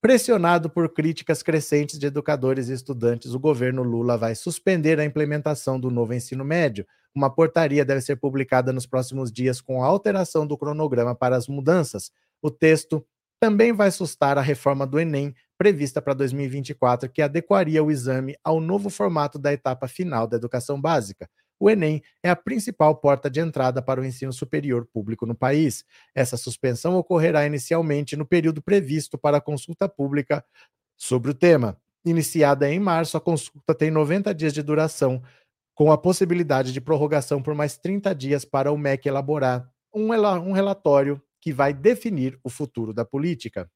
Pressionado 0.02 0.68
por 0.68 0.92
críticas 0.92 1.44
crescentes 1.44 2.00
de 2.00 2.08
educadores 2.08 2.70
e 2.70 2.74
estudantes, 2.74 3.36
o 3.36 3.40
governo 3.40 3.84
Lula 3.84 4.18
vai 4.18 4.34
suspender 4.34 5.00
a 5.00 5.06
implementação 5.06 5.80
do 5.80 5.92
novo 5.92 6.12
ensino 6.12 6.44
médio. 6.44 6.88
Uma 7.14 7.30
portaria 7.30 7.86
deve 7.86 8.02
ser 8.02 8.16
publicada 8.16 8.74
nos 8.74 8.88
próximos 8.88 9.32
dias 9.32 9.62
com 9.62 9.84
a 9.84 9.86
alteração 9.86 10.48
do 10.48 10.58
cronograma 10.58 11.14
para 11.14 11.36
as 11.36 11.48
mudanças. 11.48 12.12
O 12.42 12.50
texto 12.50 13.06
também 13.40 13.74
vai 13.74 13.92
sustar 13.92 14.40
a 14.40 14.42
reforma 14.42 14.88
do 14.88 15.00
Enem, 15.00 15.36
prevista 15.56 16.02
para 16.02 16.16
2024, 16.16 17.08
que 17.08 17.22
adequaria 17.22 17.84
o 17.84 17.92
exame 17.92 18.36
ao 18.44 18.60
novo 18.60 18.90
formato 18.90 19.38
da 19.38 19.54
etapa 19.54 19.88
final 19.88 20.26
da 20.26 20.36
educação 20.36 20.82
básica 20.82 21.30
o 21.62 21.69
Enem 21.69 22.02
é 22.24 22.30
a 22.32 22.36
principal 22.36 22.95
porta 22.95 23.30
de 23.30 23.39
entrada 23.39 23.84
para 23.84 24.02
o 24.02 24.04
ensino 24.04 24.34
superior 24.34 24.88
público 24.91 25.28
no 25.28 25.36
país. 25.36 25.86
Essa 26.15 26.36
suspensão 26.36 26.95
ocorrerá 26.95 27.45
inicialmente 27.45 28.17
no 28.17 28.26
período 28.26 28.63
previsto 28.63 29.15
para 29.15 29.38
a 29.38 29.41
consulta 29.41 29.88
pública 29.88 30.43
sobre 30.97 31.30
o 31.30 31.36
tema. 31.36 31.78
Iniciada 32.04 32.67
em 32.67 32.80
março, 32.80 33.15
a 33.15 33.21
consulta 33.21 33.76
tem 33.76 33.91
90 33.91 34.34
dias 34.34 34.54
de 34.54 34.63
duração, 34.63 35.21
com 35.76 35.91
a 35.91 35.97
possibilidade 36.00 36.74
de 36.74 36.82
prorrogação 36.82 37.43
por 37.43 37.54
mais 37.54 37.78
30 37.78 38.15
dias 38.15 38.43
para 38.43 38.71
o 38.71 38.78
MEC 38.78 39.08
elaborar 39.08 39.69
um, 39.93 40.52
relatório 40.54 41.21
que 41.39 41.54
vai 41.54 41.76
definir 41.76 42.39
o 42.43 42.50
futuro 42.50 42.91
da 42.91 43.06
política. 43.06 43.69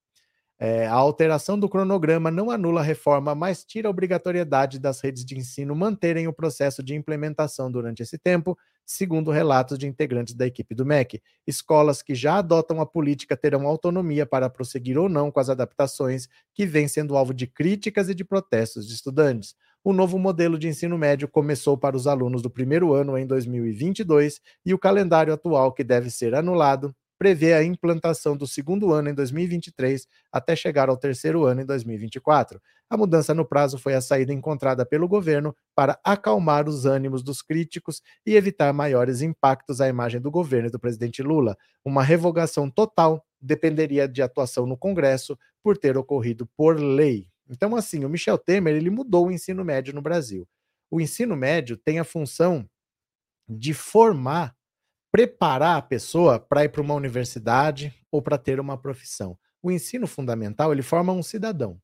É, 0.58 0.88
a 0.88 0.94
alteração 0.94 1.60
do 1.60 1.68
cronograma 1.68 2.32
não 2.32 2.50
anula 2.50 2.80
a 2.80 2.84
reforma, 2.84 3.36
mas 3.36 3.66
tira 3.66 3.90
a 3.90 3.92
obrigatoriedade 3.92 4.80
das 4.80 5.02
redes 5.02 5.26
de 5.26 5.38
ensino 5.38 5.76
manterem 5.76 6.28
o 6.28 6.34
processo 6.34 6.82
de 6.82 6.96
implementação 6.96 7.70
durante 7.70 8.02
esse 8.02 8.18
tempo, 8.18 8.58
segundo 8.86 9.32
relatos 9.32 9.78
de 9.78 9.86
integrantes 9.86 10.34
da 10.34 10.48
equipe 10.48 10.74
do 10.74 10.86
MEC. 10.86 11.22
Escolas 11.46 12.02
que 12.02 12.16
já 12.16 12.38
adotam 12.38 12.80
a 12.80 12.86
política 12.86 13.36
terão 13.36 13.68
autonomia 13.68 14.26
para 14.26 14.50
prosseguir 14.50 14.98
ou 14.98 15.10
não 15.10 15.30
com 15.30 15.42
as 15.42 15.50
adaptações 15.50 16.30
que 16.54 16.66
vêm 16.66 16.88
sendo 16.88 17.18
alvo 17.18 17.34
de 17.34 17.48
críticas 17.48 18.08
e 18.08 18.16
de 18.16 18.24
protestos 18.24 18.88
de 18.88 18.94
estudantes. 18.94 19.56
O 19.84 19.92
novo 19.92 20.18
modelo 20.18 20.58
de 20.58 20.68
ensino 20.70 20.98
médio 20.98 21.28
começou 21.28 21.78
para 21.78 21.98
os 21.98 22.08
alunos 22.08 22.42
do 22.42 22.50
primeiro 22.50 22.94
ano 22.94 23.18
em 23.18 23.28
2022 23.28 24.40
e 24.66 24.74
o 24.74 24.80
calendário 24.80 25.34
atual, 25.34 25.74
que 25.74 25.84
deve 25.84 26.10
ser 26.10 26.34
anulado, 26.34 26.96
prevê 27.18 27.54
a 27.54 27.64
implantação 27.64 28.36
do 28.36 28.46
segundo 28.48 28.92
ano 28.92 29.10
em 29.10 29.14
2023 29.14 30.08
até 30.32 30.56
chegar 30.56 30.90
ao 30.90 30.98
terceiro 30.98 31.46
ano 31.46 31.62
em 31.62 31.66
2024. 31.66 32.62
A 32.90 32.98
mudança 32.98 33.34
no 33.34 33.46
prazo 33.46 33.78
foi 33.78 33.96
a 33.96 34.02
saída 34.02 34.32
encontrada 34.32 34.86
pelo 34.86 35.08
governo 35.08 35.56
para 35.74 36.00
acalmar 36.04 36.68
os 36.70 36.86
ânimos 36.86 37.24
dos 37.24 37.42
críticos 37.42 38.02
e 38.26 38.36
evitar 38.36 38.72
maiores 38.74 39.22
impactos 39.22 39.82
à 39.82 39.88
imagem 39.88 40.22
do 40.22 40.30
governo 40.30 40.68
e 40.68 40.72
do 40.72 40.80
presidente 40.80 41.24
Lula. 41.24 41.58
Uma 41.84 42.04
revogação 42.04 42.70
total 42.70 43.26
dependeria 43.42 44.08
de 44.08 44.22
atuação 44.22 44.66
no 44.66 44.78
Congresso 44.78 45.38
por 45.64 45.78
ter 45.78 45.98
ocorrido 45.98 46.48
por 46.56 46.80
lei. 46.80 47.28
Então, 47.50 47.76
assim, 47.76 48.06
o 48.06 48.10
Michel 48.10 48.38
Temer 48.38 48.76
ele 48.76 48.90
mudou 48.90 49.28
o 49.28 49.32
ensino 49.32 49.64
médio 49.64 49.94
no 49.94 50.02
Brasil. 50.02 50.48
O 50.92 51.02
ensino 51.02 51.36
médio 51.36 51.78
tem 51.78 52.00
a 52.00 52.04
função 52.04 52.68
de 53.48 53.74
formar 53.74 54.56
preparar 55.16 55.78
a 55.78 55.82
pessoa 55.82 56.38
para 56.38 56.66
ir 56.66 56.70
para 56.70 56.82
uma 56.82 56.94
universidade 56.94 57.96
ou 58.12 58.22
para 58.22 58.38
ter 58.38 58.60
uma 58.60 58.78
profissão. 58.78 59.38
O 59.64 59.72
ensino 59.72 60.06
fundamental, 60.06 60.74
ele 60.74 60.82
forma 60.82 61.14
um 61.14 61.24
cidadão. 61.24 61.80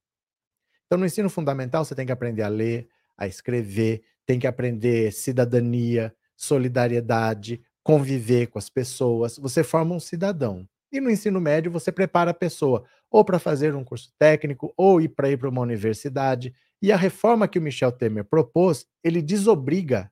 Então, 0.85 0.99
no 0.99 1.05
ensino 1.05 1.29
fundamental, 1.29 1.85
você 1.85 1.95
tem 1.95 2.05
que 2.05 2.11
aprender 2.11 2.41
a 2.41 2.49
ler, 2.49 2.89
a 3.17 3.27
escrever, 3.27 4.03
tem 4.25 4.37
que 4.37 4.47
aprender 4.47 5.13
cidadania, 5.13 6.13
solidariedade, 6.35 7.63
conviver 7.81 8.47
com 8.47 8.59
as 8.59 8.69
pessoas. 8.69 9.37
Você 9.37 9.63
forma 9.63 9.95
um 9.95 9.99
cidadão. 10.01 10.67
E 10.91 10.99
no 10.99 11.09
ensino 11.09 11.39
médio, 11.39 11.71
você 11.71 11.89
prepara 11.89 12.31
a 12.31 12.33
pessoa 12.33 12.83
ou 13.09 13.23
para 13.23 13.39
fazer 13.39 13.73
um 13.73 13.83
curso 13.85 14.11
técnico 14.19 14.73
ou 14.75 14.99
ir 14.99 15.07
para 15.07 15.29
ir 15.29 15.37
para 15.37 15.47
uma 15.47 15.61
universidade. 15.61 16.53
E 16.81 16.91
a 16.91 16.97
reforma 16.97 17.47
que 17.47 17.59
o 17.59 17.61
Michel 17.61 17.93
Temer 17.93 18.25
propôs, 18.25 18.85
ele 19.01 19.21
desobriga 19.21 20.11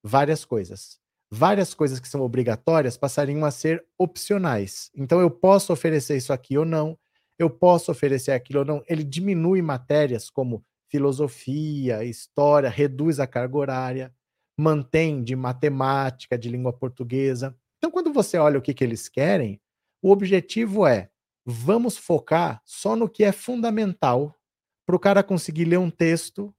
várias 0.00 0.44
coisas 0.44 1.01
várias 1.34 1.72
coisas 1.72 1.98
que 1.98 2.06
são 2.06 2.20
obrigatórias 2.20 2.98
passariam 2.98 3.42
a 3.46 3.50
ser 3.50 3.82
opcionais. 3.98 4.90
Então, 4.94 5.18
eu 5.18 5.30
posso 5.30 5.72
oferecer 5.72 6.14
isso 6.14 6.30
aqui 6.30 6.58
ou 6.58 6.66
não, 6.66 6.98
eu 7.38 7.48
posso 7.48 7.90
oferecer 7.90 8.32
aquilo 8.32 8.58
ou 8.58 8.64
não. 8.66 8.82
Ele 8.86 9.02
diminui 9.02 9.62
matérias 9.62 10.28
como 10.28 10.62
filosofia, 10.90 12.04
história, 12.04 12.68
reduz 12.68 13.18
a 13.18 13.26
carga 13.26 13.56
horária, 13.56 14.14
mantém 14.58 15.24
de 15.24 15.34
matemática, 15.34 16.36
de 16.36 16.50
língua 16.50 16.70
portuguesa. 16.70 17.56
Então, 17.78 17.90
quando 17.90 18.12
você 18.12 18.36
olha 18.36 18.58
o 18.58 18.62
que, 18.62 18.74
que 18.74 18.84
eles 18.84 19.08
querem, 19.08 19.58
o 20.02 20.10
objetivo 20.10 20.86
é 20.86 21.08
vamos 21.46 21.96
focar 21.96 22.60
só 22.62 22.94
no 22.94 23.08
que 23.08 23.24
é 23.24 23.32
fundamental 23.32 24.36
para 24.86 24.94
o 24.94 25.00
cara 25.00 25.22
conseguir 25.22 25.64
ler 25.64 25.78
um 25.78 25.90
texto, 25.90 26.54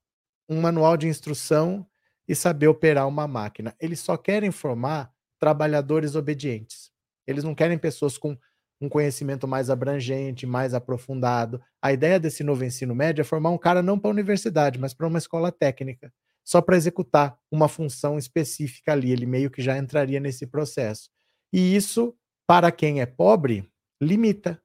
um 0.49 0.59
manual 0.59 0.97
de 0.97 1.07
instrução 1.07 1.85
e 2.27 2.35
saber 2.35 2.67
operar 2.67 3.07
uma 3.07 3.27
máquina. 3.27 3.75
Eles 3.79 3.99
só 3.99 4.17
querem 4.17 4.51
formar 4.51 5.11
trabalhadores 5.39 6.15
obedientes. 6.15 6.91
Eles 7.27 7.43
não 7.43 7.55
querem 7.55 7.77
pessoas 7.77 8.17
com 8.17 8.37
um 8.79 8.89
conhecimento 8.89 9.47
mais 9.47 9.69
abrangente, 9.69 10.45
mais 10.45 10.73
aprofundado. 10.73 11.61
A 11.81 11.93
ideia 11.93 12.19
desse 12.19 12.43
novo 12.43 12.63
ensino 12.63 12.93
médio 12.93 13.21
é 13.21 13.25
formar 13.25 13.49
um 13.49 13.57
cara 13.57 13.81
não 13.81 13.97
para 13.97 14.09
a 14.09 14.13
universidade, 14.13 14.79
mas 14.79 14.93
para 14.93 15.07
uma 15.07 15.17
escola 15.17 15.51
técnica, 15.51 16.13
só 16.43 16.61
para 16.61 16.75
executar 16.75 17.37
uma 17.51 17.69
função 17.69 18.17
específica 18.17 18.91
ali. 18.91 19.11
Ele 19.11 19.25
meio 19.25 19.49
que 19.49 19.61
já 19.61 19.77
entraria 19.77 20.19
nesse 20.19 20.45
processo. 20.45 21.09
E 21.51 21.75
isso, 21.75 22.15
para 22.47 22.71
quem 22.71 23.01
é 23.01 23.05
pobre, 23.05 23.69
limita. 24.01 24.61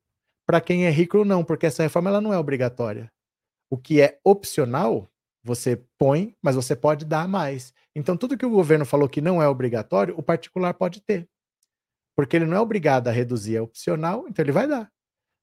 Para 0.47 0.61
quem 0.61 0.87
é 0.87 0.91
rico, 0.91 1.25
não, 1.25 1.45
porque 1.45 1.67
essa 1.67 1.83
reforma 1.83 2.11
ela 2.11 2.21
não 2.21 2.33
é 2.33 2.39
obrigatória. 2.39 3.13
O 3.71 3.77
que 3.77 4.01
é 4.01 4.19
opcional 4.25 5.09
você 5.43 5.83
põe, 5.99 6.35
mas 6.43 6.57
você 6.57 6.75
pode 6.77 7.05
dar 7.05 7.29
mais. 7.29 7.73
Então, 7.95 8.17
tudo 8.17 8.37
que 8.37 8.47
o 8.47 8.51
governo 8.51 8.85
falou 8.85 9.09
que 9.09 9.21
não 9.21 9.43
é 9.43 9.49
obrigatório, 9.49 10.15
o 10.17 10.23
particular 10.23 10.75
pode 10.75 11.01
ter. 11.01 11.29
Porque 12.17 12.37
ele 12.37 12.47
não 12.47 12.57
é 12.57 12.61
obrigado 12.61 13.09
a 13.09 13.13
reduzir, 13.13 13.57
é 13.57 13.63
opcional, 13.63 14.27
então 14.29 14.45
ele 14.45 14.53
vai 14.53 14.67
dar. 14.67 14.91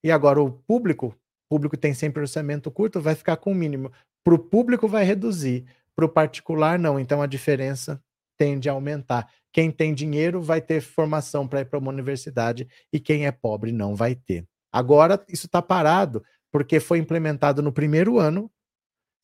E 0.03 0.11
agora 0.11 0.41
o 0.41 0.51
público, 0.51 1.07
o 1.07 1.55
público 1.55 1.77
tem 1.77 1.93
sempre 1.93 2.21
orçamento 2.21 2.69
curto, 2.69 3.01
vai 3.01 3.15
ficar 3.15 3.37
com 3.37 3.51
o 3.51 3.55
mínimo. 3.55 3.91
Para 4.23 4.35
o 4.35 4.39
público 4.39 4.87
vai 4.87 5.03
reduzir, 5.03 5.65
para 5.95 6.05
o 6.05 6.09
particular 6.09 6.77
não. 6.77 6.99
Então 6.99 7.21
a 7.21 7.27
diferença 7.27 8.01
tende 8.37 8.69
a 8.69 8.73
aumentar. 8.73 9.31
Quem 9.51 9.71
tem 9.71 9.93
dinheiro 9.93 10.41
vai 10.41 10.61
ter 10.61 10.81
formação 10.81 11.47
para 11.47 11.61
ir 11.61 11.65
para 11.65 11.79
uma 11.79 11.91
universidade 11.91 12.67
e 12.91 12.99
quem 12.99 13.25
é 13.25 13.31
pobre 13.31 13.71
não 13.71 13.95
vai 13.95 14.13
ter. 14.13 14.45
Agora 14.71 15.23
isso 15.29 15.45
está 15.45 15.61
parado 15.61 16.23
porque 16.51 16.79
foi 16.79 16.99
implementado 16.99 17.61
no 17.61 17.71
primeiro 17.71 18.19
ano 18.19 18.51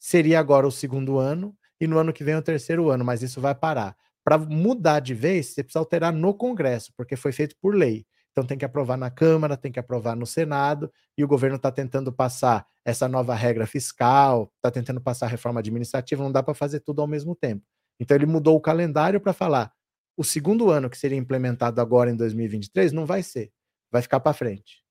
seria 0.01 0.39
agora 0.39 0.65
o 0.67 0.71
segundo 0.71 1.19
ano 1.19 1.55
e 1.79 1.85
no 1.85 1.99
ano 1.99 2.11
que 2.11 2.23
vem 2.23 2.35
o 2.35 2.41
terceiro 2.41 2.89
ano, 2.89 3.05
mas 3.05 3.21
isso 3.21 3.39
vai 3.39 3.53
parar. 3.53 3.95
Para 4.23 4.35
mudar 4.35 4.99
de 4.99 5.13
vez, 5.13 5.47
você 5.47 5.63
precisa 5.63 5.79
alterar 5.79 6.11
no 6.11 6.33
Congresso, 6.33 6.91
porque 6.97 7.15
foi 7.15 7.31
feito 7.31 7.55
por 7.61 7.75
lei. 7.75 8.03
Então 8.31 8.43
tem 8.43 8.57
que 8.57 8.65
aprovar 8.65 8.97
na 8.97 9.11
Câmara, 9.11 9.55
tem 9.55 9.71
que 9.71 9.79
aprovar 9.79 10.15
no 10.15 10.25
Senado, 10.25 10.91
e 11.15 11.23
o 11.23 11.27
governo 11.27 11.57
está 11.57 11.71
tentando 11.71 12.11
passar 12.11 12.65
essa 12.83 13.07
nova 13.07 13.35
regra 13.35 13.67
fiscal, 13.67 14.51
está 14.55 14.71
tentando 14.71 14.99
passar 14.99 15.27
a 15.27 15.29
reforma 15.29 15.59
administrativa, 15.59 16.23
não 16.23 16.31
dá 16.31 16.41
para 16.41 16.55
fazer 16.55 16.79
tudo 16.79 17.01
ao 17.01 17.07
mesmo 17.07 17.35
tempo. 17.35 17.63
Então 17.99 18.17
ele 18.17 18.25
mudou 18.25 18.55
o 18.55 18.61
calendário 18.61 19.21
para 19.21 19.33
falar: 19.33 19.71
o 20.17 20.23
segundo 20.23 20.71
ano 20.71 20.89
que 20.89 20.97
seria 20.97 21.17
implementado 21.17 21.79
agora 21.79 22.09
em 22.09 22.15
2023 22.15 22.91
não 22.91 23.05
vai 23.05 23.21
ser, 23.21 23.51
vai 23.91 24.01
ficar 24.01 24.19
para 24.19 24.33
frente. 24.33 24.81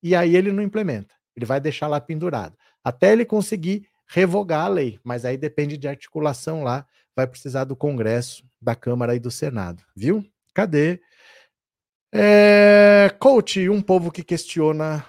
E 0.00 0.14
aí 0.14 0.36
ele 0.36 0.52
não 0.52 0.62
implementa, 0.62 1.12
ele 1.34 1.46
vai 1.46 1.60
deixar 1.60 1.88
lá 1.88 2.00
pendurado, 2.00 2.56
até 2.84 3.12
ele 3.12 3.24
conseguir 3.24 3.88
revogar 4.08 4.64
a 4.64 4.68
lei, 4.68 4.98
mas 5.02 5.24
aí 5.24 5.36
depende 5.36 5.76
de 5.76 5.88
articulação 5.88 6.62
lá, 6.62 6.86
vai 7.16 7.26
precisar 7.26 7.64
do 7.64 7.76
Congresso, 7.76 8.44
da 8.60 8.74
Câmara 8.74 9.14
e 9.14 9.20
do 9.20 9.30
Senado, 9.30 9.82
viu? 9.96 10.24
Cadê? 10.54 11.00
É, 12.12 13.14
coach, 13.18 13.68
um 13.68 13.82
povo 13.82 14.10
que 14.10 14.22
questiona 14.22 15.04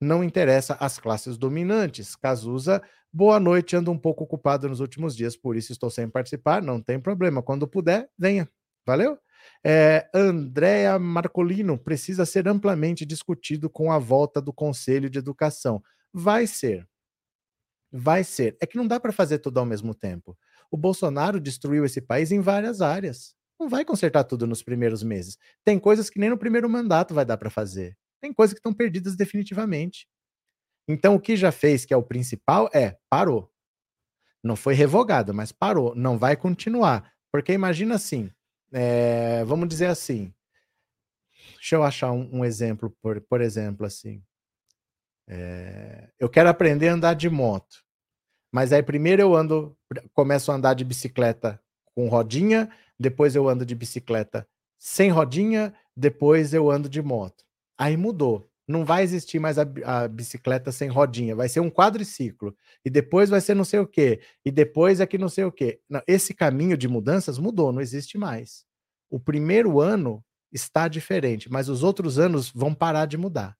não 0.00 0.24
interessa 0.24 0.74
às 0.80 0.98
classes 0.98 1.36
dominantes. 1.36 2.16
Cazuza, 2.16 2.82
boa 3.12 3.38
noite, 3.38 3.76
ando 3.76 3.90
um 3.90 3.98
pouco 3.98 4.24
ocupado 4.24 4.68
nos 4.68 4.80
últimos 4.80 5.14
dias, 5.14 5.36
por 5.36 5.56
isso 5.56 5.70
estou 5.70 5.90
sem 5.90 6.08
participar, 6.08 6.62
não 6.62 6.80
tem 6.80 6.98
problema. 6.98 7.42
Quando 7.42 7.68
puder, 7.68 8.08
venha. 8.18 8.48
Valeu? 8.86 9.16
É, 9.64 10.08
Andréa 10.14 10.98
Marcolino, 10.98 11.78
precisa 11.78 12.26
ser 12.26 12.48
amplamente 12.48 13.06
discutido 13.06 13.70
com 13.70 13.92
a 13.92 13.98
volta 13.98 14.40
do 14.40 14.52
Conselho 14.52 15.08
de 15.08 15.18
Educação. 15.18 15.82
Vai 16.12 16.46
ser. 16.46 16.86
Vai 17.92 18.24
ser. 18.24 18.56
É 18.60 18.66
que 18.66 18.76
não 18.76 18.86
dá 18.86 18.98
para 18.98 19.12
fazer 19.12 19.38
tudo 19.38 19.58
ao 19.58 19.66
mesmo 19.66 19.94
tempo. 19.94 20.36
O 20.70 20.76
Bolsonaro 20.76 21.38
destruiu 21.38 21.84
esse 21.84 22.00
país 22.00 22.32
em 22.32 22.40
várias 22.40 22.80
áreas. 22.80 23.34
Não 23.60 23.68
vai 23.68 23.84
consertar 23.84 24.24
tudo 24.24 24.46
nos 24.46 24.62
primeiros 24.62 25.02
meses. 25.02 25.36
Tem 25.64 25.78
coisas 25.78 26.08
que 26.08 26.18
nem 26.18 26.30
no 26.30 26.38
primeiro 26.38 26.68
mandato 26.68 27.12
vai 27.14 27.24
dar 27.24 27.36
para 27.36 27.50
fazer. 27.50 27.96
Tem 28.20 28.32
coisas 28.32 28.54
que 28.54 28.58
estão 28.58 28.72
perdidas 28.72 29.14
definitivamente. 29.14 30.08
Então, 30.88 31.14
o 31.14 31.20
que 31.20 31.36
já 31.36 31.52
fez, 31.52 31.84
que 31.84 31.92
é 31.92 31.96
o 31.96 32.02
principal, 32.02 32.68
é 32.74 32.96
parou. 33.10 33.52
Não 34.42 34.56
foi 34.56 34.74
revogado, 34.74 35.34
mas 35.34 35.52
parou. 35.52 35.94
Não 35.94 36.18
vai 36.18 36.36
continuar. 36.36 37.12
Porque 37.30 37.52
imagina 37.52 37.94
assim, 37.94 38.30
é, 38.72 39.44
vamos 39.44 39.68
dizer 39.68 39.86
assim. 39.86 40.32
Deixa 41.54 41.76
eu 41.76 41.82
achar 41.84 42.10
um, 42.10 42.28
um 42.38 42.44
exemplo, 42.44 42.90
por, 43.02 43.20
por 43.20 43.40
exemplo, 43.40 43.86
assim. 43.86 44.22
É, 45.28 46.10
eu 46.18 46.28
quero 46.28 46.48
aprender 46.48 46.88
a 46.88 46.94
andar 46.94 47.14
de 47.14 47.28
moto. 47.30 47.82
Mas 48.52 48.72
aí 48.72 48.82
primeiro 48.82 49.22
eu 49.22 49.34
ando, 49.34 49.76
começo 50.12 50.52
a 50.52 50.54
andar 50.54 50.74
de 50.74 50.84
bicicleta 50.84 51.60
com 51.94 52.08
rodinha, 52.08 52.70
depois 52.98 53.34
eu 53.34 53.48
ando 53.48 53.64
de 53.64 53.74
bicicleta 53.74 54.46
sem 54.78 55.10
rodinha, 55.10 55.72
depois 55.96 56.52
eu 56.52 56.70
ando 56.70 56.88
de 56.88 57.00
moto. 57.00 57.44
Aí 57.78 57.96
mudou. 57.96 58.48
Não 58.66 58.84
vai 58.84 59.02
existir 59.02 59.38
mais 59.38 59.58
a, 59.58 59.66
a, 59.84 60.08
bicicleta 60.08 60.70
sem 60.70 60.88
rodinha, 60.88 61.34
vai 61.34 61.48
ser 61.48 61.60
um 61.60 61.70
quadriciclo. 61.70 62.56
E 62.84 62.90
depois 62.90 63.28
vai 63.28 63.40
ser 63.40 63.54
não 63.54 63.64
sei 63.64 63.80
o 63.80 63.86
quê. 63.86 64.20
E 64.44 64.50
depois 64.50 65.00
é 65.00 65.06
que 65.06 65.18
não 65.18 65.28
sei 65.28 65.44
o 65.44 65.52
quê. 65.52 65.80
Não, 65.88 66.00
esse 66.06 66.32
caminho 66.32 66.76
de 66.76 66.88
mudanças 66.88 67.38
mudou, 67.38 67.72
não 67.72 67.80
existe 67.80 68.16
mais. 68.16 68.64
O 69.10 69.18
primeiro 69.18 69.80
ano 69.80 70.24
está 70.52 70.88
diferente, 70.88 71.50
mas 71.50 71.68
os 71.68 71.82
outros 71.82 72.18
anos 72.18 72.50
vão 72.50 72.74
parar 72.74 73.06
de 73.06 73.16
mudar. 73.16 73.56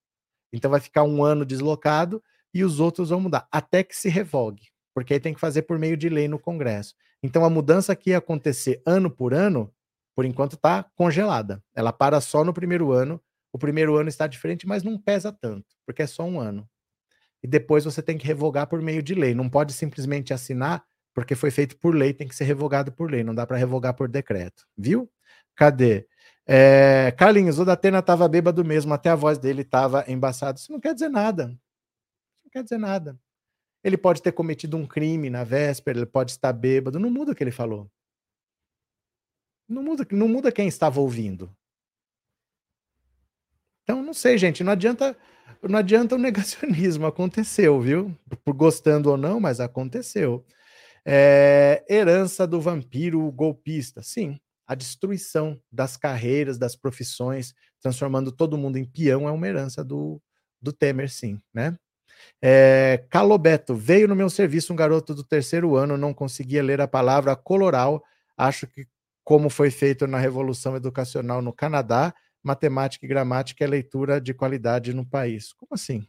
Então 0.52 0.70
vai 0.70 0.80
ficar 0.80 1.02
um 1.04 1.24
ano 1.24 1.44
deslocado 1.44 2.22
e 2.52 2.64
os 2.64 2.80
outros 2.80 3.10
vão 3.10 3.20
mudar, 3.20 3.48
até 3.50 3.82
que 3.82 3.96
se 3.96 4.08
revogue, 4.08 4.68
porque 4.94 5.14
aí 5.14 5.20
tem 5.20 5.32
que 5.32 5.40
fazer 5.40 5.62
por 5.62 5.78
meio 5.78 5.96
de 5.96 6.08
lei 6.08 6.28
no 6.28 6.38
Congresso. 6.38 6.94
Então 7.22 7.44
a 7.44 7.50
mudança 7.50 7.96
que 7.96 8.10
ia 8.10 8.18
acontecer 8.18 8.82
ano 8.84 9.10
por 9.10 9.32
ano, 9.32 9.72
por 10.14 10.24
enquanto 10.24 10.54
está 10.54 10.84
congelada. 10.94 11.62
Ela 11.74 11.92
para 11.92 12.20
só 12.20 12.44
no 12.44 12.52
primeiro 12.52 12.92
ano. 12.92 13.20
O 13.52 13.58
primeiro 13.58 13.96
ano 13.96 14.08
está 14.08 14.26
diferente, 14.26 14.66
mas 14.66 14.82
não 14.82 14.98
pesa 14.98 15.30
tanto, 15.30 15.66
porque 15.86 16.02
é 16.02 16.06
só 16.06 16.24
um 16.24 16.40
ano. 16.40 16.68
E 17.42 17.46
depois 17.46 17.84
você 17.84 18.02
tem 18.02 18.16
que 18.16 18.26
revogar 18.26 18.66
por 18.66 18.80
meio 18.80 19.02
de 19.02 19.14
lei. 19.14 19.34
Não 19.34 19.48
pode 19.48 19.72
simplesmente 19.72 20.32
assinar 20.32 20.84
porque 21.14 21.34
foi 21.34 21.50
feito 21.50 21.76
por 21.76 21.94
lei, 21.94 22.14
tem 22.14 22.26
que 22.26 22.34
ser 22.34 22.44
revogado 22.44 22.90
por 22.90 23.10
lei, 23.10 23.22
não 23.22 23.34
dá 23.34 23.46
para 23.46 23.56
revogar 23.56 23.94
por 23.94 24.08
decreto, 24.08 24.64
viu? 24.76 25.10
Cadê? 25.54 26.06
É, 26.46 27.12
Carlinhos, 27.16 27.58
o 27.58 27.64
Datena 27.64 28.00
estava 28.00 28.28
bêbado 28.28 28.64
mesmo, 28.64 28.92
até 28.92 29.10
a 29.10 29.14
voz 29.14 29.38
dele 29.38 29.62
estava 29.62 30.04
embaçada. 30.08 30.58
Isso 30.58 30.72
não 30.72 30.80
quer 30.80 30.94
dizer 30.94 31.08
nada. 31.08 31.48
Não 31.48 32.50
quer 32.50 32.62
dizer 32.62 32.78
nada. 32.78 33.18
Ele 33.84 33.96
pode 33.96 34.22
ter 34.22 34.32
cometido 34.32 34.76
um 34.76 34.86
crime 34.86 35.28
na 35.30 35.44
véspera, 35.44 35.98
ele 35.98 36.06
pode 36.06 36.32
estar 36.32 36.52
bêbado, 36.52 37.00
não 37.00 37.10
muda 37.10 37.32
o 37.32 37.34
que 37.34 37.42
ele 37.42 37.50
falou. 37.50 37.90
Não 39.68 39.82
muda, 39.82 40.06
não 40.12 40.28
muda 40.28 40.52
quem 40.52 40.68
estava 40.68 41.00
ouvindo. 41.00 41.54
Então, 43.82 44.02
não 44.02 44.14
sei, 44.14 44.38
gente, 44.38 44.62
não 44.62 44.72
adianta, 44.72 45.16
não 45.62 45.78
adianta 45.78 46.14
o 46.14 46.18
negacionismo, 46.18 47.06
aconteceu, 47.06 47.80
viu? 47.80 48.16
Por 48.44 48.54
gostando 48.54 49.10
ou 49.10 49.16
não, 49.16 49.40
mas 49.40 49.60
aconteceu. 49.60 50.44
É, 51.04 51.84
herança 51.88 52.46
do 52.46 52.60
vampiro 52.60 53.30
golpista, 53.32 54.02
sim, 54.02 54.38
a 54.66 54.74
destruição 54.74 55.60
das 55.70 55.96
carreiras, 55.96 56.58
das 56.58 56.76
profissões, 56.76 57.54
transformando 57.80 58.32
todo 58.32 58.58
mundo 58.58 58.76
em 58.76 58.84
peão 58.84 59.28
é 59.28 59.32
uma 59.32 59.46
herança 59.46 59.84
do, 59.84 60.20
do 60.60 60.72
Temer, 60.72 61.10
sim, 61.10 61.40
né? 61.52 61.76
É, 62.40 63.04
Calobeto, 63.10 63.74
veio 63.74 64.06
no 64.08 64.14
meu 64.16 64.30
serviço 64.30 64.72
um 64.72 64.76
garoto 64.76 65.14
do 65.14 65.24
terceiro 65.24 65.76
ano, 65.76 65.96
não 65.96 66.14
conseguia 66.14 66.62
ler 66.62 66.80
a 66.80 66.88
palavra 66.88 67.34
coloral. 67.34 68.02
Acho 68.36 68.66
que, 68.66 68.86
como 69.24 69.50
foi 69.50 69.70
feito 69.70 70.06
na 70.06 70.18
Revolução 70.18 70.76
Educacional 70.76 71.42
no 71.42 71.52
Canadá, 71.52 72.14
matemática 72.42 73.04
e 73.04 73.08
gramática 73.08 73.64
é 73.64 73.66
leitura 73.66 74.20
de 74.20 74.34
qualidade 74.34 74.92
no 74.94 75.06
país. 75.06 75.52
Como 75.52 75.70
assim? 75.74 76.06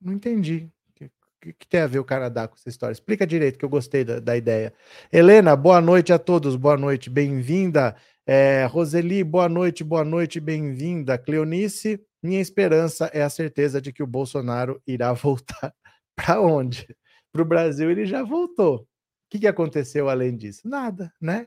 Não 0.00 0.12
entendi. 0.12 0.70
Que, 1.40 1.54
que, 1.54 1.66
tem 1.66 1.80
a 1.80 1.86
ver 1.86 1.98
o 1.98 2.04
Canadá 2.04 2.46
com 2.46 2.54
essa 2.54 2.68
história? 2.68 2.92
Explica 2.92 3.26
direito, 3.26 3.58
que 3.58 3.64
eu 3.64 3.68
gostei 3.68 4.04
da, 4.04 4.20
da 4.20 4.36
ideia. 4.36 4.74
Helena, 5.10 5.56
boa 5.56 5.80
noite 5.80 6.12
a 6.12 6.18
todos, 6.18 6.54
boa 6.54 6.76
noite, 6.76 7.08
bem-vinda. 7.08 7.96
É, 8.26 8.66
Roseli, 8.66 9.24
boa 9.24 9.48
noite, 9.48 9.82
boa 9.82 10.04
noite, 10.04 10.38
bem-vinda. 10.38 11.16
Cleonice, 11.16 11.98
minha 12.22 12.40
esperança 12.40 13.06
é 13.14 13.22
a 13.22 13.30
certeza 13.30 13.80
de 13.80 13.90
que 13.90 14.02
o 14.02 14.06
Bolsonaro 14.06 14.82
irá 14.86 15.12
voltar. 15.14 15.74
Para 16.14 16.42
onde? 16.42 16.86
Para 17.32 17.42
o 17.42 17.46
Brasil 17.46 17.90
ele 17.90 18.04
já 18.04 18.22
voltou. 18.22 18.80
O 18.80 18.86
que, 19.30 19.38
que 19.38 19.46
aconteceu 19.46 20.10
além 20.10 20.36
disso? 20.36 20.68
Nada, 20.68 21.10
né? 21.18 21.46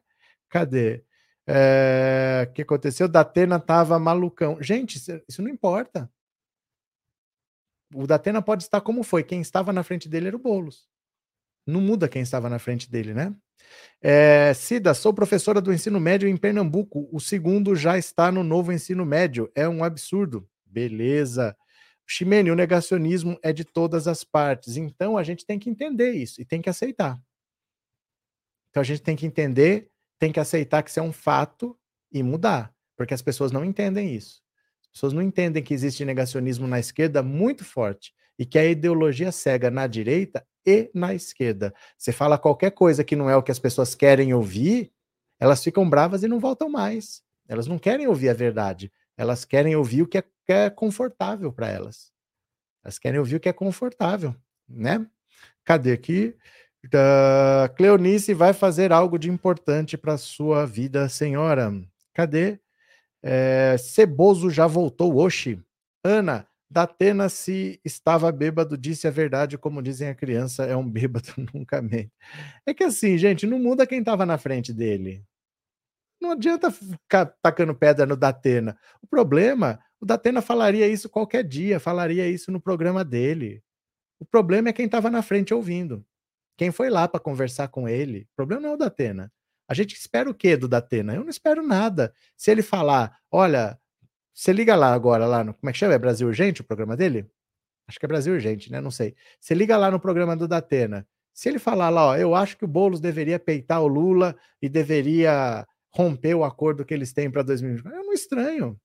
Cadê? 0.49 1.03
É, 1.45 2.47
o 2.49 2.53
que 2.53 2.63
aconteceu? 2.63 3.07
Datena 3.07 3.57
estava 3.57 3.99
malucão. 3.99 4.57
Gente, 4.59 4.97
isso 5.27 5.41
não 5.41 5.49
importa. 5.49 6.09
O 7.93 8.07
Datena 8.07 8.41
pode 8.41 8.63
estar 8.63 8.81
como 8.81 9.03
foi. 9.03 9.23
Quem 9.23 9.41
estava 9.41 9.71
na 9.71 9.83
frente 9.83 10.09
dele 10.09 10.27
era 10.27 10.35
o 10.35 10.39
Boulos. 10.39 10.87
Não 11.65 11.79
muda 11.79 12.09
quem 12.09 12.21
estava 12.21 12.49
na 12.49 12.59
frente 12.59 12.89
dele, 12.89 13.13
né? 13.13 13.33
É, 14.01 14.53
Cida, 14.53 14.93
sou 14.93 15.13
professora 15.13 15.61
do 15.61 15.73
ensino 15.73 15.99
médio 15.99 16.27
em 16.27 16.35
Pernambuco. 16.35 17.07
O 17.11 17.19
segundo 17.19 17.75
já 17.75 17.97
está 17.97 18.31
no 18.31 18.43
novo 18.43 18.71
ensino 18.71 19.05
médio. 19.05 19.51
É 19.55 19.67
um 19.67 19.83
absurdo. 19.83 20.47
Beleza. 20.65 21.55
Ximene, 22.05 22.51
o 22.51 22.55
negacionismo 22.55 23.39
é 23.41 23.53
de 23.53 23.63
todas 23.63 24.07
as 24.07 24.23
partes. 24.23 24.75
Então 24.75 25.17
a 25.17 25.23
gente 25.23 25.45
tem 25.45 25.57
que 25.57 25.69
entender 25.69 26.11
isso 26.11 26.41
e 26.41 26.45
tem 26.45 26.61
que 26.61 26.69
aceitar. 26.69 27.19
Então 28.69 28.81
a 28.81 28.83
gente 28.83 29.01
tem 29.01 29.15
que 29.15 29.25
entender, 29.25 29.89
tem 30.19 30.31
que 30.31 30.39
aceitar 30.39 30.83
que 30.83 30.89
isso 30.89 30.99
é 30.99 31.03
um 31.03 31.13
fato 31.13 31.77
e 32.11 32.21
mudar, 32.23 32.73
porque 32.97 33.13
as 33.13 33.21
pessoas 33.21 33.51
não 33.51 33.63
entendem 33.63 34.13
isso. 34.15 34.42
As 34.93 34.97
pessoas 34.99 35.13
não 35.13 35.23
entendem 35.23 35.63
que 35.63 35.73
existe 35.73 36.05
negacionismo 36.05 36.67
na 36.67 36.79
esquerda 36.79 37.23
muito 37.23 37.65
forte 37.65 38.13
e 38.37 38.45
que 38.45 38.59
a 38.59 38.65
ideologia 38.65 39.31
cega 39.31 39.71
na 39.71 39.87
direita 39.87 40.45
e 40.63 40.91
na 40.93 41.15
esquerda. 41.15 41.73
Você 41.97 42.11
fala 42.11 42.37
qualquer 42.37 42.71
coisa 42.71 43.03
que 43.03 43.15
não 43.15 43.27
é 43.27 43.35
o 43.35 43.41
que 43.41 43.51
as 43.51 43.57
pessoas 43.57 43.95
querem 43.95 44.33
ouvir, 44.33 44.91
elas 45.39 45.63
ficam 45.63 45.89
bravas 45.89 46.21
e 46.23 46.27
não 46.27 46.39
voltam 46.39 46.69
mais. 46.69 47.23
Elas 47.47 47.67
não 47.67 47.79
querem 47.79 48.07
ouvir 48.07 48.29
a 48.29 48.33
verdade. 48.33 48.91
Elas 49.17 49.43
querem 49.43 49.75
ouvir 49.75 50.03
o 50.03 50.07
que 50.07 50.19
é, 50.19 50.21
que 50.21 50.53
é 50.53 50.69
confortável 50.69 51.51
para 51.51 51.69
elas. 51.69 52.11
Elas 52.83 52.99
querem 52.99 53.19
ouvir 53.19 53.37
o 53.37 53.39
que 53.39 53.49
é 53.49 53.53
confortável, 53.53 54.35
né? 54.69 55.05
Cadê 55.65 55.91
aqui? 55.91 56.35
Uh, 56.85 57.73
Cleonice 57.75 58.33
vai 58.33 58.53
fazer 58.53 58.91
algo 58.91 59.17
de 59.17 59.29
importante 59.29 59.97
para 59.97 60.17
sua 60.17 60.65
vida, 60.65 61.09
senhora. 61.09 61.73
Cadê? 62.13 62.59
É, 63.23 63.77
Ceboso 63.77 64.49
já 64.49 64.67
voltou, 64.67 65.17
Oxi. 65.17 65.59
Ana, 66.03 66.45
Datena, 66.69 67.29
se 67.29 67.79
estava 67.85 68.31
bêbado, 68.31 68.77
disse 68.77 69.07
a 69.07 69.11
verdade, 69.11 69.57
como 69.57 69.81
dizem 69.81 70.09
a 70.09 70.15
criança, 70.15 70.65
é 70.65 70.75
um 70.75 70.87
bêbado, 70.89 71.31
nunca 71.53 71.81
mente. 71.81 72.11
É 72.65 72.73
que 72.73 72.83
assim, 72.83 73.17
gente, 73.17 73.47
não 73.47 73.59
muda 73.59 73.87
quem 73.87 73.99
estava 73.99 74.25
na 74.25 74.37
frente 74.37 74.73
dele. 74.73 75.23
Não 76.19 76.31
adianta 76.31 76.71
ficar 76.71 77.25
tacando 77.41 77.75
pedra 77.75 78.05
no 78.05 78.15
Datena. 78.15 78.77
O 79.01 79.07
problema, 79.07 79.79
o 79.99 80.05
Datena 80.05 80.41
falaria 80.41 80.87
isso 80.87 81.09
qualquer 81.09 81.43
dia, 81.43 81.79
falaria 81.79 82.27
isso 82.27 82.51
no 82.51 82.61
programa 82.61 83.03
dele. 83.03 83.61
O 84.19 84.25
problema 84.25 84.69
é 84.69 84.73
quem 84.73 84.85
estava 84.85 85.09
na 85.09 85.21
frente 85.21 85.53
ouvindo. 85.53 86.05
Quem 86.57 86.71
foi 86.71 86.89
lá 86.89 87.07
para 87.07 87.19
conversar 87.19 87.67
com 87.67 87.89
ele. 87.89 88.21
O 88.31 88.35
problema 88.35 88.61
não 88.61 88.69
é 88.69 88.73
o 88.73 88.77
Datena. 88.77 89.31
A 89.73 89.75
gente 89.75 89.95
espera 89.95 90.29
o 90.29 90.35
quê 90.35 90.55
do 90.55 90.67
Datena? 90.67 91.15
Eu 91.15 91.23
não 91.23 91.31
espero 91.31 91.65
nada. 91.65 92.13
Se 92.37 92.51
ele 92.51 92.61
falar, 92.61 93.17
olha, 93.31 93.79
você 94.31 94.53
liga 94.53 94.75
lá 94.75 94.93
agora, 94.93 95.25
lá 95.25 95.43
no. 95.43 95.51
Como 95.55 95.67
é 95.67 95.73
que 95.73 95.79
chama? 95.79 95.95
É 95.95 95.97
Brasil 95.97 96.27
Urgente 96.27 96.61
o 96.61 96.63
programa 96.63 96.95
dele? 96.95 97.27
Acho 97.87 97.99
que 97.99 98.05
é 98.05 98.07
Brasil 98.07 98.33
Urgente, 98.35 98.71
né? 98.71 98.79
Não 98.79 98.91
sei. 98.91 99.15
Você 99.39 99.55
liga 99.55 99.75
lá 99.75 99.89
no 99.89 99.99
programa 99.99 100.37
do 100.37 100.47
Datena. 100.47 101.07
Se 101.33 101.49
ele 101.49 101.57
falar 101.57 101.89
lá, 101.89 102.09
ó, 102.09 102.15
eu 102.15 102.35
acho 102.35 102.55
que 102.55 102.65
o 102.65 102.67
Boulos 102.67 102.99
deveria 102.99 103.39
peitar 103.39 103.81
o 103.81 103.87
Lula 103.87 104.35
e 104.61 104.69
deveria 104.69 105.67
romper 105.89 106.35
o 106.35 106.43
acordo 106.43 106.85
que 106.85 106.93
eles 106.93 107.11
têm 107.11 107.31
para 107.31 107.41
2020. 107.41 107.91
Eu 107.91 108.03
não 108.03 108.13
estranho. 108.13 108.79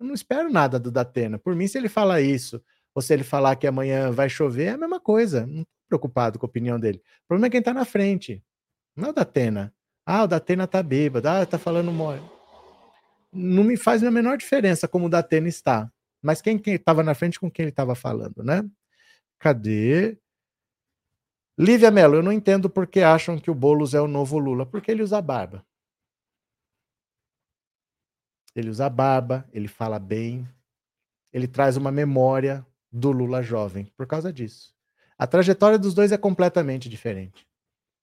Eu 0.00 0.06
não 0.06 0.14
espero 0.14 0.50
nada 0.50 0.76
do 0.76 0.90
Datena. 0.90 1.38
Por 1.38 1.54
mim, 1.54 1.68
se 1.68 1.78
ele 1.78 1.88
falar 1.88 2.20
isso, 2.20 2.60
ou 2.92 3.00
se 3.00 3.14
ele 3.14 3.22
falar 3.22 3.54
que 3.54 3.68
amanhã 3.68 4.10
vai 4.10 4.28
chover, 4.28 4.64
é 4.64 4.70
a 4.70 4.76
mesma 4.76 4.98
coisa. 4.98 5.46
Não 5.46 5.60
estou 5.60 5.66
preocupado 5.88 6.36
com 6.36 6.46
a 6.46 6.48
opinião 6.48 6.80
dele. 6.80 6.98
O 6.98 7.28
problema 7.28 7.46
é 7.46 7.50
quem 7.50 7.60
está 7.60 7.72
na 7.72 7.84
frente. 7.84 8.42
Não 8.96 9.06
é 9.06 9.10
o 9.10 9.14
Datena. 9.14 9.72
Ah, 10.06 10.22
o 10.22 10.26
Datena 10.28 10.66
tá 10.66 10.82
bêbado. 10.82 11.28
Ah, 11.28 11.44
tá 11.44 11.58
falando 11.58 11.92
mole 11.92 12.22
não 13.36 13.62
me 13.62 13.76
faz 13.76 14.02
a 14.02 14.10
menor 14.10 14.38
diferença 14.38 14.88
como 14.88 15.06
o 15.06 15.10
da 15.10 15.22
tênis 15.22 15.56
está. 15.56 15.92
Mas 16.22 16.40
quem 16.40 16.60
estava 16.66 17.02
na 17.02 17.14
frente 17.14 17.38
com 17.38 17.50
quem 17.50 17.64
ele 17.64 17.70
estava 17.70 17.94
falando, 17.94 18.42
né? 18.42 18.68
Cadê? 19.38 20.18
Lívia 21.58 21.90
Mello, 21.90 22.16
eu 22.16 22.22
não 22.22 22.32
entendo 22.32 22.68
por 22.68 22.86
que 22.86 23.00
acham 23.00 23.38
que 23.38 23.50
o 23.50 23.54
Boulos 23.54 23.94
é 23.94 24.00
o 24.00 24.08
novo 24.08 24.38
Lula. 24.38 24.66
Porque 24.66 24.90
ele 24.90 25.02
usa 25.02 25.20
barba. 25.20 25.64
Ele 28.54 28.70
usa 28.70 28.88
barba, 28.88 29.46
ele 29.52 29.68
fala 29.68 29.98
bem, 29.98 30.48
ele 31.30 31.46
traz 31.46 31.76
uma 31.76 31.92
memória 31.92 32.66
do 32.90 33.12
Lula 33.12 33.42
jovem, 33.42 33.92
por 33.94 34.06
causa 34.06 34.32
disso. 34.32 34.74
A 35.18 35.26
trajetória 35.26 35.78
dos 35.78 35.92
dois 35.92 36.10
é 36.10 36.16
completamente 36.16 36.88
diferente. 36.88 37.46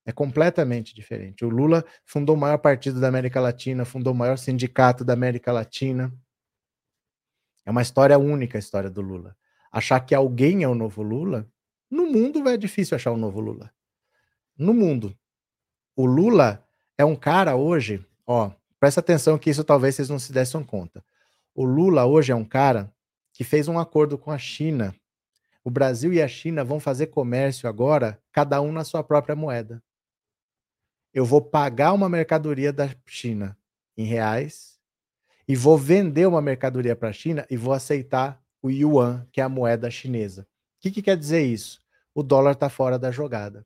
É 0.05 0.11
completamente 0.11 0.93
diferente. 0.93 1.45
O 1.45 1.49
Lula 1.49 1.85
fundou 2.03 2.35
o 2.35 2.39
maior 2.39 2.57
partido 2.57 2.99
da 2.99 3.07
América 3.07 3.39
Latina, 3.39 3.85
fundou 3.85 4.13
o 4.13 4.15
maior 4.15 4.37
sindicato 4.37 5.05
da 5.05 5.13
América 5.13 5.51
Latina. 5.51 6.13
É 7.65 7.71
uma 7.71 7.81
história 7.81 8.17
única 8.19 8.57
a 8.57 8.59
história 8.59 8.89
do 8.89 9.01
Lula. 9.01 9.35
Achar 9.71 10.01
que 10.01 10.13
alguém 10.13 10.63
é 10.63 10.67
o 10.67 10.75
novo 10.75 11.01
Lula, 11.01 11.47
no 11.89 12.05
mundo 12.05 12.47
é 12.49 12.57
difícil 12.57 12.95
achar 12.95 13.11
o 13.11 13.15
um 13.15 13.17
novo 13.17 13.39
Lula. 13.39 13.71
No 14.57 14.73
mundo. 14.73 15.17
O 15.95 16.05
Lula 16.05 16.67
é 16.97 17.05
um 17.05 17.15
cara 17.15 17.55
hoje, 17.55 18.05
ó, 18.27 18.51
presta 18.79 18.99
atenção 18.99 19.37
que 19.37 19.49
isso 19.49 19.63
talvez 19.63 19.95
vocês 19.95 20.09
não 20.09 20.19
se 20.19 20.33
dessem 20.33 20.63
conta. 20.63 21.03
O 21.55 21.63
Lula 21.63 22.05
hoje 22.05 22.31
é 22.31 22.35
um 22.35 22.43
cara 22.43 22.91
que 23.31 23.43
fez 23.43 23.67
um 23.69 23.79
acordo 23.79 24.17
com 24.17 24.31
a 24.31 24.37
China. 24.37 24.93
O 25.63 25.71
Brasil 25.71 26.11
e 26.11 26.21
a 26.21 26.27
China 26.27 26.63
vão 26.63 26.79
fazer 26.79 27.07
comércio 27.07 27.69
agora, 27.69 28.19
cada 28.33 28.59
um 28.59 28.71
na 28.71 28.83
sua 28.83 29.01
própria 29.01 29.35
moeda 29.35 29.81
eu 31.13 31.26
vou 31.26 31.41
pagar 31.41 31.93
uma 31.93 32.10
mercadoria 32.10 32.73
da 32.73 32.89
China 33.06 33.58
em 33.95 34.06
reais 34.06 34.80
e 35.47 35.56
vou 35.56 35.78
vender 35.78 36.26
uma 36.26 36.41
mercadoria 36.41 36.95
para 36.95 37.10
a 37.10 37.13
China 37.13 37.45
e 37.49 37.56
vou 37.56 37.73
aceitar 37.73 38.41
o 38.62 38.69
yuan, 38.69 39.28
que 39.32 39.39
é 39.39 39.43
a 39.43 39.49
moeda 39.49 39.91
chinesa. 39.91 40.43
O 40.43 40.45
que, 40.82 40.91
que 40.91 41.02
quer 41.02 41.17
dizer 41.17 41.45
isso? 41.45 41.82
O 42.15 42.23
dólar 42.23 42.54
está 42.54 42.69
fora 42.69 42.97
da 42.97 43.12
jogada. 43.12 43.65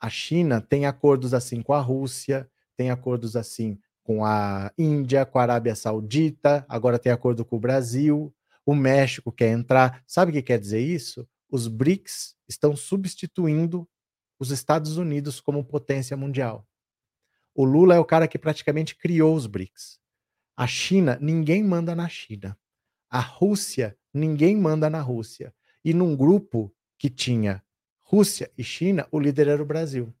A 0.00 0.10
China 0.10 0.60
tem 0.60 0.84
acordos 0.84 1.32
assim 1.32 1.62
com 1.62 1.72
a 1.72 1.80
Rússia, 1.80 2.50
tem 2.76 2.90
acordos 2.90 3.36
assim 3.36 3.78
com 4.02 4.24
a 4.24 4.70
Índia, 4.76 5.24
com 5.24 5.38
a 5.38 5.42
Arábia 5.42 5.74
Saudita, 5.74 6.64
agora 6.68 6.98
tem 6.98 7.10
acordo 7.10 7.44
com 7.44 7.56
o 7.56 7.60
Brasil, 7.60 8.32
o 8.64 8.74
México 8.74 9.32
quer 9.32 9.50
entrar. 9.50 10.02
Sabe 10.06 10.30
o 10.30 10.34
que 10.34 10.42
quer 10.42 10.58
dizer 10.58 10.80
isso? 10.80 11.26
Os 11.50 11.66
BRICS 11.66 12.36
estão 12.48 12.76
substituindo 12.76 13.88
os 14.38 14.50
Estados 14.50 14.96
Unidos 14.96 15.40
como 15.40 15.64
potência 15.64 16.16
mundial. 16.16 16.66
O 17.54 17.64
Lula 17.64 17.94
é 17.94 17.98
o 17.98 18.04
cara 18.04 18.28
que 18.28 18.38
praticamente 18.38 18.94
criou 18.94 19.34
os 19.34 19.46
BRICS. 19.46 19.98
A 20.56 20.66
China, 20.66 21.18
ninguém 21.20 21.62
manda 21.62 21.94
na 21.94 22.08
China. 22.08 22.58
A 23.08 23.20
Rússia, 23.20 23.96
ninguém 24.12 24.56
manda 24.56 24.90
na 24.90 25.00
Rússia. 25.00 25.54
E 25.84 25.94
num 25.94 26.16
grupo 26.16 26.74
que 26.98 27.08
tinha 27.08 27.62
Rússia 28.02 28.50
e 28.56 28.64
China, 28.64 29.06
o 29.10 29.18
líder 29.18 29.48
era 29.48 29.62
o 29.62 29.66
Brasil. 29.66 30.14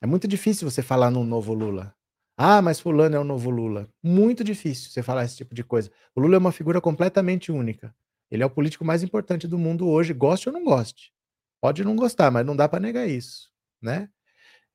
É 0.00 0.06
muito 0.06 0.28
difícil 0.28 0.68
você 0.68 0.82
falar 0.82 1.10
num 1.10 1.24
novo 1.24 1.52
Lula. 1.52 1.94
Ah, 2.36 2.62
mas 2.62 2.78
fulano 2.78 3.16
é 3.16 3.18
o 3.18 3.24
novo 3.24 3.50
Lula. 3.50 3.88
Muito 4.00 4.44
difícil 4.44 4.90
você 4.90 5.02
falar 5.02 5.24
esse 5.24 5.36
tipo 5.36 5.54
de 5.54 5.64
coisa. 5.64 5.90
O 6.14 6.20
Lula 6.20 6.36
é 6.36 6.38
uma 6.38 6.52
figura 6.52 6.80
completamente 6.80 7.50
única. 7.50 7.92
Ele 8.30 8.42
é 8.42 8.46
o 8.46 8.50
político 8.50 8.84
mais 8.84 9.02
importante 9.02 9.48
do 9.48 9.58
mundo 9.58 9.88
hoje, 9.88 10.12
goste 10.14 10.48
ou 10.48 10.52
não 10.52 10.62
goste. 10.62 11.12
Pode 11.60 11.84
não 11.84 11.96
gostar, 11.96 12.30
mas 12.30 12.46
não 12.46 12.56
dá 12.56 12.68
para 12.68 12.80
negar 12.80 13.08
isso, 13.08 13.50
né? 13.82 14.08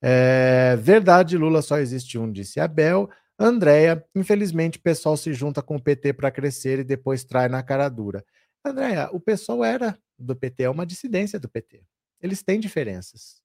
É, 0.01 0.75
verdade, 0.77 1.37
Lula 1.37 1.61
só 1.61 1.77
existe 1.77 2.17
um, 2.17 2.31
disse 2.31 2.59
Abel. 2.59 3.09
Andréia, 3.39 4.05
infelizmente 4.13 4.77
o 4.77 4.81
pessoal 4.81 5.17
se 5.17 5.33
junta 5.33 5.61
com 5.61 5.77
o 5.77 5.81
PT 5.81 6.13
para 6.13 6.29
crescer 6.29 6.79
e 6.79 6.83
depois 6.83 7.23
trai 7.23 7.47
na 7.47 7.63
cara 7.63 7.89
dura. 7.89 8.23
Andréia, 8.65 9.09
o 9.11 9.19
pessoal 9.19 9.63
era 9.63 9.97
do 10.19 10.35
PT, 10.35 10.63
é 10.63 10.69
uma 10.69 10.85
dissidência 10.85 11.39
do 11.39 11.49
PT. 11.49 11.83
Eles 12.21 12.43
têm 12.43 12.59
diferenças. 12.59 13.41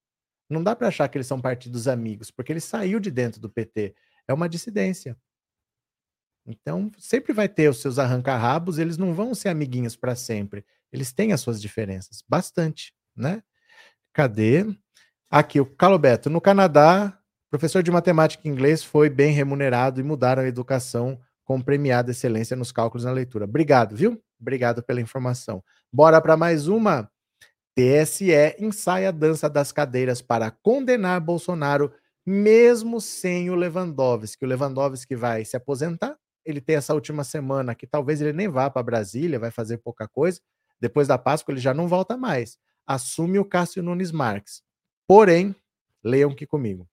Não 0.48 0.62
dá 0.62 0.74
para 0.74 0.88
achar 0.88 1.08
que 1.08 1.16
eles 1.16 1.26
são 1.26 1.40
partidos 1.40 1.88
amigos, 1.88 2.30
porque 2.30 2.52
ele 2.52 2.60
saiu 2.60 3.00
de 3.00 3.10
dentro 3.10 3.40
do 3.40 3.50
PT. 3.50 3.94
É 4.26 4.32
uma 4.32 4.48
dissidência. 4.48 5.16
Então, 6.46 6.90
sempre 6.98 7.32
vai 7.32 7.48
ter 7.48 7.68
os 7.68 7.80
seus 7.80 7.98
arranca-rabos, 7.98 8.78
eles 8.78 8.96
não 8.96 9.12
vão 9.14 9.34
ser 9.34 9.50
amiguinhos 9.50 9.96
para 9.96 10.16
sempre. 10.16 10.64
Eles 10.90 11.12
têm 11.12 11.32
as 11.32 11.40
suas 11.40 11.60
diferenças, 11.60 12.22
bastante, 12.26 12.94
né? 13.18 13.42
Cadê? 14.12 14.66
Aqui, 15.30 15.60
o 15.60 15.66
Calobeto. 15.66 16.30
No 16.30 16.40
Canadá, 16.40 17.18
professor 17.50 17.82
de 17.82 17.90
matemática 17.90 18.46
e 18.46 18.50
inglês 18.50 18.82
foi 18.82 19.10
bem 19.10 19.32
remunerado 19.32 20.00
e 20.00 20.04
mudaram 20.04 20.42
a 20.42 20.48
educação 20.48 21.20
com 21.44 21.60
premiada 21.60 22.10
excelência 22.10 22.56
nos 22.56 22.72
cálculos 22.72 23.04
na 23.04 23.12
leitura. 23.12 23.44
Obrigado, 23.44 23.96
viu? 23.96 24.22
Obrigado 24.40 24.82
pela 24.82 25.00
informação. 25.00 25.62
Bora 25.92 26.20
para 26.20 26.36
mais 26.36 26.68
uma. 26.68 27.10
TSE 27.74 28.32
ensaia 28.58 29.08
a 29.08 29.12
dança 29.12 29.48
das 29.48 29.70
cadeiras 29.70 30.20
para 30.20 30.50
condenar 30.50 31.20
Bolsonaro, 31.20 31.92
mesmo 32.26 33.00
sem 33.00 33.50
o 33.50 33.54
Lewandowski. 33.54 34.44
O 34.44 34.48
Lewandowski 34.48 35.14
vai 35.14 35.44
se 35.44 35.56
aposentar. 35.56 36.16
Ele 36.44 36.60
tem 36.60 36.76
essa 36.76 36.92
última 36.92 37.24
semana 37.24 37.74
que 37.74 37.86
talvez 37.86 38.20
ele 38.20 38.32
nem 38.32 38.48
vá 38.48 38.68
para 38.68 38.82
Brasília, 38.82 39.38
vai 39.38 39.50
fazer 39.50 39.78
pouca 39.78 40.08
coisa. 40.08 40.40
Depois 40.80 41.08
da 41.08 41.16
Páscoa, 41.16 41.52
ele 41.52 41.60
já 41.60 41.72
não 41.72 41.88
volta 41.88 42.16
mais. 42.16 42.58
Assume 42.88 43.38
o 43.38 43.44
Cássio 43.44 43.82
Nunes 43.82 44.10
Marques. 44.10 44.62
Porém, 45.06 45.54
leiam 46.02 46.30
aqui 46.30 46.46
comigo. 46.46 46.88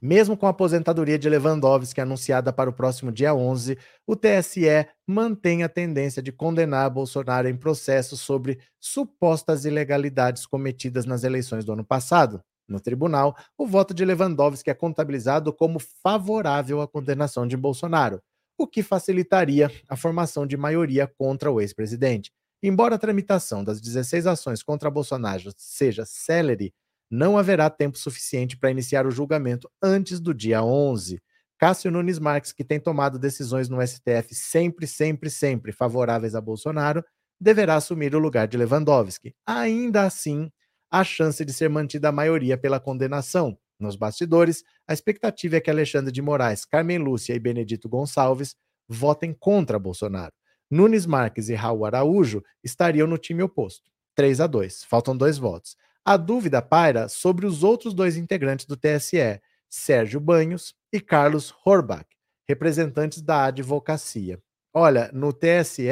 Mesmo 0.00 0.38
com 0.38 0.46
a 0.46 0.50
aposentadoria 0.50 1.18
de 1.18 1.28
Lewandowski 1.28 2.00
anunciada 2.00 2.50
para 2.50 2.70
o 2.70 2.72
próximo 2.72 3.12
dia 3.12 3.34
11, 3.34 3.76
o 4.06 4.16
TSE 4.16 4.88
mantém 5.06 5.62
a 5.62 5.68
tendência 5.68 6.22
de 6.22 6.32
condenar 6.32 6.88
Bolsonaro 6.88 7.46
em 7.46 7.54
processos 7.54 8.20
sobre 8.20 8.58
supostas 8.78 9.66
ilegalidades 9.66 10.46
cometidas 10.46 11.04
nas 11.04 11.24
eleições 11.24 11.62
do 11.62 11.74
ano 11.74 11.84
passado. 11.84 12.42
No 12.66 12.80
tribunal, 12.80 13.36
o 13.58 13.66
voto 13.66 13.92
de 13.92 14.02
Lewandowski 14.02 14.70
é 14.70 14.74
contabilizado 14.74 15.52
como 15.52 15.78
favorável 15.78 16.80
à 16.80 16.88
condenação 16.88 17.46
de 17.46 17.54
Bolsonaro, 17.54 18.22
o 18.56 18.66
que 18.66 18.82
facilitaria 18.82 19.70
a 19.86 19.94
formação 19.94 20.46
de 20.46 20.56
maioria 20.56 21.06
contra 21.06 21.52
o 21.52 21.60
ex-presidente. 21.60 22.32
Embora 22.62 22.96
a 22.96 22.98
tramitação 22.98 23.64
das 23.64 23.80
16 23.80 24.26
ações 24.26 24.62
contra 24.62 24.90
Bolsonaro 24.90 25.50
seja 25.56 26.04
célere, 26.04 26.74
não 27.10 27.38
haverá 27.38 27.70
tempo 27.70 27.98
suficiente 27.98 28.56
para 28.56 28.70
iniciar 28.70 29.06
o 29.06 29.10
julgamento 29.10 29.68
antes 29.82 30.20
do 30.20 30.34
dia 30.34 30.62
11. 30.62 31.20
Cássio 31.58 31.90
Nunes 31.90 32.18
Marques, 32.18 32.52
que 32.52 32.64
tem 32.64 32.78
tomado 32.78 33.18
decisões 33.18 33.68
no 33.68 33.84
STF 33.86 34.34
sempre, 34.34 34.86
sempre, 34.86 35.28
sempre 35.28 35.72
favoráveis 35.72 36.34
a 36.34 36.40
Bolsonaro, 36.40 37.04
deverá 37.40 37.76
assumir 37.76 38.14
o 38.14 38.18
lugar 38.18 38.46
de 38.46 38.56
Lewandowski. 38.56 39.34
Ainda 39.46 40.04
assim, 40.04 40.50
há 40.90 41.02
chance 41.02 41.44
de 41.44 41.52
ser 41.52 41.68
mantida 41.68 42.10
a 42.10 42.12
maioria 42.12 42.56
pela 42.56 42.78
condenação. 42.78 43.58
Nos 43.78 43.96
bastidores, 43.96 44.62
a 44.86 44.92
expectativa 44.92 45.56
é 45.56 45.60
que 45.60 45.70
Alexandre 45.70 46.12
de 46.12 46.20
Moraes, 46.20 46.66
Carmen 46.66 46.98
Lúcia 46.98 47.34
e 47.34 47.38
Benedito 47.38 47.88
Gonçalves 47.88 48.54
votem 48.86 49.32
contra 49.32 49.78
Bolsonaro. 49.78 50.32
Nunes 50.70 51.04
Marques 51.04 51.48
e 51.48 51.54
Raul 51.54 51.84
Araújo 51.84 52.44
estariam 52.62 53.06
no 53.06 53.18
time 53.18 53.42
oposto. 53.42 53.90
3 54.14 54.40
a 54.40 54.46
2. 54.46 54.84
Faltam 54.84 55.16
dois 55.16 55.36
votos. 55.36 55.76
A 56.04 56.16
dúvida 56.16 56.62
paira 56.62 57.08
sobre 57.08 57.44
os 57.46 57.62
outros 57.62 57.92
dois 57.92 58.16
integrantes 58.16 58.66
do 58.66 58.76
TSE, 58.76 59.40
Sérgio 59.68 60.20
Banhos 60.20 60.74
e 60.92 61.00
Carlos 61.00 61.52
Horbach, 61.64 62.06
representantes 62.48 63.20
da 63.20 63.44
advocacia. 63.44 64.40
Olha, 64.72 65.10
no 65.12 65.32
TSE, 65.32 65.88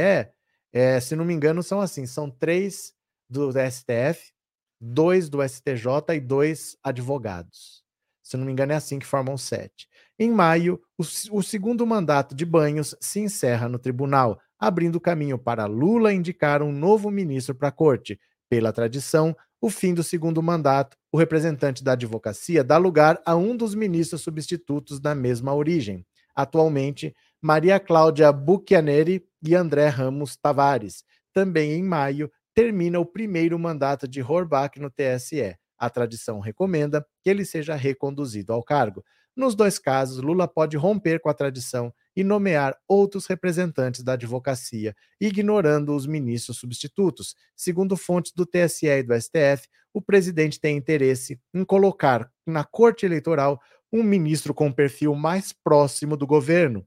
é, 0.73 1.01
se 1.01 1.17
não 1.17 1.25
me 1.25 1.35
engano, 1.35 1.63
são 1.63 1.81
assim: 1.81 2.07
são 2.07 2.31
três 2.31 2.95
do 3.29 3.51
STF, 3.53 4.33
dois 4.81 5.29
do 5.29 5.47
STJ 5.47 6.15
e 6.15 6.21
dois 6.21 6.77
advogados. 6.83 7.83
Se 8.23 8.37
não 8.37 8.45
me 8.45 8.53
engano, 8.53 8.73
é 8.73 8.77
assim 8.77 8.99
que 8.99 9.07
formam 9.07 9.39
sete. 9.39 9.89
Em 10.19 10.31
maio, 10.31 10.81
o, 10.99 11.03
o 11.39 11.43
segundo 11.43 11.87
mandato 11.87 12.35
de 12.35 12.45
Banhos 12.45 12.95
se 13.01 13.21
encerra 13.21 13.69
no 13.69 13.79
tribunal, 13.79 14.41
abrindo 14.59 15.01
caminho 15.01 15.39
para 15.39 15.67
Lula 15.67 16.13
indicar 16.13 16.63
um 16.63 16.73
novo 16.73 17.11
ministro 17.11 17.55
para 17.55 17.69
a 17.69 17.73
corte. 17.73 18.19
Pela 18.49 18.73
tradição, 18.73 19.37
o 19.61 19.71
fim 19.71 19.93
do 19.93 20.03
segundo 20.03 20.43
mandato, 20.43 20.97
o 21.13 21.19
representante 21.19 21.83
da 21.83 21.93
advocacia 21.93 22.65
dá 22.65 22.77
lugar 22.77 23.21
a 23.25 23.37
um 23.37 23.57
dos 23.57 23.75
ministros 23.75 24.23
substitutos 24.23 25.01
da 25.01 25.15
mesma 25.15 25.55
origem. 25.55 26.05
Atualmente, 26.35 27.15
Maria 27.41 27.79
Cláudia 27.81 28.33
Bucchianeri 28.33 29.25
e 29.43 29.55
André 29.55 29.89
Ramos 29.89 30.37
Tavares. 30.37 31.05
Também 31.33 31.73
em 31.73 31.83
maio, 31.83 32.31
termina 32.55 32.99
o 32.99 33.07
primeiro 33.07 33.59
mandato 33.59 34.09
de 34.09 34.23
Horbach 34.23 34.79
no 34.81 34.91
TSE. 34.91 35.57
A 35.79 35.91
tradição 35.91 36.41
recomenda 36.41 37.07
que 37.23 37.31
ele 37.31 37.45
seja 37.45 37.75
reconduzido 37.75 38.53
ao 38.53 38.63
cargo. 38.63 39.05
Nos 39.37 39.55
dois 39.55 39.79
casos, 39.79 40.19
Lula 40.19 40.49
pode 40.49 40.77
romper 40.77 41.21
com 41.21 41.29
a 41.29 41.35
tradição 41.35 41.93
e 42.19 42.25
nomear 42.25 42.77
outros 42.89 43.27
representantes 43.27 44.03
da 44.03 44.15
advocacia, 44.15 44.93
ignorando 45.21 45.95
os 45.95 46.05
ministros 46.05 46.57
substitutos. 46.57 47.37
Segundo 47.55 47.97
fontes 47.97 48.33
do 48.33 48.45
TSE 48.45 48.89
e 48.89 49.05
do 49.05 49.15
STF, 49.15 49.69
o 49.95 50.03
presidente 50.03 50.59
tem 50.59 50.77
interesse 50.77 51.41
em 51.55 51.65
colocar 51.65 52.29
na 52.45 52.65
Corte 52.65 53.07
Eleitoral 53.07 53.61
um 53.93 54.03
ministro 54.03 54.53
com 54.53 54.73
perfil 54.73 55.15
mais 55.15 55.53
próximo 55.53 56.17
do 56.17 56.27
governo. 56.27 56.85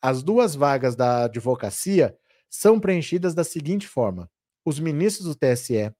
As 0.00 0.22
duas 0.22 0.54
vagas 0.54 0.96
da 0.96 1.24
advocacia 1.24 2.16
são 2.48 2.80
preenchidas 2.80 3.34
da 3.34 3.44
seguinte 3.44 3.86
forma: 3.86 4.30
os 4.64 4.80
ministros 4.80 5.26
do 5.26 5.34
TSE 5.34 5.92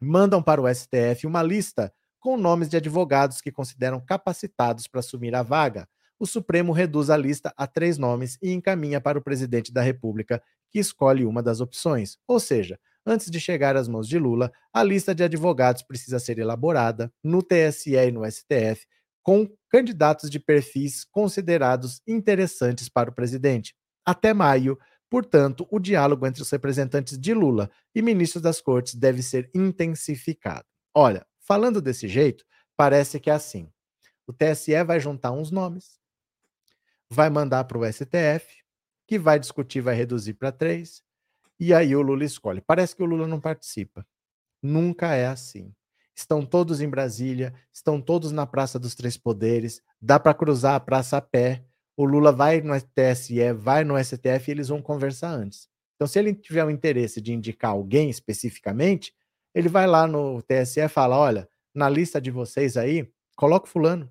mandam 0.00 0.42
para 0.42 0.62
o 0.62 0.74
STF 0.74 1.26
uma 1.26 1.42
lista 1.42 1.92
com 2.18 2.38
nomes 2.38 2.70
de 2.70 2.78
advogados 2.78 3.42
que 3.42 3.52
consideram 3.52 4.00
capacitados 4.00 4.88
para 4.88 5.00
assumir 5.00 5.34
a 5.34 5.42
vaga 5.42 5.86
o 6.20 6.26
Supremo 6.26 6.70
reduz 6.70 7.08
a 7.08 7.16
lista 7.16 7.52
a 7.56 7.66
três 7.66 7.96
nomes 7.96 8.36
e 8.42 8.52
encaminha 8.52 9.00
para 9.00 9.18
o 9.18 9.22
presidente 9.22 9.72
da 9.72 9.80
República, 9.80 10.42
que 10.70 10.78
escolhe 10.78 11.24
uma 11.24 11.42
das 11.42 11.62
opções. 11.62 12.18
Ou 12.28 12.38
seja, 12.38 12.78
antes 13.06 13.30
de 13.30 13.40
chegar 13.40 13.74
às 13.74 13.88
mãos 13.88 14.06
de 14.06 14.18
Lula, 14.18 14.52
a 14.70 14.82
lista 14.82 15.14
de 15.14 15.24
advogados 15.24 15.82
precisa 15.82 16.18
ser 16.18 16.38
elaborada 16.38 17.10
no 17.24 17.42
TSE 17.42 17.96
e 17.96 18.10
no 18.10 18.30
STF, 18.30 18.86
com 19.22 19.48
candidatos 19.70 20.28
de 20.28 20.38
perfis 20.38 21.06
considerados 21.06 22.02
interessantes 22.06 22.90
para 22.90 23.08
o 23.08 23.14
presidente. 23.14 23.74
Até 24.04 24.34
maio, 24.34 24.78
portanto, 25.08 25.66
o 25.70 25.78
diálogo 25.78 26.26
entre 26.26 26.42
os 26.42 26.50
representantes 26.50 27.18
de 27.18 27.32
Lula 27.32 27.70
e 27.94 28.02
ministros 28.02 28.42
das 28.42 28.60
cortes 28.60 28.94
deve 28.94 29.22
ser 29.22 29.50
intensificado. 29.54 30.66
Olha, 30.94 31.26
falando 31.40 31.80
desse 31.80 32.06
jeito, 32.08 32.44
parece 32.76 33.18
que 33.18 33.30
é 33.30 33.32
assim. 33.32 33.70
O 34.26 34.32
TSE 34.32 34.84
vai 34.84 35.00
juntar 35.00 35.32
uns 35.32 35.50
nomes, 35.50 35.99
vai 37.10 37.28
mandar 37.28 37.64
para 37.64 37.78
o 37.78 37.92
STF, 37.92 38.62
que 39.06 39.18
vai 39.18 39.38
discutir, 39.38 39.80
vai 39.80 39.94
reduzir 39.94 40.34
para 40.34 40.52
três, 40.52 41.02
e 41.58 41.74
aí 41.74 41.94
o 41.94 42.00
Lula 42.00 42.24
escolhe. 42.24 42.60
Parece 42.60 42.94
que 42.94 43.02
o 43.02 43.06
Lula 43.06 43.26
não 43.26 43.40
participa. 43.40 44.06
Nunca 44.62 45.14
é 45.14 45.26
assim. 45.26 45.74
Estão 46.14 46.44
todos 46.44 46.80
em 46.80 46.88
Brasília, 46.88 47.52
estão 47.72 48.00
todos 48.00 48.30
na 48.30 48.46
Praça 48.46 48.78
dos 48.78 48.94
Três 48.94 49.16
Poderes, 49.16 49.82
dá 50.00 50.18
para 50.20 50.34
cruzar 50.34 50.74
a 50.74 50.80
praça 50.80 51.16
a 51.16 51.20
pé. 51.20 51.64
O 51.96 52.04
Lula 52.04 52.32
vai 52.32 52.60
no 52.60 52.74
TSE, 52.80 53.52
vai 53.54 53.84
no 53.84 54.02
STF 54.02 54.48
e 54.48 54.50
eles 54.50 54.68
vão 54.68 54.80
conversar 54.80 55.30
antes. 55.30 55.68
Então, 55.96 56.06
se 56.06 56.18
ele 56.18 56.34
tiver 56.34 56.64
o 56.64 56.70
interesse 56.70 57.20
de 57.20 57.32
indicar 57.32 57.72
alguém 57.72 58.08
especificamente, 58.08 59.12
ele 59.54 59.68
vai 59.68 59.86
lá 59.86 60.06
no 60.06 60.40
TSE 60.42 60.80
e 60.80 60.88
fala: 60.88 61.18
olha, 61.18 61.48
na 61.74 61.88
lista 61.88 62.20
de 62.20 62.30
vocês 62.30 62.76
aí, 62.76 63.10
coloca 63.36 63.66
o 63.66 63.70
fulano 63.70 64.10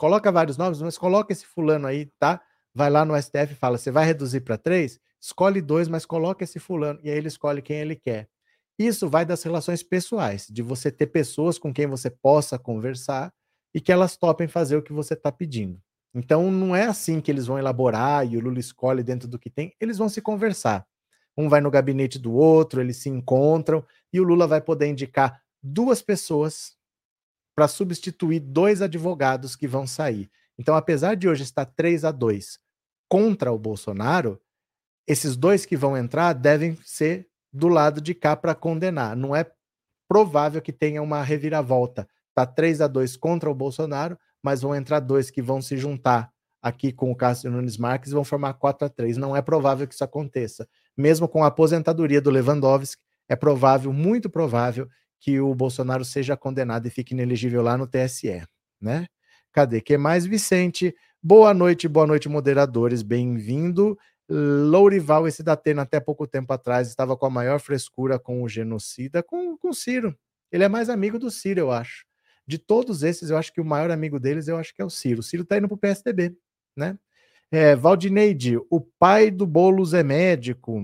coloca 0.00 0.32
vários 0.32 0.56
nomes, 0.56 0.80
mas 0.80 0.96
coloca 0.96 1.30
esse 1.30 1.44
fulano 1.44 1.86
aí, 1.86 2.06
tá? 2.18 2.40
Vai 2.74 2.88
lá 2.88 3.04
no 3.04 3.14
STF 3.14 3.52
e 3.52 3.54
fala: 3.54 3.76
você 3.76 3.90
vai 3.90 4.06
reduzir 4.06 4.40
para 4.40 4.56
três? 4.56 4.98
Escolhe 5.20 5.60
dois, 5.60 5.88
mas 5.88 6.06
coloca 6.06 6.42
esse 6.42 6.58
fulano. 6.58 6.98
E 7.02 7.10
aí 7.10 7.18
ele 7.18 7.28
escolhe 7.28 7.60
quem 7.60 7.76
ele 7.76 7.94
quer. 7.94 8.26
Isso 8.78 9.10
vai 9.10 9.26
das 9.26 9.42
relações 9.42 9.82
pessoais, 9.82 10.46
de 10.48 10.62
você 10.62 10.90
ter 10.90 11.08
pessoas 11.08 11.58
com 11.58 11.70
quem 11.70 11.86
você 11.86 12.08
possa 12.08 12.58
conversar 12.58 13.30
e 13.74 13.80
que 13.80 13.92
elas 13.92 14.16
topem 14.16 14.48
fazer 14.48 14.76
o 14.78 14.82
que 14.82 14.90
você 14.90 15.12
está 15.12 15.30
pedindo. 15.30 15.78
Então 16.14 16.50
não 16.50 16.74
é 16.74 16.86
assim 16.86 17.20
que 17.20 17.30
eles 17.30 17.46
vão 17.46 17.58
elaborar 17.58 18.26
e 18.26 18.38
o 18.38 18.40
Lula 18.40 18.58
escolhe 18.58 19.02
dentro 19.02 19.28
do 19.28 19.38
que 19.38 19.50
tem, 19.50 19.74
eles 19.78 19.98
vão 19.98 20.08
se 20.08 20.22
conversar. 20.22 20.86
um 21.36 21.46
vai 21.46 21.60
no 21.60 21.70
gabinete 21.70 22.18
do 22.18 22.32
outro, 22.32 22.80
eles 22.80 22.96
se 22.96 23.10
encontram 23.10 23.84
e 24.10 24.18
o 24.18 24.24
Lula 24.24 24.46
vai 24.46 24.62
poder 24.62 24.86
indicar 24.86 25.42
duas 25.62 26.00
pessoas 26.00 26.79
para 27.60 27.68
substituir 27.68 28.40
dois 28.40 28.80
advogados 28.80 29.54
que 29.54 29.68
vão 29.68 29.86
sair. 29.86 30.30
Então, 30.58 30.74
apesar 30.74 31.14
de 31.14 31.28
hoje 31.28 31.42
estar 31.42 31.66
3 31.66 32.06
a 32.06 32.10
2 32.10 32.58
contra 33.06 33.52
o 33.52 33.58
Bolsonaro, 33.58 34.40
esses 35.06 35.36
dois 35.36 35.66
que 35.66 35.76
vão 35.76 35.94
entrar 35.94 36.32
devem 36.32 36.74
ser 36.82 37.28
do 37.52 37.68
lado 37.68 38.00
de 38.00 38.14
cá 38.14 38.34
para 38.34 38.54
condenar. 38.54 39.14
Não 39.14 39.36
é 39.36 39.44
provável 40.08 40.62
que 40.62 40.72
tenha 40.72 41.02
uma 41.02 41.22
reviravolta. 41.22 42.08
Tá 42.34 42.46
3 42.46 42.80
a 42.80 42.86
2 42.86 43.18
contra 43.18 43.50
o 43.50 43.54
Bolsonaro, 43.54 44.18
mas 44.42 44.62
vão 44.62 44.74
entrar 44.74 45.00
dois 45.00 45.30
que 45.30 45.42
vão 45.42 45.60
se 45.60 45.76
juntar 45.76 46.32
aqui 46.62 46.90
com 46.90 47.10
o 47.12 47.14
Cássio 47.14 47.50
Nunes 47.50 47.76
Marques 47.76 48.10
e 48.10 48.14
vão 48.14 48.24
formar 48.24 48.54
4 48.54 48.86
a 48.86 48.88
3. 48.88 49.18
Não 49.18 49.36
é 49.36 49.42
provável 49.42 49.86
que 49.86 49.92
isso 49.92 50.02
aconteça. 50.02 50.66
Mesmo 50.96 51.28
com 51.28 51.44
a 51.44 51.48
aposentadoria 51.48 52.22
do 52.22 52.30
Lewandowski, 52.30 53.02
é 53.28 53.36
provável, 53.36 53.92
muito 53.92 54.30
provável, 54.30 54.88
que 55.20 55.38
o 55.38 55.54
Bolsonaro 55.54 56.04
seja 56.04 56.36
condenado 56.36 56.86
e 56.86 56.90
fique 56.90 57.12
inelegível 57.12 57.62
lá 57.62 57.76
no 57.76 57.86
TSE, 57.86 58.42
né? 58.80 59.06
Cadê? 59.52 59.80
Que 59.80 59.98
mais, 59.98 60.24
Vicente? 60.24 60.94
Boa 61.22 61.52
noite, 61.52 61.86
boa 61.86 62.06
noite, 62.06 62.28
moderadores. 62.28 63.02
Bem-vindo. 63.02 63.98
Lourival, 64.28 65.28
esse 65.28 65.42
da 65.42 65.52
Atena, 65.52 65.82
até 65.82 66.00
pouco 66.00 66.26
tempo 66.26 66.52
atrás, 66.52 66.88
estava 66.88 67.16
com 67.16 67.26
a 67.26 67.30
maior 67.30 67.60
frescura 67.60 68.18
com 68.18 68.42
o 68.42 68.48
genocida, 68.48 69.22
com, 69.22 69.58
com 69.58 69.68
o 69.68 69.74
Ciro. 69.74 70.16
Ele 70.50 70.64
é 70.64 70.68
mais 70.68 70.88
amigo 70.88 71.18
do 71.18 71.30
Ciro, 71.30 71.60
eu 71.60 71.70
acho. 71.70 72.06
De 72.46 72.56
todos 72.58 73.02
esses, 73.02 73.28
eu 73.30 73.36
acho 73.36 73.52
que 73.52 73.60
o 73.60 73.64
maior 73.64 73.90
amigo 73.90 74.18
deles, 74.18 74.48
eu 74.48 74.56
acho 74.56 74.74
que 74.74 74.80
é 74.80 74.84
o 74.84 74.90
Ciro. 74.90 75.20
O 75.20 75.22
Ciro 75.22 75.44
tá 75.44 75.58
indo 75.58 75.68
pro 75.68 75.76
PSDB, 75.76 76.34
né? 76.76 76.96
É, 77.50 77.74
Valdineide, 77.74 78.56
o 78.70 78.80
pai 78.80 79.30
do 79.30 79.46
Boulos 79.46 79.92
é 79.92 80.02
médico. 80.02 80.80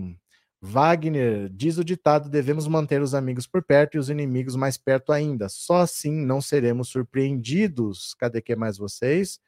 Wagner, 0.66 1.48
diz 1.48 1.78
o 1.78 1.84
ditado: 1.84 2.28
devemos 2.28 2.66
manter 2.66 3.00
os 3.00 3.14
amigos 3.14 3.46
por 3.46 3.62
perto 3.62 3.94
e 3.94 3.98
os 3.98 4.10
inimigos 4.10 4.56
mais 4.56 4.76
perto 4.76 5.12
ainda. 5.12 5.48
Só 5.48 5.76
assim 5.78 6.12
não 6.12 6.40
seremos 6.40 6.88
surpreendidos. 6.88 8.14
Cadê 8.14 8.42
que 8.42 8.52
é 8.52 8.56
mais 8.56 8.76
vocês? 8.76 9.38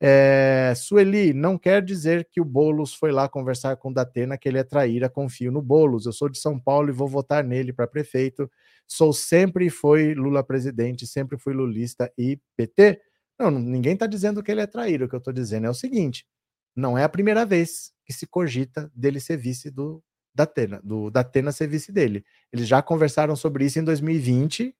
É, 0.00 0.72
Sueli, 0.76 1.32
não 1.32 1.58
quer 1.58 1.82
dizer 1.82 2.28
que 2.30 2.40
o 2.40 2.44
Boulos 2.44 2.94
foi 2.94 3.10
lá 3.10 3.28
conversar 3.28 3.76
com 3.76 3.90
o 3.90 3.94
Datena 3.94 4.38
que 4.38 4.48
ele 4.48 4.58
é 4.58 4.64
traíra, 4.64 5.08
confio 5.08 5.50
no 5.50 5.62
Boulos. 5.62 6.06
Eu 6.06 6.12
sou 6.12 6.28
de 6.28 6.38
São 6.38 6.58
Paulo 6.58 6.88
e 6.90 6.92
vou 6.92 7.08
votar 7.08 7.42
nele 7.42 7.72
para 7.72 7.86
prefeito. 7.86 8.50
Sou 8.86 9.12
sempre 9.12 9.70
foi 9.70 10.14
Lula 10.14 10.44
presidente, 10.44 11.06
sempre 11.06 11.38
fui 11.38 11.54
lulista 11.54 12.12
e 12.16 12.38
PT. 12.56 13.00
Não, 13.38 13.50
ninguém 13.50 13.94
está 13.94 14.06
dizendo 14.06 14.42
que 14.42 14.50
ele 14.50 14.60
é 14.60 14.66
traíra. 14.66 15.06
O 15.06 15.08
que 15.08 15.14
eu 15.14 15.18
estou 15.18 15.32
dizendo 15.32 15.66
é 15.66 15.70
o 15.70 15.74
seguinte: 15.74 16.26
não 16.74 16.96
é 16.96 17.04
a 17.04 17.08
primeira 17.08 17.44
vez 17.44 17.92
que 18.04 18.12
se 18.12 18.26
cogita 18.26 18.90
dele 18.94 19.20
ser 19.20 19.36
vice 19.36 19.70
do 19.70 20.02
Datena, 20.36 20.80
do 20.84 21.10
Datena 21.10 21.50
ser 21.50 21.66
vice 21.66 21.90
dele. 21.90 22.24
Eles 22.52 22.68
já 22.68 22.82
conversaram 22.82 23.34
sobre 23.34 23.64
isso 23.64 23.78
em 23.78 23.84
2020 23.84 24.76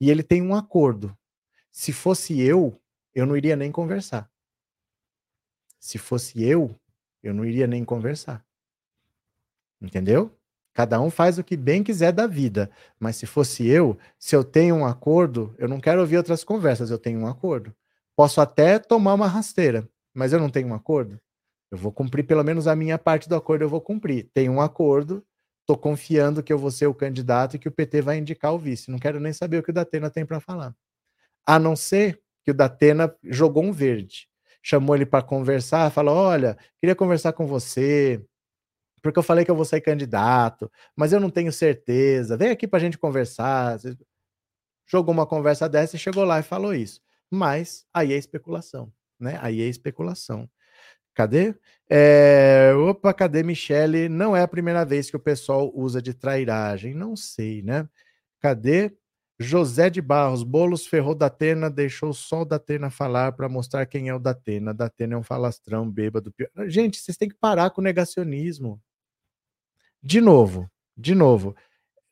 e 0.00 0.10
ele 0.10 0.22
tem 0.22 0.42
um 0.42 0.54
acordo. 0.54 1.16
Se 1.70 1.92
fosse 1.92 2.40
eu, 2.40 2.78
eu 3.14 3.24
não 3.24 3.36
iria 3.36 3.54
nem 3.54 3.70
conversar. 3.70 4.28
Se 5.78 5.96
fosse 5.96 6.42
eu, 6.42 6.74
eu 7.22 7.32
não 7.32 7.44
iria 7.44 7.66
nem 7.66 7.84
conversar. 7.84 8.44
Entendeu? 9.80 10.36
Cada 10.74 11.00
um 11.00 11.08
faz 11.08 11.38
o 11.38 11.44
que 11.44 11.56
bem 11.56 11.84
quiser 11.84 12.12
da 12.12 12.26
vida. 12.26 12.70
Mas 12.98 13.16
se 13.16 13.26
fosse 13.26 13.66
eu, 13.66 13.96
se 14.18 14.34
eu 14.34 14.42
tenho 14.42 14.74
um 14.74 14.84
acordo, 14.84 15.54
eu 15.56 15.68
não 15.68 15.80
quero 15.80 16.00
ouvir 16.00 16.16
outras 16.16 16.42
conversas, 16.42 16.90
eu 16.90 16.98
tenho 16.98 17.20
um 17.20 17.26
acordo. 17.26 17.74
Posso 18.16 18.40
até 18.40 18.78
tomar 18.78 19.14
uma 19.14 19.28
rasteira, 19.28 19.88
mas 20.12 20.32
eu 20.32 20.40
não 20.40 20.50
tenho 20.50 20.68
um 20.68 20.74
acordo. 20.74 21.20
Eu 21.70 21.78
vou 21.78 21.92
cumprir 21.92 22.24
pelo 22.24 22.44
menos 22.44 22.66
a 22.66 22.76
minha 22.76 22.98
parte 22.98 23.28
do 23.28 23.34
acordo, 23.34 23.62
eu 23.62 23.68
vou 23.68 23.80
cumprir. 23.80 24.30
Tem 24.32 24.48
um 24.48 24.60
acordo, 24.60 25.24
estou 25.60 25.76
confiando 25.76 26.42
que 26.42 26.52
eu 26.52 26.58
vou 26.58 26.70
ser 26.70 26.86
o 26.86 26.94
candidato 26.94 27.56
e 27.56 27.58
que 27.58 27.68
o 27.68 27.72
PT 27.72 28.02
vai 28.02 28.18
indicar 28.18 28.54
o 28.54 28.58
vice. 28.58 28.90
Não 28.90 28.98
quero 28.98 29.20
nem 29.20 29.32
saber 29.32 29.58
o 29.58 29.62
que 29.62 29.70
o 29.70 29.74
Datena 29.74 30.10
tem 30.10 30.24
para 30.24 30.40
falar. 30.40 30.74
A 31.46 31.58
não 31.58 31.76
ser 31.76 32.20
que 32.44 32.50
o 32.50 32.54
Datena 32.54 33.14
jogou 33.24 33.64
um 33.64 33.72
verde 33.72 34.28
chamou 34.66 34.96
ele 34.96 35.06
para 35.06 35.22
conversar, 35.22 35.90
falou: 35.92 36.16
Olha, 36.16 36.58
queria 36.80 36.96
conversar 36.96 37.32
com 37.32 37.46
você, 37.46 38.20
porque 39.00 39.18
eu 39.18 39.22
falei 39.22 39.44
que 39.44 39.50
eu 39.50 39.54
vou 39.54 39.64
sair 39.64 39.80
candidato, 39.80 40.70
mas 40.96 41.12
eu 41.12 41.20
não 41.20 41.30
tenho 41.30 41.52
certeza. 41.52 42.36
Vem 42.36 42.50
aqui 42.50 42.66
para 42.66 42.78
a 42.78 42.80
gente 42.80 42.98
conversar. 42.98 43.78
Jogou 44.88 45.12
uma 45.14 45.26
conversa 45.26 45.68
dessa 45.68 45.94
e 45.96 45.98
chegou 45.98 46.24
lá 46.24 46.40
e 46.40 46.42
falou 46.42 46.74
isso. 46.74 47.00
Mas 47.30 47.86
aí 47.94 48.12
é 48.12 48.16
especulação, 48.16 48.92
né? 49.20 49.38
Aí 49.40 49.60
é 49.60 49.66
especulação. 49.66 50.50
Cadê? 51.16 51.54
É... 51.88 52.74
Opa, 52.76 53.14
cadê 53.14 53.42
Michele? 53.42 54.06
Não 54.06 54.36
é 54.36 54.42
a 54.42 54.48
primeira 54.48 54.84
vez 54.84 55.08
que 55.10 55.16
o 55.16 55.20
pessoal 55.20 55.72
usa 55.74 56.02
de 56.02 56.12
trairagem. 56.12 56.94
Não 56.94 57.16
sei, 57.16 57.62
né? 57.62 57.88
Cadê? 58.38 58.94
José 59.38 59.88
de 59.88 60.02
Barros, 60.02 60.42
Bolos 60.42 60.86
ferrou 60.86 61.14
Datena, 61.14 61.70
deixou 61.70 62.12
só 62.12 62.42
o 62.42 62.44
Datena 62.44 62.90
falar 62.90 63.32
para 63.32 63.48
mostrar 63.48 63.86
quem 63.86 64.08
é 64.08 64.14
o 64.14 64.18
Datena. 64.18 64.74
Datena 64.74 65.14
é 65.14 65.16
um 65.16 65.22
falastrão, 65.22 65.90
bêbado. 65.90 66.34
Gente, 66.66 66.98
vocês 66.98 67.16
têm 67.16 67.28
que 67.30 67.34
parar 67.34 67.70
com 67.70 67.80
o 67.80 67.84
negacionismo. 67.84 68.80
De 70.02 70.20
novo, 70.20 70.70
de 70.96 71.14
novo. 71.14 71.56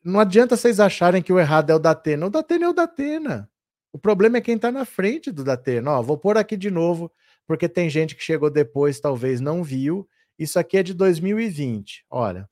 Não 0.03 0.19
adianta 0.19 0.57
vocês 0.57 0.79
acharem 0.79 1.21
que 1.21 1.33
o 1.33 1.39
errado 1.39 1.69
é 1.69 1.75
o 1.75 1.79
Datena. 1.79 2.25
O 2.25 2.29
Datena 2.29 2.65
é 2.65 2.69
o 2.69 2.73
Datena. 2.73 3.49
O 3.91 3.99
problema 3.99 4.37
é 4.37 4.41
quem 4.41 4.55
está 4.55 4.71
na 4.71 4.83
frente 4.83 5.31
do 5.31 5.43
Datena. 5.43 5.91
Ó, 5.91 6.01
vou 6.01 6.17
pôr 6.17 6.37
aqui 6.37 6.57
de 6.57 6.69
novo, 6.69 7.11
porque 7.47 7.69
tem 7.69 7.89
gente 7.89 8.15
que 8.15 8.23
chegou 8.23 8.49
depois, 8.49 8.99
talvez 8.99 9.39
não 9.39 9.63
viu. 9.63 10.07
Isso 10.37 10.59
aqui 10.59 10.77
é 10.77 10.83
de 10.83 10.93
2020. 10.93 12.05
Olha. 12.09 12.49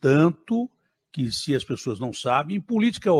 Tanto 0.00 0.70
que 1.12 1.30
se 1.30 1.54
as 1.54 1.62
pessoas 1.62 2.00
não 2.00 2.12
sabem, 2.12 2.56
em 2.56 2.60
política 2.60 3.10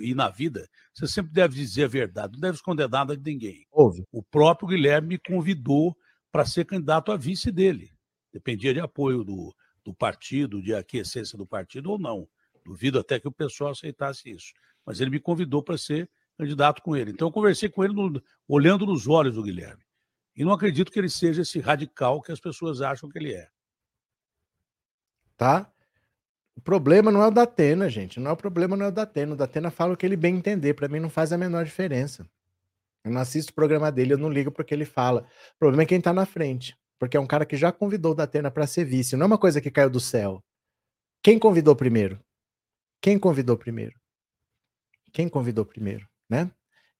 e 0.00 0.14
na 0.14 0.28
vida, 0.28 0.68
você 0.92 1.06
sempre 1.06 1.32
deve 1.32 1.54
dizer 1.54 1.84
a 1.84 1.88
verdade, 1.88 2.34
não 2.34 2.40
deve 2.40 2.56
esconder 2.56 2.88
nada 2.88 3.16
de 3.16 3.22
ninguém. 3.22 3.66
Ouve. 3.72 4.04
O 4.12 4.22
próprio 4.22 4.68
Guilherme 4.68 5.08
me 5.08 5.18
convidou 5.18 5.96
para 6.30 6.44
ser 6.44 6.66
candidato 6.66 7.10
a 7.10 7.16
vice 7.16 7.50
dele. 7.50 7.90
Dependia 8.32 8.74
de 8.74 8.80
apoio 8.80 9.24
do, 9.24 9.54
do 9.84 9.94
partido, 9.94 10.62
de 10.62 10.74
aquiescência 10.74 11.36
do 11.36 11.46
partido 11.46 11.90
ou 11.90 11.98
não. 11.98 12.28
Duvido 12.64 12.98
até 12.98 13.18
que 13.18 13.26
o 13.26 13.32
pessoal 13.32 13.70
aceitasse 13.70 14.30
isso. 14.30 14.52
Mas 14.84 15.00
ele 15.00 15.10
me 15.10 15.18
convidou 15.18 15.62
para 15.62 15.78
ser 15.78 16.08
candidato 16.36 16.82
com 16.82 16.94
ele. 16.94 17.10
Então 17.10 17.28
eu 17.28 17.32
conversei 17.32 17.68
com 17.68 17.82
ele 17.82 17.94
no, 17.94 18.22
olhando 18.46 18.86
nos 18.86 19.08
olhos 19.08 19.34
do 19.34 19.42
Guilherme. 19.42 19.82
E 20.40 20.44
não 20.44 20.54
acredito 20.54 20.90
que 20.90 20.98
ele 20.98 21.10
seja 21.10 21.42
esse 21.42 21.60
radical 21.60 22.22
que 22.22 22.32
as 22.32 22.40
pessoas 22.40 22.80
acham 22.80 23.10
que 23.10 23.18
ele 23.18 23.34
é. 23.34 23.46
Tá? 25.36 25.70
O 26.56 26.62
problema 26.62 27.10
não 27.10 27.22
é 27.22 27.28
o 27.28 27.30
da 27.30 27.42
Atena, 27.42 27.90
gente. 27.90 28.18
Não 28.18 28.30
é 28.30 28.32
o 28.32 28.36
problema, 28.38 28.74
não 28.74 28.86
é 28.86 28.88
o 28.88 28.92
da 28.92 29.02
Atena. 29.02 29.34
O 29.34 29.36
da 29.36 29.44
Atena 29.44 29.70
fala 29.70 29.92
o 29.92 29.96
que 29.98 30.06
ele 30.06 30.16
bem 30.16 30.36
entender. 30.36 30.72
Para 30.72 30.88
mim 30.88 30.98
não 30.98 31.10
faz 31.10 31.30
a 31.30 31.36
menor 31.36 31.66
diferença. 31.66 32.26
Eu 33.04 33.10
não 33.10 33.20
assisto 33.20 33.52
o 33.52 33.54
programa 33.54 33.92
dele, 33.92 34.14
eu 34.14 34.18
não 34.18 34.30
ligo 34.30 34.50
porque 34.50 34.72
ele 34.72 34.86
fala. 34.86 35.28
O 35.56 35.58
problema 35.58 35.82
é 35.82 35.86
quem 35.86 36.00
tá 36.00 36.10
na 36.10 36.24
frente. 36.24 36.74
Porque 36.98 37.18
é 37.18 37.20
um 37.20 37.26
cara 37.26 37.44
que 37.44 37.58
já 37.58 37.70
convidou 37.70 38.12
o 38.12 38.14
da 38.14 38.22
Atena 38.22 38.50
para 38.50 38.66
ser 38.66 38.86
vice. 38.86 39.16
Não 39.16 39.24
é 39.24 39.26
uma 39.26 39.38
coisa 39.38 39.60
que 39.60 39.70
caiu 39.70 39.90
do 39.90 40.00
céu. 40.00 40.42
Quem 41.22 41.38
convidou 41.38 41.76
primeiro? 41.76 42.18
Quem 42.98 43.18
convidou 43.18 43.58
primeiro? 43.58 43.94
Quem 45.12 45.28
convidou 45.28 45.66
primeiro, 45.66 46.08
né? 46.30 46.50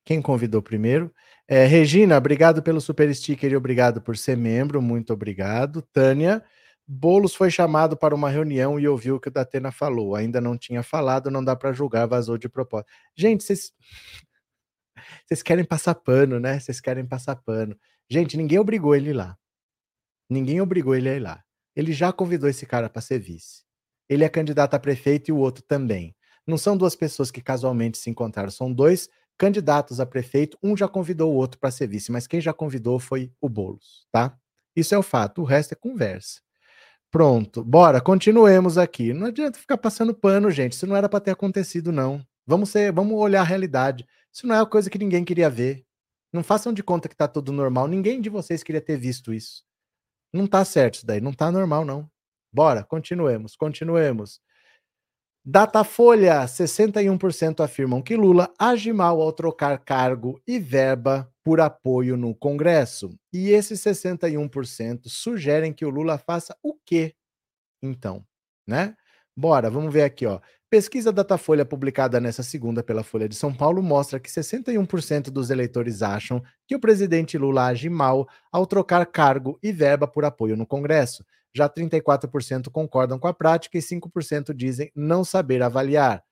Quem 0.04 0.20
convidou 0.20 0.62
primeiro? 0.62 1.12
É, 1.46 1.66
Regina, 1.66 2.16
obrigado 2.16 2.62
pelo 2.62 2.80
super 2.80 3.12
sticker 3.14 3.50
e 3.52 3.56
obrigado 3.56 4.00
por 4.00 4.16
ser 4.16 4.36
membro. 4.36 4.80
Muito 4.80 5.12
obrigado. 5.12 5.82
Tânia, 5.92 6.44
Bolos 6.86 7.34
foi 7.34 7.50
chamado 7.50 7.96
para 7.96 8.14
uma 8.14 8.28
reunião 8.28 8.78
e 8.78 8.88
ouviu 8.88 9.16
o 9.16 9.20
que 9.20 9.28
o 9.28 9.32
Datena 9.32 9.70
falou. 9.70 10.14
Ainda 10.14 10.40
não 10.40 10.56
tinha 10.56 10.82
falado, 10.82 11.30
não 11.30 11.44
dá 11.44 11.54
para 11.54 11.72
julgar, 11.72 12.06
vazou 12.06 12.36
de 12.36 12.48
propósito. 12.48 12.90
Gente, 13.16 13.44
vocês. 13.44 13.72
Vocês 15.26 15.42
querem 15.42 15.64
passar 15.64 15.94
pano, 15.94 16.40
né? 16.40 16.58
Vocês 16.58 16.80
querem 16.80 17.06
passar 17.06 17.36
pano. 17.36 17.76
Gente, 18.08 18.36
ninguém 18.36 18.58
obrigou 18.58 18.94
ele 18.94 19.12
lá. 19.12 19.36
Ninguém 20.28 20.60
obrigou 20.60 20.94
ele 20.94 21.08
a 21.08 21.14
ir 21.14 21.20
lá. 21.20 21.42
Ele 21.76 21.92
já 21.92 22.12
convidou 22.12 22.48
esse 22.48 22.66
cara 22.66 22.90
para 22.90 23.00
ser 23.00 23.18
vice. 23.18 23.62
Ele 24.08 24.24
é 24.24 24.28
candidato 24.28 24.74
a 24.74 24.78
prefeito 24.78 25.28
e 25.28 25.32
o 25.32 25.36
outro 25.36 25.62
também. 25.62 26.14
Não 26.46 26.58
são 26.58 26.76
duas 26.76 26.96
pessoas 26.96 27.30
que 27.30 27.40
casualmente 27.40 27.98
se 27.98 28.10
encontraram, 28.10 28.50
são 28.50 28.72
dois 28.72 29.08
candidatos 29.40 30.00
a 30.00 30.06
prefeito. 30.06 30.58
Um 30.62 30.76
já 30.76 30.86
convidou 30.86 31.32
o 31.32 31.34
outro 31.34 31.58
para 31.58 31.70
ser 31.70 31.86
vice, 31.86 32.12
mas 32.12 32.26
quem 32.26 32.42
já 32.42 32.52
convidou 32.52 33.00
foi 33.00 33.32
o 33.40 33.48
Bolos, 33.48 34.06
tá? 34.12 34.36
Isso 34.76 34.94
é 34.94 34.98
o 34.98 35.02
fato, 35.02 35.40
o 35.40 35.44
resto 35.44 35.72
é 35.72 35.74
conversa. 35.74 36.40
Pronto, 37.10 37.64
bora, 37.64 38.00
continuemos 38.02 38.76
aqui. 38.76 39.14
Não 39.14 39.28
adianta 39.28 39.58
ficar 39.58 39.78
passando 39.78 40.14
pano, 40.14 40.50
gente. 40.50 40.74
Isso 40.74 40.86
não 40.86 40.94
era 40.94 41.08
para 41.08 41.20
ter 41.20 41.30
acontecido, 41.30 41.90
não. 41.90 42.22
Vamos 42.46 42.68
ser, 42.68 42.92
vamos 42.92 43.18
olhar 43.18 43.40
a 43.40 43.44
realidade. 43.44 44.06
Isso 44.32 44.46
não 44.46 44.54
é 44.54 44.58
uma 44.58 44.66
coisa 44.66 44.90
que 44.90 44.98
ninguém 44.98 45.24
queria 45.24 45.48
ver. 45.48 45.84
Não 46.32 46.44
façam 46.44 46.72
de 46.72 46.82
conta 46.82 47.08
que 47.08 47.16
tá 47.16 47.26
tudo 47.26 47.50
normal. 47.50 47.88
Ninguém 47.88 48.20
de 48.20 48.28
vocês 48.28 48.62
queria 48.62 48.80
ter 48.80 48.96
visto 48.98 49.32
isso. 49.32 49.64
Não 50.32 50.46
tá 50.46 50.64
certo 50.64 50.96
isso 50.96 51.06
daí, 51.06 51.20
não 51.20 51.32
tá 51.32 51.50
normal, 51.50 51.84
não. 51.84 52.08
Bora, 52.52 52.84
continuemos, 52.84 53.56
continuemos. 53.56 54.40
Datafolha: 55.44 56.46
61% 56.46 57.64
afirmam 57.64 58.02
que 58.02 58.14
Lula 58.16 58.52
age 58.58 58.92
mal 58.92 59.20
ao 59.20 59.32
trocar 59.32 59.78
cargo 59.78 60.40
e 60.46 60.58
verba 60.58 61.32
por 61.42 61.60
apoio 61.60 62.16
no 62.16 62.34
Congresso. 62.34 63.14
E 63.32 63.50
esses 63.50 63.80
61% 63.80 65.08
sugerem 65.08 65.72
que 65.72 65.84
o 65.84 65.90
Lula 65.90 66.18
faça 66.18 66.56
o 66.62 66.74
quê, 66.84 67.14
então? 67.82 68.24
Né? 68.66 68.94
Bora, 69.36 69.70
vamos 69.70 69.92
ver 69.92 70.02
aqui, 70.02 70.26
ó. 70.26 70.40
Pesquisa 70.70 71.10
Datafolha 71.10 71.64
publicada 71.64 72.20
nessa 72.20 72.44
segunda 72.44 72.80
pela 72.80 73.02
Folha 73.02 73.28
de 73.28 73.34
São 73.34 73.52
Paulo 73.52 73.82
mostra 73.82 74.20
que 74.20 74.30
61% 74.30 75.22
dos 75.24 75.50
eleitores 75.50 76.00
acham 76.00 76.40
que 76.64 76.76
o 76.76 76.80
presidente 76.80 77.36
Lula 77.36 77.66
age 77.66 77.90
mal 77.90 78.28
ao 78.52 78.64
trocar 78.64 79.04
cargo 79.06 79.58
e 79.60 79.72
verba 79.72 80.06
por 80.06 80.24
apoio 80.24 80.56
no 80.56 80.64
Congresso. 80.64 81.24
Já 81.52 81.68
34% 81.68 82.70
concordam 82.70 83.18
com 83.18 83.26
a 83.26 83.34
prática 83.34 83.78
e 83.78 83.80
5% 83.80 84.54
dizem 84.54 84.92
não 84.94 85.24
saber 85.24 85.60
avaliar. 85.60 86.22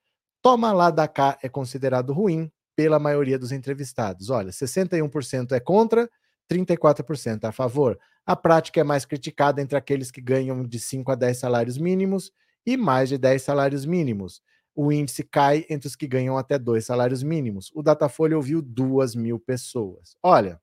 Toma 0.41 0.73
lá 0.73 0.93
da 0.93 1.09
cá 1.09 1.37
é 1.43 1.49
considerado 1.49 2.13
ruim 2.13 2.49
pela 2.77 3.01
maioria 3.01 3.41
dos 3.41 3.51
entrevistados. 3.51 4.31
Olha, 4.31 4.53
61% 4.53 5.51
é 5.51 5.59
contra, 5.59 6.09
34% 6.49 7.43
a 7.43 7.51
favor. 7.51 7.99
A 8.25 8.37
prática 8.37 8.81
é 8.81 8.85
mais 8.85 9.05
criticada 9.05 9.61
entre 9.61 9.77
aqueles 9.77 10.13
que 10.13 10.21
ganham 10.21 10.65
de 10.65 10.79
5 10.79 11.11
a 11.11 11.17
10 11.17 11.39
salários 11.39 11.77
mínimos 11.77 12.31
e 12.69 12.77
mais 12.77 13.09
de 13.09 13.17
10 13.17 13.41
salários 13.41 13.87
mínimos. 13.87 14.43
O 14.75 14.93
índice 14.93 15.25
cai 15.25 15.65
entre 15.71 15.89
os 15.89 15.97
que 15.97 16.07
ganham 16.07 16.37
até 16.37 16.59
dois 16.59 16.85
salários 16.85 17.23
mínimos. 17.23 17.73
O 17.75 17.83
Datafolha 17.83 18.37
ouviu 18.37 18.61
duas 18.61 19.15
mil 19.15 19.41
pessoas. 19.41 20.15
Olha, 20.23 20.61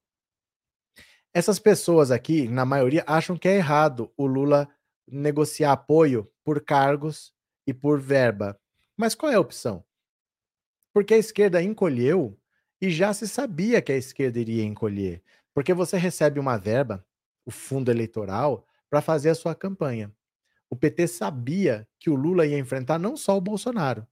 essas 1.34 1.58
pessoas 1.58 2.12
aqui, 2.12 2.47
na 2.47 2.64
maioria, 2.64 3.03
acham 3.08 3.36
que 3.36 3.47
é 3.47 3.56
errado 3.56 4.14
o 4.16 4.28
Lula 4.28 4.70
negociar 5.08 5.72
apoio 5.72 6.32
por 6.43 6.64
cargos 6.64 7.34
e 7.66 7.74
por 7.74 7.99
verba. 7.99 8.56
Mas 8.95 9.16
qual 9.16 9.32
é 9.32 9.36
a 9.36 9.39
opção? 9.39 9.84
Porque 10.93 11.16
a 11.16 11.18
esquerda 11.18 11.60
encolheu 11.60 12.39
e 12.80 12.91
já 12.91 13.16
se 13.16 13.28
sabia 13.28 13.82
que 13.82 13.91
a 13.91 13.97
esquerda 13.97 14.39
iria 14.39 14.64
encolher. 14.64 15.24
Porque 15.56 15.74
você 15.74 15.97
recebe 15.97 16.39
uma 16.39 16.56
verba, 16.56 17.03
o 17.43 17.49
fundo 17.49 17.89
eleitoral, 17.89 18.64
para 18.91 19.01
fazer 19.01 19.32
a 19.32 19.36
sua 19.36 19.56
campanha 19.56 20.14
o 20.76 20.78
PT 20.78 21.07
sabia 21.07 21.88
que 21.97 22.09
o 22.09 22.15
Lula 22.15 22.45
ia 22.45 22.59
enfrentar 22.59 22.99
não 22.99 23.15
só 23.15 23.38
o 23.38 23.41
Bolsonaro, 23.41 24.05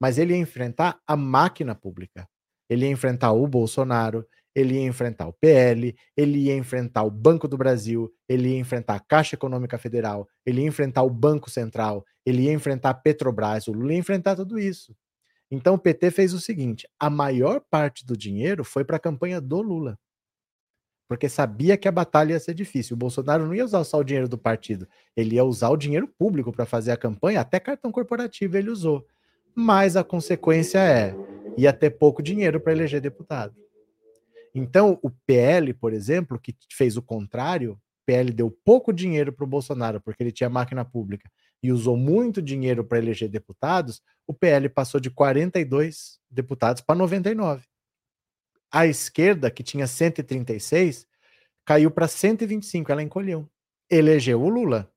mas 0.00 0.16
ele 0.16 0.32
ia 0.32 0.38
enfrentar 0.38 1.00
a 1.04 1.16
máquina 1.16 1.74
pública. 1.74 2.28
Ele 2.70 2.84
ia 2.84 2.90
enfrentar 2.92 3.32
o 3.32 3.44
Bolsonaro, 3.48 4.24
ele 4.54 4.74
ia 4.74 4.86
enfrentar 4.86 5.26
o 5.26 5.32
PL, 5.32 5.92
ele 6.16 6.44
ia 6.44 6.56
enfrentar 6.56 7.02
o 7.02 7.10
Banco 7.10 7.48
do 7.48 7.58
Brasil, 7.58 8.08
ele 8.28 8.50
ia 8.50 8.58
enfrentar 8.58 8.94
a 8.94 9.00
Caixa 9.00 9.34
Econômica 9.34 9.76
Federal, 9.76 10.28
ele 10.46 10.60
ia 10.60 10.68
enfrentar 10.68 11.02
o 11.02 11.10
Banco 11.10 11.50
Central, 11.50 12.04
ele 12.24 12.42
ia 12.42 12.52
enfrentar 12.52 12.90
a 12.90 12.94
Petrobras, 12.94 13.66
o 13.66 13.72
Lula 13.72 13.92
ia 13.92 13.98
enfrentar 13.98 14.36
tudo 14.36 14.56
isso. 14.56 14.94
Então 15.50 15.74
o 15.74 15.78
PT 15.78 16.12
fez 16.12 16.32
o 16.32 16.40
seguinte: 16.40 16.86
a 16.96 17.10
maior 17.10 17.60
parte 17.68 18.06
do 18.06 18.16
dinheiro 18.16 18.62
foi 18.62 18.84
para 18.84 18.98
a 18.98 19.00
campanha 19.00 19.40
do 19.40 19.60
Lula 19.60 19.98
porque 21.14 21.28
sabia 21.28 21.76
que 21.76 21.86
a 21.86 21.92
batalha 21.92 22.32
ia 22.32 22.40
ser 22.40 22.54
difícil. 22.54 22.94
O 22.94 22.98
Bolsonaro 22.98 23.46
não 23.46 23.54
ia 23.54 23.64
usar 23.64 23.84
só 23.84 23.98
o 23.98 24.02
dinheiro 24.02 24.28
do 24.28 24.36
partido, 24.36 24.88
ele 25.16 25.36
ia 25.36 25.44
usar 25.44 25.68
o 25.68 25.76
dinheiro 25.76 26.08
público 26.08 26.52
para 26.52 26.66
fazer 26.66 26.90
a 26.90 26.96
campanha, 26.96 27.40
até 27.40 27.60
cartão 27.60 27.92
corporativo 27.92 28.56
ele 28.56 28.68
usou. 28.68 29.06
Mas 29.54 29.94
a 29.94 30.02
consequência 30.02 30.80
é, 30.80 31.14
ia 31.56 31.72
ter 31.72 31.90
pouco 31.90 32.20
dinheiro 32.20 32.58
para 32.58 32.72
eleger 32.72 33.00
deputado. 33.00 33.54
Então, 34.52 34.98
o 35.02 35.08
PL, 35.08 35.72
por 35.72 35.92
exemplo, 35.92 36.36
que 36.36 36.52
fez 36.72 36.96
o 36.96 37.02
contrário, 37.02 37.78
PL 38.04 38.32
deu 38.32 38.50
pouco 38.50 38.92
dinheiro 38.92 39.32
para 39.32 39.44
o 39.44 39.48
Bolsonaro, 39.48 40.00
porque 40.00 40.20
ele 40.20 40.32
tinha 40.32 40.50
máquina 40.50 40.84
pública, 40.84 41.30
e 41.62 41.70
usou 41.70 41.96
muito 41.96 42.42
dinheiro 42.42 42.84
para 42.84 42.98
eleger 42.98 43.28
deputados, 43.28 44.02
o 44.26 44.34
PL 44.34 44.68
passou 44.68 45.00
de 45.00 45.10
42 45.10 46.18
deputados 46.28 46.82
para 46.82 46.96
99 46.96 47.64
a 48.74 48.88
esquerda, 48.88 49.52
que 49.52 49.62
tinha 49.62 49.86
136, 49.86 51.06
caiu 51.64 51.92
para 51.92 52.08
125, 52.08 52.90
ela 52.90 53.04
encolheu. 53.04 53.48
Elegeu 53.88 54.42
o 54.42 54.48
Lula, 54.48 54.90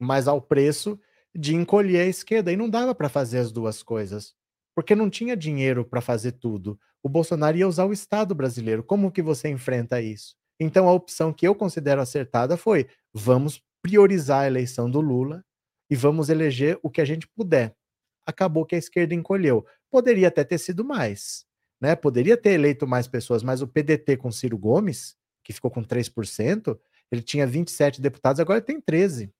mas 0.00 0.26
ao 0.26 0.40
preço 0.40 0.98
de 1.34 1.54
encolher 1.54 2.00
a 2.00 2.06
esquerda. 2.06 2.50
E 2.50 2.56
não 2.56 2.70
dava 2.70 2.94
para 2.94 3.10
fazer 3.10 3.36
as 3.36 3.52
duas 3.52 3.82
coisas, 3.82 4.34
porque 4.74 4.94
não 4.94 5.10
tinha 5.10 5.36
dinheiro 5.36 5.84
para 5.84 6.00
fazer 6.00 6.32
tudo. 6.32 6.80
O 7.02 7.10
Bolsonaro 7.10 7.58
ia 7.58 7.68
usar 7.68 7.84
o 7.84 7.92
Estado 7.92 8.34
brasileiro. 8.34 8.82
Como 8.82 9.12
que 9.12 9.20
você 9.20 9.50
enfrenta 9.50 10.00
isso? 10.00 10.34
Então 10.58 10.88
a 10.88 10.92
opção 10.92 11.30
que 11.30 11.46
eu 11.46 11.54
considero 11.54 12.00
acertada 12.00 12.56
foi: 12.56 12.88
vamos 13.12 13.62
priorizar 13.82 14.44
a 14.44 14.46
eleição 14.46 14.90
do 14.90 15.00
Lula 15.02 15.44
e 15.90 15.94
vamos 15.94 16.30
eleger 16.30 16.78
o 16.82 16.88
que 16.88 17.02
a 17.02 17.04
gente 17.04 17.28
puder. 17.28 17.76
Acabou 18.24 18.64
que 18.64 18.76
a 18.76 18.78
esquerda 18.78 19.14
encolheu. 19.14 19.66
Poderia 19.90 20.28
até 20.28 20.42
ter 20.42 20.56
sido 20.56 20.82
mais, 20.82 21.44
né? 21.80 21.96
Poderia 21.96 22.36
ter 22.36 22.50
eleito 22.50 22.86
mais 22.86 23.08
pessoas, 23.08 23.42
mas 23.42 23.62
o 23.62 23.68
PDT 23.68 24.16
com 24.16 24.30
Ciro 24.30 24.58
Gomes, 24.58 25.16
que 25.42 25.52
ficou 25.52 25.70
com 25.70 25.82
3%, 25.82 26.78
ele 27.10 27.22
tinha 27.22 27.46
27 27.46 28.00
deputados, 28.00 28.40
agora 28.40 28.60
tem 28.60 28.80
13. 28.80 29.32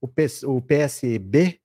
O, 0.00 0.08
o 0.46 0.62
PSB, 0.62 1.60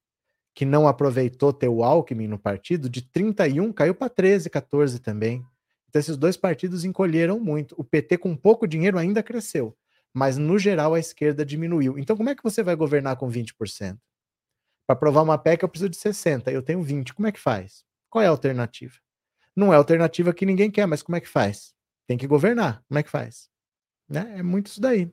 que 0.56 0.66
não 0.66 0.88
aproveitou 0.88 1.54
ter 1.54 1.68
o 1.68 1.84
Alckmin 1.84 2.28
no 2.28 2.40
partido, 2.40 2.90
de 2.90 3.02
31 3.02 3.72
caiu 3.72 3.96
para 3.96 4.10
13, 4.10 4.50
14 4.50 5.00
também. 5.00 5.46
Então 5.88 6.00
esses 6.00 6.18
dois 6.18 6.36
partidos 6.36 6.84
encolheram 6.84 7.40
muito. 7.40 7.76
O 7.78 7.84
PT 7.84 8.18
com 8.18 8.36
pouco 8.36 8.68
dinheiro 8.68 8.98
ainda 8.98 9.22
cresceu, 9.22 9.78
mas 10.12 10.38
no 10.38 10.58
geral 10.58 10.96
a 10.96 11.00
esquerda 11.00 11.46
diminuiu. 11.46 11.98
Então 12.00 12.18
como 12.18 12.30
é 12.30 12.36
que 12.36 12.44
você 12.44 12.64
vai 12.64 12.76
governar 12.76 13.16
com 13.16 13.30
20%? 13.30 13.98
Para 14.86 14.96
aprovar 14.96 15.22
uma 15.22 15.38
PEC 15.38 15.64
eu 15.64 15.70
preciso 15.70 15.90
de 15.90 15.98
60, 15.98 16.52
eu 16.52 16.62
tenho 16.62 16.82
20. 16.82 17.14
Como 17.14 17.28
é 17.28 17.32
que 17.32 17.40
faz? 17.40 17.86
Qual 18.10 18.24
é 18.24 18.28
a 18.28 18.32
alternativa? 18.32 18.96
Não 19.56 19.74
é 19.74 19.76
alternativa 19.76 20.34
que 20.34 20.46
ninguém 20.46 20.72
quer, 20.72 20.86
mas 20.86 21.02
como 21.02 21.16
é 21.16 21.20
que 21.20 21.30
faz? 21.30 21.74
Tem 22.08 22.18
que 22.18 22.28
governar. 22.28 22.84
Como 22.88 23.00
é 23.00 23.04
que 23.04 23.10
faz? 23.10 23.50
Né? 24.10 24.36
É 24.38 24.44
muito 24.44 24.68
isso 24.68 24.82
daí. 24.82 25.12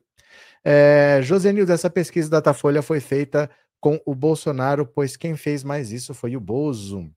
É, 0.63 1.19
Josenildo, 1.23 1.71
essa 1.71 1.89
pesquisa 1.89 2.29
da 2.29 2.37
Datafolha 2.37 2.81
foi 2.81 2.99
feita 2.99 3.49
com 3.79 3.99
o 4.05 4.13
Bolsonaro, 4.13 4.85
pois 4.85 5.17
quem 5.17 5.35
fez 5.35 5.63
mais 5.63 5.91
isso 5.91 6.13
foi 6.13 6.35
o 6.35 6.39
Bozo. 6.39 7.11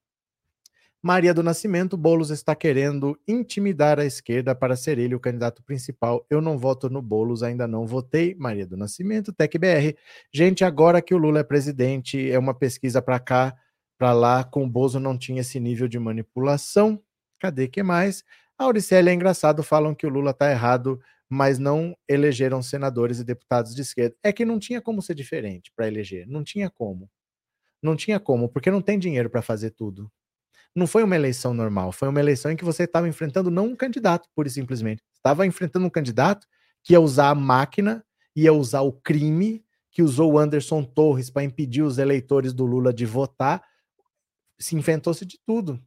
Maria 1.04 1.34
do 1.34 1.42
Nascimento, 1.42 1.98
Bolos 1.98 2.30
está 2.30 2.54
querendo 2.54 3.14
intimidar 3.28 4.00
a 4.00 4.06
esquerda 4.06 4.54
para 4.54 4.74
ser 4.74 4.98
ele 4.98 5.14
o 5.14 5.20
candidato 5.20 5.62
principal. 5.62 6.24
Eu 6.30 6.40
não 6.40 6.56
voto 6.56 6.88
no 6.88 7.02
Bolos, 7.02 7.42
ainda 7.42 7.68
não 7.68 7.86
votei. 7.86 8.34
Maria 8.34 8.66
do 8.66 8.74
Nascimento, 8.74 9.30
TecBR. 9.30 9.94
Gente, 10.32 10.64
agora 10.64 11.02
que 11.02 11.14
o 11.14 11.18
Lula 11.18 11.40
é 11.40 11.44
presidente, 11.44 12.30
é 12.30 12.38
uma 12.38 12.54
pesquisa 12.54 13.02
para 13.02 13.18
cá, 13.18 13.54
para 13.98 14.14
lá, 14.14 14.44
com 14.44 14.64
o 14.64 14.66
Bozo 14.66 14.98
não 14.98 15.18
tinha 15.18 15.42
esse 15.42 15.60
nível 15.60 15.86
de 15.88 15.98
manipulação. 15.98 16.98
Cadê 17.44 17.68
que 17.68 17.82
mais? 17.82 18.24
A 18.58 18.64
Auricélia 18.64 19.10
é 19.10 19.14
engraçado, 19.14 19.62
falam 19.62 19.94
que 19.94 20.06
o 20.06 20.08
Lula 20.08 20.30
está 20.30 20.50
errado, 20.50 20.98
mas 21.28 21.58
não 21.58 21.94
elegeram 22.08 22.62
senadores 22.62 23.18
e 23.18 23.24
deputados 23.24 23.74
de 23.74 23.82
esquerda. 23.82 24.16
É 24.22 24.32
que 24.32 24.46
não 24.46 24.58
tinha 24.58 24.80
como 24.80 25.02
ser 25.02 25.14
diferente 25.14 25.70
para 25.76 25.86
eleger, 25.86 26.26
não 26.26 26.42
tinha 26.42 26.70
como. 26.70 27.06
Não 27.82 27.94
tinha 27.94 28.18
como, 28.18 28.48
porque 28.48 28.70
não 28.70 28.80
tem 28.80 28.98
dinheiro 28.98 29.28
para 29.28 29.42
fazer 29.42 29.72
tudo. 29.72 30.10
Não 30.74 30.86
foi 30.86 31.04
uma 31.04 31.14
eleição 31.14 31.52
normal, 31.52 31.92
foi 31.92 32.08
uma 32.08 32.18
eleição 32.18 32.50
em 32.50 32.56
que 32.56 32.64
você 32.64 32.84
estava 32.84 33.06
enfrentando 33.06 33.50
não 33.50 33.66
um 33.66 33.76
candidato, 33.76 34.26
pura 34.34 34.48
e 34.48 34.50
simplesmente. 34.50 35.02
Estava 35.14 35.44
enfrentando 35.46 35.84
um 35.84 35.90
candidato 35.90 36.46
que 36.82 36.94
ia 36.94 37.00
usar 37.00 37.28
a 37.28 37.34
máquina, 37.34 38.02
ia 38.34 38.54
usar 38.54 38.80
o 38.80 38.90
crime, 38.90 39.62
que 39.90 40.02
usou 40.02 40.32
o 40.32 40.38
Anderson 40.38 40.82
Torres 40.82 41.28
para 41.28 41.44
impedir 41.44 41.82
os 41.82 41.98
eleitores 41.98 42.54
do 42.54 42.64
Lula 42.64 42.90
de 42.90 43.04
votar. 43.04 43.62
Se 44.58 44.74
inventou-se 44.74 45.26
de 45.26 45.38
tudo. 45.44 45.78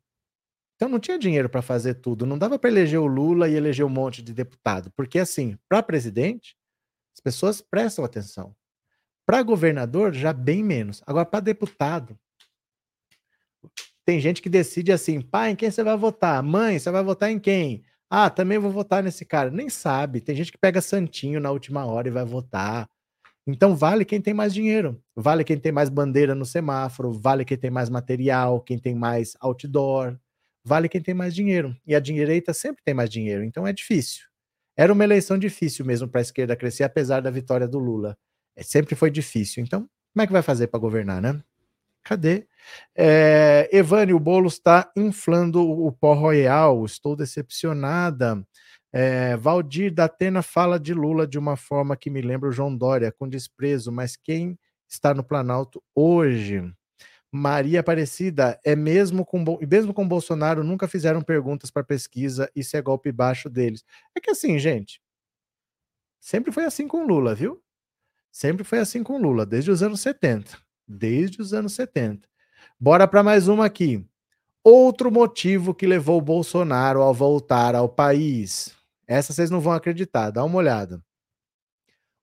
Então 0.78 0.88
não 0.88 1.00
tinha 1.00 1.18
dinheiro 1.18 1.50
para 1.50 1.64
fazer 1.64 1.96
tudo, 1.96 2.24
não 2.24 2.38
dava 2.38 2.60
para 2.60 2.70
eleger 2.70 3.00
o 3.00 3.08
Lula 3.08 3.50
e 3.50 3.56
eleger 3.56 3.84
um 3.84 3.90
monte 3.90 4.22
de 4.22 4.32
deputado, 4.32 4.92
porque 4.96 5.18
assim, 5.18 5.58
para 5.68 5.82
presidente, 5.82 6.56
as 7.16 7.20
pessoas 7.20 7.62
prestam 7.62 8.06
atenção. 8.06 8.56
Para 9.26 9.42
governador, 9.42 10.14
já 10.14 10.32
bem 10.32 10.64
menos. 10.64 11.02
Agora, 11.06 11.26
para 11.26 11.40
deputado, 11.40 12.18
tem 14.06 14.22
gente 14.22 14.40
que 14.42 14.50
decide 14.50 14.92
assim: 14.92 15.20
pai, 15.20 15.52
em 15.52 15.56
quem 15.56 15.72
você 15.72 15.84
vai 15.84 15.98
votar? 15.98 16.42
Mãe, 16.44 16.78
você 16.78 16.92
vai 16.92 17.04
votar 17.04 17.32
em 17.32 17.40
quem? 17.40 17.84
Ah, 18.10 18.30
também 18.30 18.60
vou 18.60 18.72
votar 18.72 19.04
nesse 19.04 19.26
cara. 19.26 19.50
Nem 19.50 19.70
sabe. 19.70 20.22
Tem 20.22 20.36
gente 20.36 20.52
que 20.52 20.58
pega 20.58 20.80
santinho 20.80 21.42
na 21.42 21.52
última 21.52 21.86
hora 21.86 22.08
e 22.08 22.12
vai 22.12 22.24
votar. 22.24 22.88
Então, 23.46 23.76
vale 23.76 24.06
quem 24.06 24.22
tem 24.22 24.34
mais 24.34 24.54
dinheiro. 24.54 25.02
Vale 25.16 25.44
quem 25.44 25.58
tem 25.58 25.72
mais 25.72 25.90
bandeira 25.90 26.36
no 26.36 26.46
semáforo. 26.46 27.12
Vale 27.12 27.44
quem 27.44 27.58
tem 27.58 27.72
mais 27.72 27.90
material, 27.90 28.62
quem 28.62 28.78
tem 28.80 28.96
mais 28.96 29.36
outdoor 29.42 30.18
vale 30.68 30.90
quem 30.90 31.02
tem 31.02 31.14
mais 31.14 31.34
dinheiro. 31.34 31.76
E 31.86 31.96
a 31.96 32.00
direita 32.00 32.54
sempre 32.54 32.84
tem 32.84 32.94
mais 32.94 33.10
dinheiro, 33.10 33.44
então 33.44 33.66
é 33.66 33.72
difícil. 33.72 34.26
Era 34.76 34.92
uma 34.92 35.04
eleição 35.04 35.40
difícil 35.40 35.86
mesmo 35.86 36.08
para 36.08 36.20
a 36.20 36.22
esquerda 36.22 36.56
crescer, 36.56 36.84
apesar 36.84 37.22
da 37.22 37.32
vitória 37.32 37.68
do 37.68 37.80
Lula. 37.80 38.18
É, 38.56 38.62
sempre 38.62 38.96
foi 38.96 39.10
difícil. 39.10 39.64
Então, 39.64 39.90
como 40.14 40.24
é 40.24 40.28
que 40.28 40.34
vai 40.34 40.42
fazer 40.42 40.68
para 40.68 40.80
governar, 40.80 41.22
né? 41.22 41.42
Cadê? 42.04 42.48
É, 42.96 43.70
Evane, 43.72 44.14
o 44.14 44.20
Boulos 44.20 44.54
está 44.54 44.92
inflando 44.96 45.62
o 45.62 45.92
pó 45.92 46.14
royal. 46.14 46.86
Estou 46.86 47.16
decepcionada. 47.16 48.46
É, 48.92 49.36
Valdir 49.38 49.94
da 49.94 50.06
Atena 50.06 50.42
fala 50.42 50.80
de 50.80 50.94
Lula 50.94 51.26
de 51.26 51.40
uma 51.40 51.56
forma 51.56 51.98
que 51.98 52.10
me 52.10 52.22
lembra 52.22 52.50
o 52.50 52.52
João 52.52 52.76
Dória, 52.76 53.12
com 53.12 53.28
desprezo, 53.28 53.92
mas 53.92 54.16
quem 54.16 54.58
está 54.88 55.14
no 55.14 55.24
Planalto 55.24 55.82
hoje? 55.96 56.64
Maria 57.32 57.82
Aparecida, 57.82 58.60
é 58.64 58.76
mesmo 58.76 59.26
com 59.26 59.44
mesmo 59.70 59.94
com 59.94 60.08
Bolsonaro 60.08 60.64
nunca 60.64 60.88
fizeram 60.88 61.22
perguntas 61.22 61.70
para 61.70 61.84
pesquisa, 61.84 62.50
isso 62.56 62.78
é 62.78 62.82
golpe 62.82 63.12
baixo 63.12 63.50
deles. 63.50 63.84
É 64.16 64.22
que 64.22 64.30
assim, 64.30 64.58
gente, 64.58 65.02
sempre 66.20 66.52
foi 66.52 66.66
assim 66.66 66.88
com 66.88 67.06
Lula, 67.06 67.36
viu? 67.36 67.62
Sempre 68.32 68.64
foi 68.64 68.80
assim 68.80 69.04
com 69.04 69.18
Lula, 69.18 69.46
desde 69.46 69.72
os 69.72 69.82
anos 69.84 70.00
70. 70.02 70.58
Desde 70.88 71.42
os 71.42 71.54
anos 71.54 71.74
70. 71.74 72.28
Bora 72.80 73.08
para 73.08 73.24
mais 73.24 73.48
uma 73.48 73.66
aqui. 73.66 74.06
Outro 74.64 75.12
motivo 75.12 75.74
que 75.74 75.88
levou 75.88 76.22
Bolsonaro 76.22 77.02
a 77.02 77.12
voltar 77.12 77.74
ao 77.74 77.90
país. 77.90 78.76
Essa 79.08 79.34
vocês 79.34 79.50
não 79.50 79.62
vão 79.62 79.74
acreditar, 79.74 80.30
dá 80.32 80.44
uma 80.44 80.58
olhada. 80.58 81.02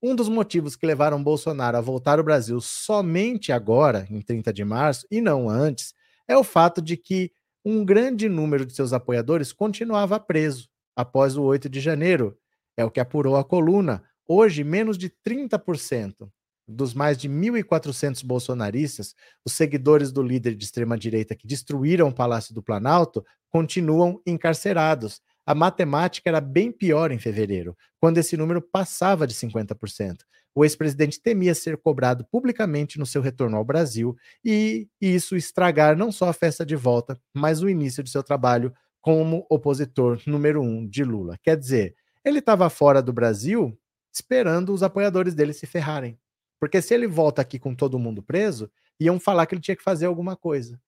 Um 0.07 0.15
dos 0.15 0.29
motivos 0.29 0.77
que 0.77 0.85
levaram 0.85 1.23
Bolsonaro 1.23 1.79
a 1.79 1.81
voltar 1.81 2.19
ao 2.19 2.25
Brasil 2.27 2.61
somente 2.61 3.51
agora, 3.51 4.07
em 4.11 4.21
30 4.21 4.53
de 4.53 4.63
março, 4.63 5.07
e 5.11 5.19
não 5.19 5.49
antes, 5.49 5.95
é 6.29 6.37
o 6.37 6.45
fato 6.45 6.83
de 6.83 6.95
que 6.95 7.33
um 7.65 7.83
grande 7.83 8.29
número 8.29 8.67
de 8.67 8.75
seus 8.75 8.93
apoiadores 8.93 9.51
continuava 9.51 10.21
preso 10.21 10.69
após 10.95 11.39
o 11.39 11.43
8 11.45 11.71
de 11.71 11.81
janeiro. 11.81 12.37
É 12.77 12.85
o 12.85 12.91
que 12.91 13.01
apurou 13.01 13.35
a 13.35 13.43
coluna. 13.43 14.05
Hoje, 14.29 14.63
menos 14.63 14.99
de 14.99 15.09
30% 15.27 16.29
dos 16.69 16.93
mais 16.93 17.17
de 17.17 17.27
1.400 17.27 18.23
bolsonaristas, 18.27 19.15
os 19.43 19.55
seguidores 19.55 20.13
do 20.13 20.23
líder 20.23 20.55
de 20.55 20.67
extrema-direita 20.67 21.35
que 21.35 21.47
destruíram 21.47 22.09
o 22.09 22.15
Palácio 22.15 22.55
do 22.55 22.63
Planalto, 22.63 23.25
continuam 23.49 24.21
encarcerados. 24.27 25.23
A 25.47 25.55
matemática 25.55 26.29
era 26.29 26.41
bem 26.41 26.73
pior 26.73 27.13
em 27.13 27.19
fevereiro, 27.19 27.77
quando 28.01 28.19
esse 28.19 28.37
número 28.37 28.63
passava 28.63 29.27
de 29.27 29.35
50%. 29.35 30.19
O 30.55 30.65
ex-presidente 30.65 31.21
temia 31.21 31.55
ser 31.55 31.77
cobrado 31.77 32.25
publicamente 32.31 32.99
no 32.99 33.05
seu 33.05 33.21
retorno 33.21 33.57
ao 33.57 33.65
Brasil 33.65 34.17
e 34.45 34.89
isso 35.01 35.37
estragar 35.37 35.97
não 35.97 36.13
só 36.13 36.29
a 36.29 36.33
festa 36.33 36.65
de 36.65 36.77
volta, 36.77 37.21
mas 37.35 37.61
o 37.61 37.69
início 37.69 38.03
de 38.03 38.11
seu 38.11 38.23
trabalho 38.23 38.73
como 39.01 39.45
opositor 39.51 40.21
número 40.27 40.63
um 40.63 40.87
de 40.87 41.05
Lula. 41.05 41.37
Quer 41.43 41.57
dizer, 41.59 41.97
ele 42.25 42.39
estava 42.39 42.71
fora 42.71 43.03
do 43.03 43.13
Brasil 43.13 43.77
esperando 44.13 44.73
os 44.73 44.83
apoiadores 44.83 45.35
dele 45.35 45.53
se 45.53 45.67
ferrarem. 45.67 46.19
Porque 46.59 46.81
se 46.81 46.95
ele 46.95 47.07
volta 47.07 47.43
aqui 47.43 47.59
com 47.59 47.75
todo 47.75 47.99
mundo 47.99 48.23
preso, 48.23 48.71
iam 48.99 49.19
falar 49.19 49.45
que 49.45 49.55
ele 49.55 49.61
tinha 49.61 49.77
que 49.77 49.83
fazer 49.83 50.07
alguma 50.07 50.37
coisa. 50.37 50.81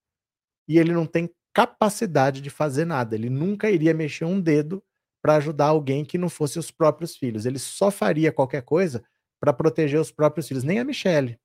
E 0.69 0.79
ele 0.79 0.93
não 0.93 1.05
tem 1.05 1.29
capacidade 1.57 2.43
de 2.43 2.51
fazer 2.51 2.85
nada. 2.85 3.15
Ele 3.15 3.31
nunca 3.31 3.71
iria 3.71 3.95
mexer 3.95 4.27
um 4.27 4.39
dedo 4.39 4.85
para 5.23 5.37
ajudar 5.37 5.69
alguém 5.69 6.05
que 6.05 6.19
não 6.19 6.29
fosse 6.29 6.59
os 6.59 6.71
próprios 6.71 7.17
filhos. 7.17 7.47
Ele 7.47 7.59
só 7.59 7.91
faria 7.91 8.31
qualquer 8.31 8.61
coisa 8.61 9.03
para 9.41 9.55
proteger 9.55 9.99
os 9.99 10.13
próprios 10.13 10.47
filhos, 10.47 10.65
nem 10.65 10.79
a 10.79 10.85
Michelle. 10.85 11.41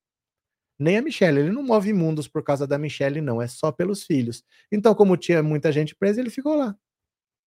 Nem 0.77 0.97
a 0.97 1.01
Michelle, 1.01 1.39
ele 1.39 1.49
não 1.49 1.63
move 1.63 1.93
mundos 1.93 2.27
por 2.27 2.43
causa 2.43 2.67
da 2.67 2.77
Michelle, 2.77 3.21
não, 3.21 3.41
é 3.41 3.47
só 3.47 3.71
pelos 3.71 4.03
filhos. 4.03 4.43
Então, 4.69 4.93
como 4.93 5.15
tinha 5.15 5.41
muita 5.41 5.71
gente 5.71 5.95
presa, 5.95 6.19
ele 6.19 6.29
ficou 6.29 6.57
lá. 6.57 6.75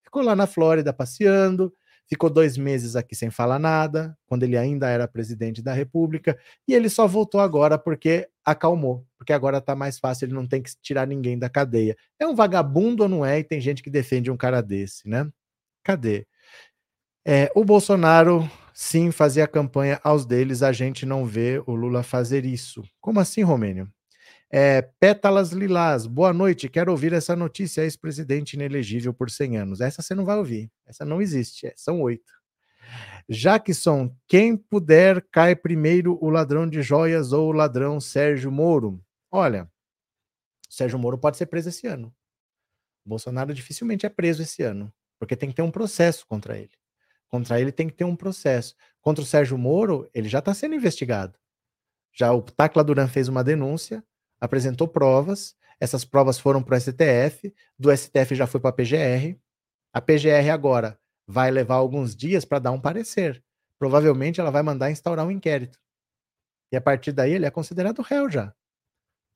Ficou 0.03 0.23
lá 0.23 0.35
na 0.35 0.47
Flórida 0.47 0.91
passeando, 0.91 1.71
ficou 2.07 2.29
dois 2.29 2.57
meses 2.57 2.95
aqui 2.95 3.15
sem 3.15 3.29
falar 3.29 3.59
nada, 3.59 4.17
quando 4.27 4.43
ele 4.43 4.57
ainda 4.57 4.89
era 4.89 5.07
presidente 5.07 5.61
da 5.61 5.73
República, 5.73 6.37
e 6.67 6.73
ele 6.73 6.89
só 6.89 7.07
voltou 7.07 7.41
agora 7.41 7.77
porque 7.77 8.27
acalmou, 8.43 9.05
porque 9.17 9.33
agora 9.33 9.59
tá 9.61 9.75
mais 9.75 9.99
fácil, 9.99 10.25
ele 10.25 10.33
não 10.33 10.47
tem 10.47 10.61
que 10.61 10.71
tirar 10.81 11.07
ninguém 11.07 11.37
da 11.37 11.49
cadeia. 11.49 11.95
É 12.19 12.27
um 12.27 12.35
vagabundo 12.35 13.03
ou 13.03 13.09
não 13.09 13.25
é? 13.25 13.39
E 13.39 13.43
tem 13.43 13.59
gente 13.59 13.81
que 13.81 13.89
defende 13.89 14.29
um 14.29 14.37
cara 14.37 14.61
desse, 14.61 15.07
né? 15.07 15.27
Cadê? 15.83 16.27
É, 17.27 17.51
o 17.55 17.65
Bolsonaro, 17.65 18.49
sim, 18.73 19.11
fazia 19.11 19.47
campanha 19.47 19.99
aos 20.03 20.25
deles, 20.25 20.61
a 20.61 20.71
gente 20.71 21.05
não 21.05 21.25
vê 21.25 21.61
o 21.65 21.73
Lula 21.73 22.03
fazer 22.03 22.45
isso. 22.45 22.83
Como 23.01 23.19
assim, 23.19 23.41
Romênio? 23.41 23.89
É, 24.57 24.81
Pétalas 25.01 25.51
Lilás, 25.51 26.07
boa 26.07 26.31
noite. 26.31 26.69
Quero 26.69 26.89
ouvir 26.89 27.11
essa 27.11 27.35
notícia. 27.35 27.81
Ex-presidente 27.81 28.53
inelegível 28.53 29.13
por 29.13 29.29
100 29.29 29.57
anos. 29.57 29.81
Essa 29.81 30.01
você 30.01 30.15
não 30.15 30.23
vai 30.23 30.37
ouvir. 30.37 30.71
Essa 30.85 31.03
não 31.03 31.21
existe. 31.21 31.67
É, 31.67 31.73
são 31.75 32.01
oito. 32.01 32.31
Jackson, 33.27 34.15
quem 34.25 34.55
puder, 34.55 35.21
cai 35.29 35.57
primeiro 35.57 36.17
o 36.23 36.29
ladrão 36.29 36.69
de 36.69 36.81
joias 36.81 37.33
ou 37.33 37.49
o 37.49 37.51
ladrão 37.51 37.99
Sérgio 37.99 38.49
Moro. 38.49 39.03
Olha, 39.29 39.69
Sérgio 40.69 40.97
Moro 40.97 41.17
pode 41.17 41.35
ser 41.35 41.47
preso 41.47 41.67
esse 41.67 41.85
ano. 41.85 42.15
Bolsonaro 43.05 43.53
dificilmente 43.53 44.05
é 44.05 44.09
preso 44.09 44.41
esse 44.41 44.63
ano, 44.63 44.89
porque 45.19 45.35
tem 45.35 45.49
que 45.49 45.55
ter 45.55 45.63
um 45.63 45.71
processo 45.71 46.25
contra 46.25 46.57
ele. 46.57 46.71
Contra 47.27 47.59
ele 47.59 47.73
tem 47.73 47.89
que 47.89 47.95
ter 47.95 48.05
um 48.05 48.15
processo. 48.15 48.73
Contra 49.01 49.21
o 49.21 49.27
Sérgio 49.27 49.57
Moro, 49.57 50.09
ele 50.13 50.29
já 50.29 50.39
está 50.39 50.53
sendo 50.53 50.75
investigado. 50.75 51.37
Já 52.13 52.31
o 52.31 52.41
Tacla 52.41 52.85
Duran 52.85 53.09
fez 53.09 53.27
uma 53.27 53.43
denúncia, 53.43 54.01
apresentou 54.45 54.87
provas, 54.87 55.55
essas 55.79 56.05
provas 56.05 56.39
foram 56.39 56.63
para 56.63 56.77
o 56.77 56.79
STF, 56.79 57.53
do 57.77 57.95
STF 57.95 58.35
já 58.35 58.47
foi 58.47 58.59
para 58.59 58.69
a 58.69 58.73
PGR. 58.73 59.37
A 59.93 60.01
PGR 60.01 60.49
agora 60.51 60.99
vai 61.27 61.51
levar 61.51 61.75
alguns 61.75 62.15
dias 62.15 62.45
para 62.45 62.59
dar 62.59 62.71
um 62.71 62.79
parecer. 62.79 63.43
Provavelmente 63.77 64.39
ela 64.39 64.51
vai 64.51 64.63
mandar 64.63 64.91
instaurar 64.91 65.25
um 65.25 65.31
inquérito. 65.31 65.79
E 66.71 66.77
a 66.77 66.81
partir 66.81 67.11
daí 67.11 67.33
ele 67.33 67.45
é 67.45 67.51
considerado 67.51 68.01
réu 68.01 68.29
já. 68.29 68.53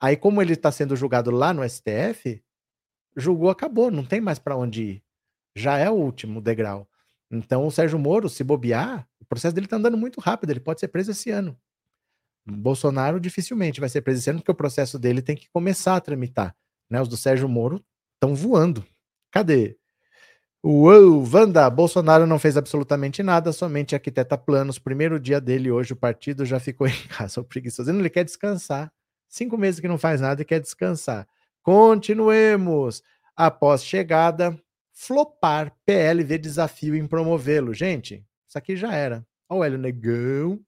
Aí, 0.02 0.16
como 0.16 0.42
ele 0.42 0.54
está 0.54 0.72
sendo 0.72 0.96
julgado 0.96 1.30
lá 1.30 1.54
no 1.54 1.68
STF, 1.68 2.42
julgou, 3.18 3.50
acabou, 3.50 3.92
não 3.92 4.06
tem 4.06 4.22
mais 4.22 4.40
para 4.40 4.56
onde 4.56 4.84
ir. 4.84 5.04
Já 5.56 5.78
é 5.78 5.90
o 5.90 5.94
último 5.94 6.40
degrau. 6.40 6.88
Então, 7.30 7.68
o 7.68 7.72
Sérgio 7.72 8.00
Moro, 8.00 8.30
se 8.30 8.44
bobear, 8.44 9.08
o 9.20 9.26
processo 9.26 9.54
dele 9.54 9.68
está 9.68 9.76
andando 9.76 9.98
muito 9.98 10.20
rápido, 10.22 10.52
ele 10.52 10.60
pode 10.62 10.80
ser 10.80 10.88
preso 10.88 11.12
esse 11.12 11.30
ano. 11.30 11.60
Bolsonaro 12.46 13.20
dificilmente 13.20 13.80
vai 13.80 13.90
ser 13.90 14.02
presidente, 14.02 14.38
porque 14.38 14.52
o 14.52 14.56
processo 14.56 14.98
dele 14.98 15.22
tem 15.22 15.36
que 15.36 15.50
começar 15.50 15.96
a 15.96 16.02
tramitar. 16.02 16.56
Né? 16.90 17.02
Os 17.02 17.08
do 17.08 17.18
Sérgio 17.18 17.48
Moro 17.48 17.84
estão 18.16 18.36
voando. 18.36 18.86
Cadê? 19.32 19.78
Uou, 20.62 21.24
Wanda, 21.32 21.70
Bolsonaro 21.70 22.28
não 22.28 22.38
fez 22.38 22.58
absolutamente 22.58 23.24
nada, 23.24 23.54
somente 23.54 23.96
arquiteta 23.96 24.38
planos. 24.38 24.78
Primeiro 24.78 25.18
dia 25.18 25.40
dele 25.40 25.72
hoje, 25.72 25.94
o 25.94 25.96
partido 25.96 26.46
já 26.46 26.60
ficou 26.60 26.88
em 26.88 27.08
casa, 27.08 27.40
o 27.40 27.46
preguiçoso. 27.46 27.90
Ele 27.90 28.10
quer 28.10 28.26
descansar. 28.26 28.92
Cinco 29.28 29.58
meses 29.58 29.80
que 29.80 29.88
não 29.88 29.98
faz 29.98 30.20
nada 30.20 30.42
e 30.42 30.46
quer 30.46 30.60
descansar. 30.60 31.28
Continuemos. 31.62 33.04
Após 33.36 33.86
chegada, 33.86 34.60
flopar, 34.92 35.74
PL 35.86 36.24
vê 36.24 36.38
desafio 36.38 36.96
em 36.96 37.08
promovê-lo. 37.08 37.74
Gente, 37.74 38.26
isso 38.48 38.58
aqui 38.58 38.76
já 38.76 38.94
era. 38.94 39.26
Olha 39.48 39.60
o 39.60 39.64
Hélio 39.64 39.78
Negão 39.78 40.60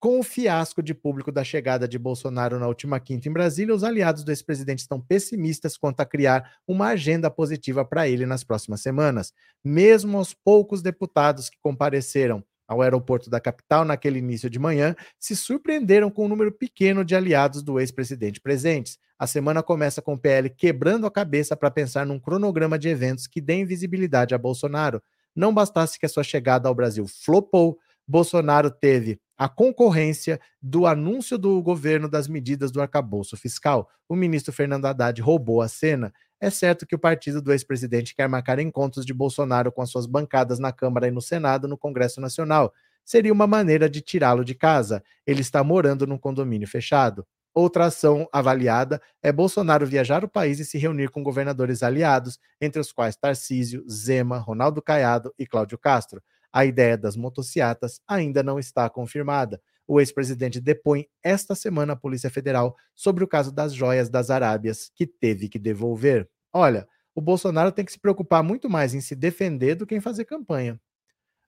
com 0.00 0.20
o 0.20 0.22
fiasco 0.22 0.82
de 0.82 0.94
público 0.94 1.32
da 1.32 1.42
chegada 1.42 1.88
de 1.88 1.98
Bolsonaro 1.98 2.58
na 2.58 2.68
última 2.68 3.00
quinta 3.00 3.28
em 3.28 3.32
Brasília, 3.32 3.74
os 3.74 3.82
aliados 3.82 4.22
do 4.22 4.30
ex-presidente 4.30 4.80
estão 4.80 5.00
pessimistas 5.00 5.76
quanto 5.76 6.00
a 6.00 6.06
criar 6.06 6.52
uma 6.66 6.88
agenda 6.88 7.30
positiva 7.30 7.84
para 7.84 8.08
ele 8.08 8.24
nas 8.24 8.44
próximas 8.44 8.80
semanas. 8.80 9.32
Mesmo 9.64 10.20
os 10.20 10.32
poucos 10.32 10.82
deputados 10.82 11.50
que 11.50 11.58
compareceram 11.60 12.44
ao 12.68 12.82
aeroporto 12.82 13.30
da 13.30 13.40
capital 13.40 13.84
naquele 13.84 14.18
início 14.18 14.50
de 14.50 14.58
manhã 14.58 14.94
se 15.18 15.34
surpreenderam 15.34 16.10
com 16.10 16.26
um 16.26 16.28
número 16.28 16.52
pequeno 16.52 17.04
de 17.04 17.16
aliados 17.16 17.62
do 17.62 17.80
ex-presidente 17.80 18.40
presentes. 18.40 18.98
A 19.18 19.26
semana 19.26 19.62
começa 19.62 20.02
com 20.02 20.12
o 20.12 20.18
PL 20.18 20.50
quebrando 20.50 21.06
a 21.06 21.10
cabeça 21.10 21.56
para 21.56 21.70
pensar 21.70 22.06
num 22.06 22.20
cronograma 22.20 22.78
de 22.78 22.88
eventos 22.88 23.26
que 23.26 23.40
deem 23.40 23.64
visibilidade 23.64 24.34
a 24.34 24.38
Bolsonaro. 24.38 25.02
Não 25.34 25.52
bastasse 25.52 25.98
que 25.98 26.06
a 26.06 26.08
sua 26.08 26.22
chegada 26.22 26.68
ao 26.68 26.74
Brasil 26.74 27.06
flopou, 27.08 27.78
Bolsonaro 28.08 28.70
teve 28.70 29.20
a 29.36 29.48
concorrência 29.48 30.40
do 30.60 30.86
anúncio 30.86 31.36
do 31.36 31.62
governo 31.62 32.08
das 32.08 32.26
medidas 32.26 32.72
do 32.72 32.80
arcabouço 32.80 33.36
fiscal. 33.36 33.88
O 34.08 34.16
ministro 34.16 34.52
Fernando 34.52 34.86
Haddad 34.86 35.20
roubou 35.20 35.60
a 35.60 35.68
cena. 35.68 36.12
É 36.40 36.48
certo 36.50 36.86
que 36.86 36.94
o 36.94 36.98
partido 36.98 37.42
do 37.42 37.52
ex-presidente 37.52 38.14
quer 38.14 38.28
marcar 38.28 38.58
encontros 38.58 39.04
de 39.04 39.12
Bolsonaro 39.12 39.70
com 39.70 39.82
as 39.82 39.90
suas 39.90 40.06
bancadas 40.06 40.58
na 40.58 40.72
Câmara 40.72 41.06
e 41.06 41.10
no 41.10 41.20
Senado, 41.20 41.68
no 41.68 41.76
Congresso 41.76 42.20
Nacional. 42.20 42.72
Seria 43.04 43.32
uma 43.32 43.46
maneira 43.46 43.88
de 43.88 44.00
tirá-lo 44.00 44.44
de 44.44 44.54
casa. 44.54 45.02
Ele 45.26 45.40
está 45.40 45.62
morando 45.62 46.06
num 46.06 46.18
condomínio 46.18 46.66
fechado. 46.66 47.26
Outra 47.54 47.86
ação 47.86 48.28
avaliada 48.32 49.00
é 49.22 49.32
Bolsonaro 49.32 49.86
viajar 49.86 50.24
o 50.24 50.28
país 50.28 50.60
e 50.60 50.64
se 50.64 50.78
reunir 50.78 51.10
com 51.10 51.22
governadores 51.22 51.82
aliados, 51.82 52.38
entre 52.60 52.80
os 52.80 52.92
quais 52.92 53.16
Tarcísio, 53.16 53.84
Zema, 53.90 54.38
Ronaldo 54.38 54.80
Caiado 54.80 55.34
e 55.38 55.46
Cláudio 55.46 55.76
Castro. 55.76 56.22
A 56.52 56.64
ideia 56.64 56.96
das 56.96 57.16
motocicletas 57.16 58.00
ainda 58.06 58.42
não 58.42 58.58
está 58.58 58.88
confirmada. 58.88 59.60
O 59.86 60.00
ex-presidente 60.00 60.60
depõe 60.60 61.06
esta 61.22 61.54
semana 61.54 61.94
à 61.94 61.96
Polícia 61.96 62.30
Federal 62.30 62.76
sobre 62.94 63.24
o 63.24 63.28
caso 63.28 63.50
das 63.52 63.72
joias 63.74 64.10
das 64.10 64.30
Arábias, 64.30 64.90
que 64.94 65.06
teve 65.06 65.48
que 65.48 65.58
devolver. 65.58 66.28
Olha, 66.52 66.86
o 67.14 67.20
Bolsonaro 67.20 67.72
tem 67.72 67.84
que 67.84 67.92
se 67.92 67.98
preocupar 67.98 68.42
muito 68.42 68.68
mais 68.68 68.94
em 68.94 69.00
se 69.00 69.14
defender 69.14 69.74
do 69.74 69.86
que 69.86 69.94
em 69.94 70.00
fazer 70.00 70.24
campanha. 70.24 70.80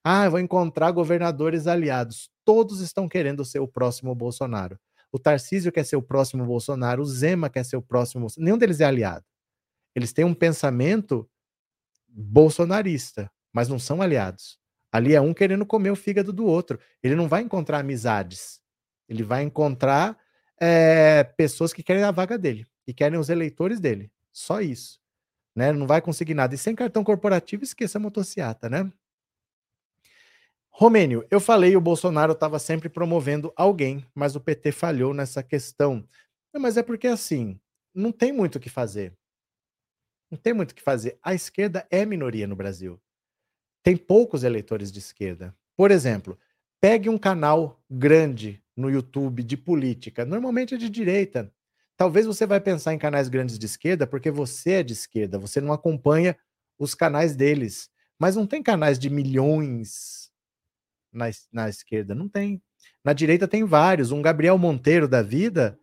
Ah, 0.04 0.24
eu 0.24 0.30
vou 0.30 0.40
encontrar 0.40 0.90
governadores 0.92 1.66
aliados. 1.66 2.30
Todos 2.44 2.80
estão 2.80 3.08
querendo 3.08 3.44
ser 3.44 3.60
o 3.60 3.68
próximo 3.68 4.14
Bolsonaro. 4.14 4.78
O 5.12 5.18
Tarcísio 5.18 5.72
quer 5.72 5.84
ser 5.84 5.96
o 5.96 6.02
próximo 6.02 6.44
Bolsonaro, 6.46 7.02
o 7.02 7.06
Zema 7.06 7.50
quer 7.50 7.64
ser 7.64 7.76
o 7.76 7.82
próximo. 7.82 8.26
Nenhum 8.38 8.56
deles 8.56 8.80
é 8.80 8.84
aliado. 8.84 9.24
Eles 9.94 10.12
têm 10.12 10.24
um 10.24 10.34
pensamento 10.34 11.28
bolsonarista, 12.08 13.30
mas 13.52 13.68
não 13.68 13.78
são 13.78 14.00
aliados. 14.00 14.59
Ali 14.92 15.14
é 15.14 15.20
um 15.20 15.32
querendo 15.32 15.64
comer 15.64 15.90
o 15.90 15.96
fígado 15.96 16.32
do 16.32 16.44
outro. 16.44 16.78
Ele 17.02 17.14
não 17.14 17.28
vai 17.28 17.42
encontrar 17.42 17.78
amizades. 17.78 18.60
Ele 19.08 19.22
vai 19.22 19.42
encontrar 19.42 20.18
é, 20.60 21.24
pessoas 21.24 21.72
que 21.72 21.82
querem 21.82 22.02
a 22.02 22.10
vaga 22.10 22.36
dele, 22.36 22.66
que 22.84 22.92
querem 22.92 23.18
os 23.18 23.28
eleitores 23.28 23.80
dele. 23.80 24.10
Só 24.32 24.60
isso. 24.60 25.00
Né? 25.54 25.72
Não 25.72 25.86
vai 25.86 26.00
conseguir 26.00 26.34
nada. 26.34 26.54
E 26.54 26.58
sem 26.58 26.74
cartão 26.74 27.04
corporativo, 27.04 27.64
esqueça 27.64 27.98
a 27.98 28.00
motociata, 28.00 28.68
né? 28.68 28.90
Romênio, 30.70 31.26
eu 31.30 31.40
falei 31.40 31.76
o 31.76 31.80
Bolsonaro 31.80 32.32
estava 32.32 32.58
sempre 32.58 32.88
promovendo 32.88 33.52
alguém, 33.56 34.06
mas 34.14 34.34
o 34.34 34.40
PT 34.40 34.72
falhou 34.72 35.12
nessa 35.12 35.42
questão. 35.42 36.08
Mas 36.56 36.76
é 36.76 36.82
porque 36.82 37.06
assim, 37.06 37.60
não 37.94 38.10
tem 38.10 38.32
muito 38.32 38.56
o 38.56 38.60
que 38.60 38.70
fazer. 38.70 39.12
Não 40.30 40.38
tem 40.38 40.52
muito 40.52 40.70
o 40.70 40.74
que 40.74 40.82
fazer. 40.82 41.18
A 41.22 41.34
esquerda 41.34 41.86
é 41.90 42.06
minoria 42.06 42.46
no 42.46 42.56
Brasil. 42.56 43.00
Tem 43.82 43.96
poucos 43.96 44.44
eleitores 44.44 44.92
de 44.92 44.98
esquerda. 44.98 45.54
Por 45.76 45.90
exemplo, 45.90 46.38
pegue 46.80 47.08
um 47.08 47.18
canal 47.18 47.82
grande 47.90 48.62
no 48.76 48.90
YouTube 48.90 49.42
de 49.42 49.56
política, 49.56 50.24
normalmente 50.24 50.74
é 50.74 50.78
de 50.78 50.88
direita. 50.88 51.52
Talvez 51.96 52.26
você 52.26 52.46
vai 52.46 52.60
pensar 52.60 52.94
em 52.94 52.98
canais 52.98 53.28
grandes 53.28 53.58
de 53.58 53.66
esquerda 53.66 54.06
porque 54.06 54.30
você 54.30 54.72
é 54.72 54.82
de 54.82 54.92
esquerda, 54.92 55.38
você 55.38 55.60
não 55.60 55.72
acompanha 55.72 56.36
os 56.78 56.94
canais 56.94 57.36
deles. 57.36 57.90
Mas 58.18 58.36
não 58.36 58.46
tem 58.46 58.62
canais 58.62 58.98
de 58.98 59.08
milhões 59.08 60.30
na, 61.12 61.26
na 61.52 61.68
esquerda, 61.68 62.14
não 62.14 62.28
tem. 62.28 62.60
Na 63.04 63.12
direita 63.12 63.48
tem 63.48 63.64
vários. 63.64 64.12
Um 64.12 64.22
Gabriel 64.22 64.58
Monteiro 64.58 65.08
da 65.08 65.22
vida 65.22 65.78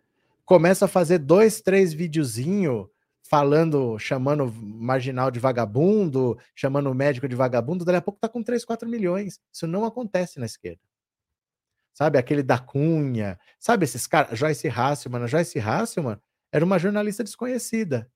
começa 0.45 0.85
a 0.85 0.87
fazer 0.87 1.19
dois, 1.19 1.61
três 1.61 1.93
videozinhos 1.93 2.87
falando, 3.29 3.99
chamando 3.99 4.51
marginal 4.53 5.29
de 5.29 5.39
vagabundo, 5.39 6.37
chamando 6.55 6.89
o 6.89 6.93
médico 6.93 7.27
de 7.27 7.35
vagabundo, 7.35 7.83
daqui 7.83 7.97
a 7.97 8.01
pouco 8.01 8.19
tá 8.19 8.29
com 8.29 8.41
3, 8.41 8.63
4 8.63 8.87
milhões. 8.87 9.39
Isso 9.51 9.67
não 9.67 9.85
acontece 9.85 10.39
na 10.39 10.45
esquerda. 10.45 10.81
Sabe, 11.93 12.17
aquele 12.17 12.43
da 12.43 12.59
Cunha, 12.59 13.39
sabe 13.59 13.83
esses 13.83 14.05
caras, 14.05 14.37
Joyce 14.37 14.67
Hasselman, 14.67 15.23
a 15.23 15.27
Joyce 15.27 15.59
Hasselman 15.59 16.17
era 16.51 16.63
uma 16.63 16.77
jornalista 16.77 17.23
desconhecida, 17.23 18.09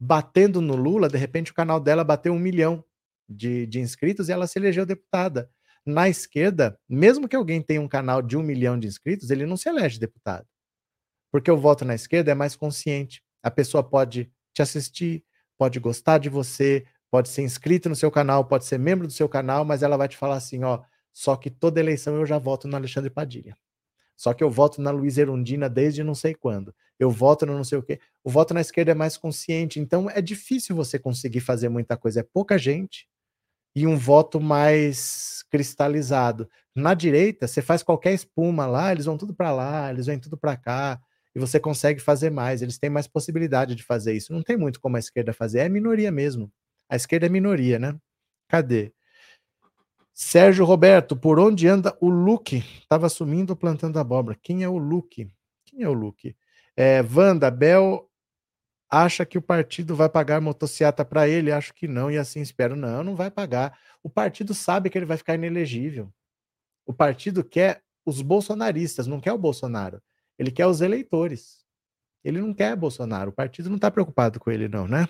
batendo 0.00 0.60
no 0.62 0.74
Lula, 0.74 1.08
de 1.08 1.18
repente 1.18 1.52
o 1.52 1.54
canal 1.54 1.78
dela 1.78 2.02
bateu 2.02 2.32
um 2.32 2.38
milhão 2.38 2.82
de, 3.28 3.66
de 3.66 3.80
inscritos 3.80 4.28
e 4.28 4.32
ela 4.32 4.46
se 4.46 4.58
elegeu 4.58 4.86
deputada. 4.86 5.50
Na 5.84 6.08
esquerda, 6.08 6.78
mesmo 6.88 7.28
que 7.28 7.36
alguém 7.36 7.62
tenha 7.62 7.80
um 7.80 7.86
canal 7.86 8.22
de 8.22 8.36
um 8.36 8.42
milhão 8.42 8.78
de 8.78 8.88
inscritos, 8.88 9.30
ele 9.30 9.46
não 9.46 9.56
se 9.56 9.68
elege 9.68 10.00
deputado. 10.00 10.46
Porque 11.30 11.50
o 11.50 11.58
voto 11.58 11.84
na 11.84 11.94
esquerda 11.94 12.32
é 12.32 12.34
mais 12.34 12.56
consciente. 12.56 13.22
A 13.42 13.50
pessoa 13.50 13.84
pode 13.84 14.32
te 14.56 14.62
assistir, 14.62 15.22
pode 15.58 15.78
gostar 15.78 16.18
de 16.18 16.30
você, 16.30 16.84
pode 17.10 17.28
ser 17.28 17.42
inscrito 17.42 17.88
no 17.90 17.94
seu 17.94 18.10
canal, 18.10 18.44
pode 18.44 18.64
ser 18.64 18.78
membro 18.78 19.06
do 19.06 19.12
seu 19.12 19.28
canal, 19.28 19.64
mas 19.64 19.82
ela 19.82 19.98
vai 19.98 20.08
te 20.08 20.16
falar 20.16 20.36
assim, 20.36 20.64
ó, 20.64 20.80
só 21.12 21.36
que 21.36 21.50
toda 21.50 21.78
eleição 21.78 22.16
eu 22.16 22.24
já 22.24 22.38
voto 22.38 22.66
no 22.66 22.74
Alexandre 22.74 23.10
Padilha. 23.10 23.54
Só 24.16 24.32
que 24.32 24.42
eu 24.42 24.50
voto 24.50 24.80
na 24.80 24.90
Luiz 24.90 25.18
Erundina 25.18 25.68
desde 25.68 26.02
não 26.02 26.14
sei 26.14 26.34
quando. 26.34 26.74
Eu 26.98 27.10
voto 27.10 27.44
no 27.44 27.54
não 27.54 27.64
sei 27.64 27.76
o 27.76 27.82
quê. 27.82 28.00
O 28.24 28.30
voto 28.30 28.54
na 28.54 28.62
esquerda 28.62 28.92
é 28.92 28.94
mais 28.94 29.18
consciente, 29.18 29.78
então 29.78 30.08
é 30.08 30.22
difícil 30.22 30.74
você 30.74 30.98
conseguir 30.98 31.40
fazer 31.40 31.68
muita 31.68 31.94
coisa, 31.98 32.20
é 32.20 32.22
pouca 32.22 32.56
gente 32.56 33.06
e 33.74 33.86
um 33.86 33.98
voto 33.98 34.40
mais 34.40 35.44
cristalizado. 35.50 36.48
Na 36.74 36.94
direita, 36.94 37.46
você 37.46 37.60
faz 37.60 37.82
qualquer 37.82 38.14
espuma 38.14 38.66
lá, 38.66 38.90
eles 38.90 39.04
vão 39.04 39.18
tudo 39.18 39.34
para 39.34 39.52
lá, 39.52 39.90
eles 39.90 40.06
vêm 40.06 40.18
tudo 40.18 40.38
para 40.38 40.56
cá 40.56 40.98
e 41.36 41.38
você 41.38 41.60
consegue 41.60 42.00
fazer 42.00 42.30
mais, 42.30 42.62
eles 42.62 42.78
têm 42.78 42.88
mais 42.88 43.06
possibilidade 43.06 43.74
de 43.74 43.82
fazer 43.82 44.14
isso. 44.14 44.32
Não 44.32 44.42
tem 44.42 44.56
muito 44.56 44.80
como 44.80 44.96
a 44.96 44.98
esquerda 44.98 45.34
fazer, 45.34 45.58
é 45.58 45.68
minoria 45.68 46.10
mesmo. 46.10 46.50
A 46.88 46.96
esquerda 46.96 47.26
é 47.26 47.28
minoria, 47.28 47.78
né? 47.78 47.94
Cadê? 48.48 48.90
Sérgio 50.14 50.64
Roberto, 50.64 51.14
por 51.14 51.38
onde 51.38 51.68
anda 51.68 51.94
o 52.00 52.08
Luke? 52.08 52.64
Estava 52.80 53.10
sumindo 53.10 53.54
plantando 53.54 53.98
abóbora. 53.98 54.34
Quem 54.42 54.62
é 54.62 54.68
o 54.68 54.78
Luke? 54.78 55.30
Quem 55.66 55.82
é 55.82 55.88
o 55.90 55.92
Luke? 55.92 56.34
É, 56.74 57.02
Wanda, 57.02 57.50
Bel 57.50 58.10
acha 58.90 59.26
que 59.26 59.36
o 59.36 59.42
partido 59.42 59.94
vai 59.94 60.08
pagar 60.08 60.40
motociata 60.40 61.04
para 61.04 61.28
ele? 61.28 61.52
Acho 61.52 61.74
que 61.74 61.86
não, 61.86 62.10
e 62.10 62.16
assim 62.16 62.40
espero. 62.40 62.74
Não, 62.74 63.04
não 63.04 63.14
vai 63.14 63.30
pagar. 63.30 63.78
O 64.02 64.08
partido 64.08 64.54
sabe 64.54 64.88
que 64.88 64.96
ele 64.96 65.04
vai 65.04 65.18
ficar 65.18 65.34
inelegível. 65.34 66.10
O 66.86 66.94
partido 66.94 67.44
quer 67.44 67.82
os 68.06 68.22
bolsonaristas, 68.22 69.06
não 69.06 69.20
quer 69.20 69.34
o 69.34 69.38
Bolsonaro. 69.38 70.00
Ele 70.38 70.50
quer 70.50 70.66
os 70.66 70.80
eleitores. 70.80 71.64
Ele 72.24 72.40
não 72.40 72.52
quer 72.52 72.74
Bolsonaro. 72.76 73.30
O 73.30 73.34
partido 73.34 73.68
não 73.68 73.76
está 73.76 73.90
preocupado 73.90 74.40
com 74.40 74.50
ele, 74.50 74.68
não, 74.68 74.86
né? 74.88 75.08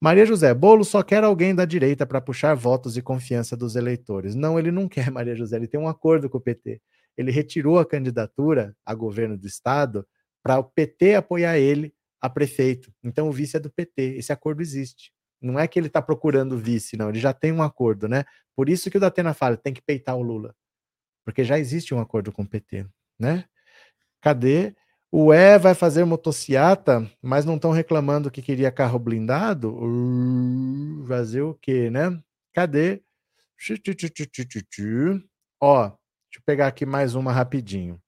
Maria 0.00 0.26
José, 0.26 0.52
Bolo 0.52 0.84
só 0.84 1.02
quer 1.02 1.24
alguém 1.24 1.54
da 1.54 1.64
direita 1.64 2.04
para 2.04 2.20
puxar 2.20 2.54
votos 2.54 2.96
e 2.96 3.02
confiança 3.02 3.56
dos 3.56 3.76
eleitores. 3.76 4.34
Não, 4.34 4.58
ele 4.58 4.70
não 4.70 4.86
quer, 4.88 5.10
Maria 5.10 5.34
José. 5.34 5.56
Ele 5.56 5.66
tem 5.66 5.80
um 5.80 5.88
acordo 5.88 6.28
com 6.28 6.38
o 6.38 6.40
PT. 6.40 6.80
Ele 7.16 7.30
retirou 7.30 7.78
a 7.78 7.86
candidatura 7.86 8.76
a 8.84 8.94
governo 8.94 9.38
do 9.38 9.46
estado 9.46 10.06
para 10.42 10.58
o 10.58 10.64
PT 10.64 11.14
apoiar 11.14 11.58
ele 11.58 11.94
a 12.20 12.28
prefeito. 12.28 12.92
Então 13.02 13.28
o 13.28 13.32
vice 13.32 13.56
é 13.56 13.60
do 13.60 13.70
PT. 13.70 14.16
Esse 14.18 14.32
acordo 14.32 14.60
existe. 14.60 15.10
Não 15.40 15.58
é 15.58 15.66
que 15.66 15.78
ele 15.78 15.86
está 15.86 16.02
procurando 16.02 16.58
vice, 16.58 16.96
não. 16.96 17.08
Ele 17.08 17.18
já 17.18 17.32
tem 17.32 17.52
um 17.52 17.62
acordo, 17.62 18.08
né? 18.08 18.24
Por 18.54 18.68
isso 18.68 18.90
que 18.90 18.96
o 18.96 19.00
Datena 19.00 19.34
fala, 19.34 19.56
tem 19.56 19.72
que 19.72 19.82
peitar 19.82 20.16
o 20.16 20.22
Lula. 20.22 20.54
Porque 21.24 21.44
já 21.44 21.58
existe 21.58 21.94
um 21.94 22.00
acordo 22.00 22.30
com 22.32 22.42
o 22.42 22.48
PT, 22.48 22.86
né? 23.18 23.44
Cadê? 24.26 24.74
O 25.08 25.32
E 25.32 25.56
vai 25.56 25.72
fazer 25.72 26.04
motociata, 26.04 27.08
mas 27.22 27.44
não 27.44 27.54
estão 27.54 27.70
reclamando 27.70 28.28
que 28.28 28.42
queria 28.42 28.72
carro 28.72 28.98
blindado? 28.98 29.78
Fazer 31.06 31.42
o 31.42 31.54
quê, 31.54 31.88
né? 31.90 32.20
Cadê? 32.52 33.04
Ó, 35.62 35.82
deixa 35.84 36.38
eu 36.38 36.42
pegar 36.44 36.66
aqui 36.66 36.84
mais 36.84 37.14
uma 37.14 37.30
rapidinho. 37.30 38.02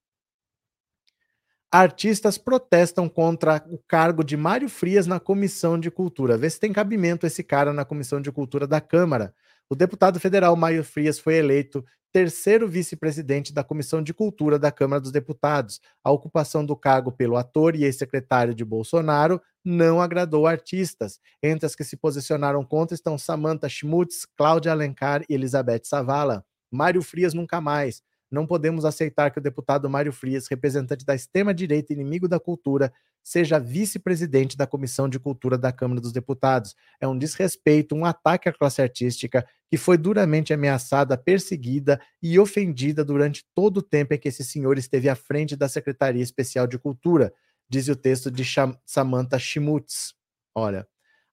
Artistas 1.71 2.37
protestam 2.37 3.07
contra 3.07 3.63
o 3.69 3.79
cargo 3.87 4.21
de 4.21 4.35
Mário 4.35 4.67
Frias 4.67 5.07
na 5.07 5.21
Comissão 5.21 5.79
de 5.79 5.89
Cultura. 5.89 6.37
Vê 6.37 6.49
se 6.49 6.59
tem 6.59 6.73
cabimento 6.73 7.25
esse 7.25 7.45
cara 7.45 7.71
na 7.71 7.85
Comissão 7.85 8.19
de 8.19 8.29
Cultura 8.29 8.67
da 8.67 8.81
Câmara. 8.81 9.33
O 9.69 9.75
deputado 9.75 10.19
federal 10.19 10.53
Mário 10.57 10.83
Frias 10.83 11.17
foi 11.17 11.35
eleito 11.35 11.85
terceiro 12.11 12.67
vice-presidente 12.67 13.53
da 13.53 13.63
Comissão 13.63 14.01
de 14.01 14.13
Cultura 14.13 14.57
da 14.57 14.71
Câmara 14.71 15.01
dos 15.01 15.11
Deputados. 15.11 15.79
A 16.03 16.11
ocupação 16.11 16.65
do 16.65 16.75
cargo 16.75 17.11
pelo 17.11 17.37
ator 17.37 17.75
e 17.75 17.83
ex-secretário 17.83 18.53
de 18.53 18.65
Bolsonaro 18.65 19.41
não 19.63 20.01
agradou 20.01 20.47
artistas. 20.47 21.19
Entre 21.41 21.65
as 21.65 21.75
que 21.75 21.83
se 21.83 21.97
posicionaram 21.97 22.63
contra 22.63 22.95
estão 22.95 23.17
Samantha 23.17 23.69
Schmutz, 23.69 24.25
Cláudia 24.37 24.71
Alencar 24.71 25.23
e 25.29 25.33
Elizabeth 25.33 25.81
Savala. 25.83 26.43
Mário 26.71 27.01
Frias 27.01 27.33
nunca 27.33 27.59
mais. 27.59 28.01
Não 28.31 28.45
podemos 28.45 28.85
aceitar 28.85 29.31
que 29.31 29.39
o 29.39 29.41
deputado 29.41 29.89
Mário 29.89 30.13
Frias, 30.13 30.47
representante 30.47 31.05
da 31.05 31.15
extrema-direita 31.15 31.93
inimigo 31.93 32.27
da 32.27 32.39
cultura, 32.39 32.93
seja 33.23 33.59
vice-presidente 33.59 34.55
da 34.55 34.65
Comissão 34.65 35.09
de 35.09 35.19
Cultura 35.19 35.57
da 35.57 35.71
Câmara 35.71 36.01
dos 36.01 36.11
Deputados. 36.11 36.75
É 36.99 37.07
um 37.07 37.17
desrespeito, 37.17 37.95
um 37.95 38.05
ataque 38.05 38.49
à 38.49 38.53
classe 38.53 38.81
artística 38.81 39.45
que 39.69 39.77
foi 39.77 39.97
duramente 39.97 40.53
ameaçada, 40.53 41.17
perseguida 41.17 42.01
e 42.21 42.39
ofendida 42.39 43.05
durante 43.05 43.45
todo 43.53 43.77
o 43.77 43.83
tempo 43.83 44.13
em 44.13 44.17
que 44.17 44.27
esse 44.27 44.43
senhor 44.43 44.77
esteve 44.77 45.09
à 45.09 45.15
frente 45.15 45.55
da 45.55 45.69
Secretaria 45.69 46.23
Especial 46.23 46.65
de 46.65 46.79
Cultura, 46.79 47.33
diz 47.69 47.87
o 47.87 47.95
texto 47.95 48.31
de 48.31 48.43
Samantha 48.85 49.37
Schmutz. 49.37 50.15
Olha, 50.55 50.87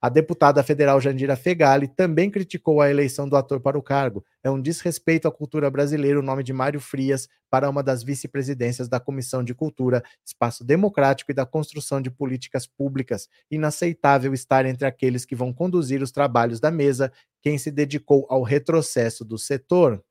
a 0.06 0.08
deputada 0.08 0.62
federal 0.62 1.00
Jandira 1.00 1.34
Fegali 1.34 1.88
também 1.88 2.30
criticou 2.30 2.80
a 2.80 2.88
eleição 2.88 3.28
do 3.28 3.34
ator 3.34 3.58
para 3.58 3.76
o 3.76 3.82
cargo. 3.82 4.24
É 4.40 4.48
um 4.48 4.62
desrespeito 4.62 5.26
à 5.26 5.32
cultura 5.32 5.68
brasileira 5.68 6.20
o 6.20 6.22
nome 6.22 6.44
de 6.44 6.52
Mário 6.52 6.78
Frias 6.78 7.28
para 7.50 7.68
uma 7.68 7.82
das 7.82 8.04
vice-presidências 8.04 8.88
da 8.88 9.00
Comissão 9.00 9.42
de 9.42 9.52
Cultura, 9.52 10.04
espaço 10.24 10.62
democrático 10.62 11.32
e 11.32 11.34
da 11.34 11.44
construção 11.44 12.00
de 12.00 12.08
políticas 12.08 12.68
públicas. 12.68 13.28
Inaceitável 13.50 14.32
estar 14.32 14.64
entre 14.64 14.86
aqueles 14.86 15.24
que 15.24 15.34
vão 15.34 15.52
conduzir 15.52 16.00
os 16.00 16.12
trabalhos 16.12 16.60
da 16.60 16.70
mesa 16.70 17.12
quem 17.42 17.58
se 17.58 17.72
dedicou 17.72 18.28
ao 18.30 18.44
retrocesso 18.44 19.24
do 19.24 19.36
setor. 19.36 20.04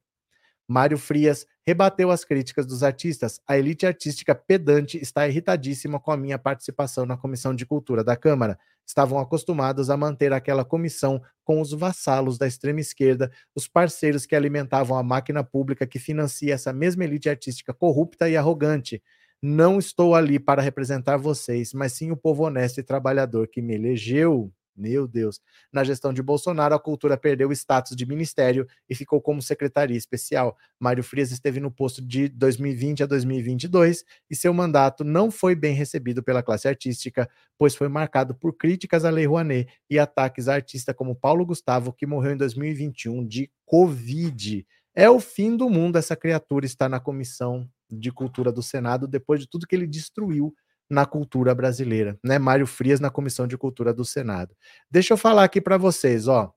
Mário 0.68 0.98
Frias 0.98 1.46
rebateu 1.66 2.10
as 2.10 2.24
críticas 2.24 2.66
dos 2.66 2.84
artistas. 2.84 3.40
A 3.48 3.58
elite 3.58 3.86
artística 3.86 4.34
pedante 4.34 4.98
está 4.98 5.28
irritadíssima 5.28 6.00
com 6.00 6.12
a 6.12 6.18
minha 6.18 6.40
participação 6.40 7.06
na 7.06 7.18
Comissão 7.18 7.54
de 7.54 7.66
Cultura 7.66 8.04
da 8.04 8.16
Câmara. 8.16 8.58
Estavam 8.86 9.20
acostumados 9.20 9.90
a 9.90 9.98
manter 9.98 10.34
aquela 10.34 10.64
comissão 10.66 11.22
com 11.44 11.62
os 11.62 11.72
vassalos 11.72 12.38
da 12.38 12.48
extrema 12.48 12.80
esquerda, 12.80 13.32
os 13.56 13.68
parceiros 13.68 14.26
que 14.26 14.36
alimentavam 14.36 14.98
a 14.98 15.04
máquina 15.04 15.44
pública 15.44 15.88
que 15.88 16.00
financia 16.00 16.54
essa 16.54 16.74
mesma 16.74 17.04
elite 17.04 17.30
artística 17.30 17.74
corrupta 17.74 18.30
e 18.30 18.38
arrogante. 18.38 19.02
Não 19.42 19.78
estou 19.78 20.16
ali 20.16 20.40
para 20.40 20.62
representar 20.62 21.18
vocês, 21.18 21.74
mas 21.74 21.94
sim 21.94 22.12
o 22.12 22.18
povo 22.18 22.44
honesto 22.44 22.80
e 22.80 22.84
trabalhador 22.84 23.48
que 23.48 23.62
me 23.62 23.76
elegeu. 23.76 24.52
Meu 24.76 25.08
Deus. 25.08 25.40
Na 25.72 25.84
gestão 25.84 26.12
de 26.12 26.22
Bolsonaro, 26.22 26.76
a 26.76 26.80
cultura 26.80 27.18
perdeu 27.18 27.50
o 27.50 27.54
status 27.54 27.96
de 27.96 28.06
ministério 28.06 28.68
e 28.90 28.96
ficou 28.96 29.22
como 29.22 29.42
secretaria 29.42 29.98
especial. 29.98 30.58
Mário 30.78 31.04
Frias 31.04 31.32
esteve 31.32 31.62
no 31.62 31.72
posto 31.72 32.02
de 32.02 32.28
2020 32.28 33.04
a 33.04 33.06
2022 33.06 34.04
e 34.30 34.36
seu 34.36 34.54
mandato 34.54 35.04
não 35.04 35.32
foi 35.32 35.56
bem 35.56 35.74
recebido 35.74 36.22
pela 36.22 36.44
classe 36.44 36.68
artística, 36.68 37.30
pois 37.58 37.74
foi 37.74 37.88
marcado 37.88 38.36
por 38.36 38.58
críticas 38.58 39.06
à 39.06 39.10
Lei 39.10 39.26
Rouanet 39.26 39.72
e 39.90 39.98
ataques 39.98 40.50
a 40.50 40.56
artista 40.56 40.94
como 40.94 41.16
Paulo 41.16 41.46
Gustavo, 41.46 41.94
que 41.94 42.06
morreu 42.06 42.34
em 42.34 42.38
2021 42.38 43.26
de 43.26 43.50
Covid. 43.66 44.66
É 44.94 45.10
o 45.10 45.20
fim 45.20 45.56
do 45.56 45.70
mundo 45.70 45.98
essa 45.98 46.16
criatura 46.16 46.66
estar 46.66 46.90
na 46.90 47.00
comissão 47.00 47.70
de 47.90 48.12
cultura 48.12 48.52
do 48.52 48.64
Senado 48.64 49.08
depois 49.08 49.40
de 49.40 49.48
tudo 49.48 49.68
que 49.68 49.76
ele 49.76 49.88
destruiu 49.88 50.54
na 50.90 51.06
cultura 51.06 51.54
brasileira, 51.56 52.18
né? 52.24 52.38
Mário 52.38 52.68
Frias 52.68 53.00
na 53.00 53.10
Comissão 53.10 53.48
de 53.48 53.58
Cultura 53.58 53.94
do 53.94 54.06
Senado. 54.06 54.56
Deixa 54.90 55.14
eu 55.14 55.18
falar 55.18 55.44
aqui 55.44 55.60
para 55.60 55.78
vocês, 55.78 56.28
ó. 56.28 56.54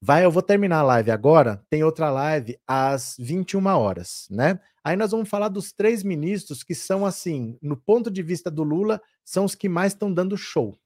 Vai, 0.00 0.24
eu 0.24 0.30
vou 0.30 0.42
terminar 0.42 0.80
a 0.80 0.82
live 0.82 1.10
agora, 1.10 1.64
tem 1.70 1.82
outra 1.82 2.10
live 2.10 2.58
às 2.66 3.16
21 3.18 3.66
horas, 3.66 4.26
né? 4.30 4.60
Aí 4.84 4.96
nós 4.96 5.12
vamos 5.12 5.30
falar 5.30 5.48
dos 5.48 5.72
três 5.72 6.02
ministros 6.02 6.62
que 6.62 6.74
são 6.74 7.06
assim, 7.06 7.58
no 7.62 7.74
ponto 7.74 8.10
de 8.10 8.22
vista 8.22 8.50
do 8.50 8.62
Lula, 8.62 9.00
são 9.24 9.46
os 9.46 9.54
que 9.54 9.66
mais 9.66 9.92
estão 9.92 10.12
dando 10.12 10.36
show. 10.36 10.78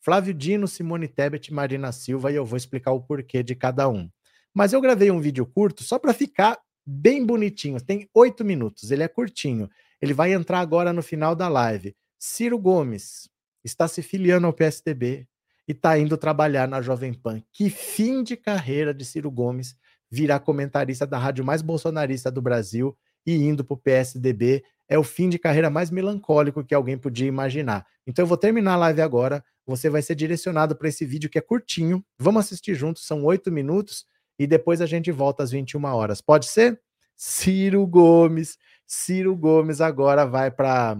Flávio 0.00 0.32
Dino, 0.32 0.66
Simone 0.66 1.06
Tebet, 1.06 1.52
Marina 1.52 1.92
Silva, 1.92 2.32
e 2.32 2.36
eu 2.36 2.46
vou 2.46 2.56
explicar 2.56 2.92
o 2.92 3.02
porquê 3.02 3.42
de 3.42 3.54
cada 3.54 3.86
um. 3.90 4.08
Mas 4.54 4.72
eu 4.72 4.80
gravei 4.80 5.10
um 5.10 5.20
vídeo 5.20 5.44
curto 5.44 5.84
só 5.84 5.98
para 5.98 6.14
ficar 6.14 6.58
bem 6.86 7.24
bonitinho. 7.24 7.78
Tem 7.78 8.08
oito 8.14 8.42
minutos, 8.42 8.90
ele 8.90 9.02
é 9.02 9.08
curtinho. 9.08 9.68
Ele 10.00 10.14
vai 10.14 10.32
entrar 10.32 10.60
agora 10.60 10.92
no 10.92 11.02
final 11.02 11.34
da 11.34 11.48
live. 11.48 11.94
Ciro 12.18 12.58
Gomes 12.58 13.28
está 13.64 13.86
se 13.86 14.02
filiando 14.02 14.46
ao 14.46 14.52
PSDB 14.52 15.26
e 15.68 15.72
está 15.72 15.98
indo 15.98 16.16
trabalhar 16.16 16.66
na 16.66 16.80
Jovem 16.80 17.12
Pan. 17.12 17.42
Que 17.52 17.70
fim 17.70 18.22
de 18.22 18.36
carreira 18.36 18.92
de 18.92 19.04
Ciro 19.04 19.30
Gomes 19.30 19.76
virar 20.10 20.40
comentarista 20.40 21.06
da 21.06 21.18
rádio 21.18 21.44
mais 21.44 21.62
bolsonarista 21.62 22.30
do 22.30 22.42
Brasil 22.42 22.96
e 23.24 23.34
indo 23.34 23.64
para 23.64 23.74
o 23.74 23.78
PSDB. 23.78 24.64
É 24.88 24.98
o 24.98 25.04
fim 25.04 25.28
de 25.28 25.38
carreira 25.38 25.70
mais 25.70 25.90
melancólico 25.90 26.64
que 26.64 26.74
alguém 26.74 26.98
podia 26.98 27.28
imaginar. 27.28 27.86
Então 28.06 28.24
eu 28.24 28.26
vou 28.26 28.36
terminar 28.36 28.74
a 28.74 28.78
live 28.78 29.02
agora. 29.02 29.44
Você 29.64 29.88
vai 29.88 30.02
ser 30.02 30.16
direcionado 30.16 30.74
para 30.74 30.88
esse 30.88 31.04
vídeo 31.04 31.30
que 31.30 31.38
é 31.38 31.40
curtinho. 31.40 32.04
Vamos 32.18 32.46
assistir 32.46 32.74
juntos, 32.74 33.06
são 33.06 33.24
oito 33.24 33.52
minutos 33.52 34.04
e 34.36 34.46
depois 34.46 34.80
a 34.80 34.86
gente 34.86 35.12
volta 35.12 35.44
às 35.44 35.50
21 35.52 35.84
horas. 35.84 36.20
Pode 36.20 36.46
ser? 36.46 36.80
Ciro 37.14 37.86
Gomes. 37.86 38.58
Ciro 38.92 39.36
Gomes 39.36 39.80
agora 39.80 40.26
vai 40.26 40.50
para. 40.50 40.96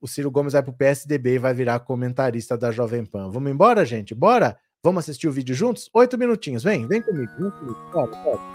O 0.00 0.06
Ciro 0.06 0.30
Gomes 0.30 0.52
vai 0.52 0.62
para 0.62 0.70
o 0.70 0.76
PSDB 0.76 1.34
e 1.34 1.38
vai 1.40 1.52
virar 1.52 1.80
comentarista 1.80 2.56
da 2.56 2.70
Jovem 2.70 3.04
Pan. 3.04 3.28
Vamos 3.28 3.50
embora, 3.50 3.84
gente? 3.84 4.14
Bora? 4.14 4.56
Vamos 4.84 5.00
assistir 5.00 5.26
o 5.26 5.32
vídeo 5.32 5.52
juntos? 5.52 5.90
Oito 5.92 6.16
minutinhos. 6.16 6.62
Vem, 6.62 6.86
vem 6.86 7.02
comigo. 7.02 7.32
Vem 7.40 7.50
comigo. 7.50 7.90
Bora, 7.92 8.16
bora. 8.22 8.51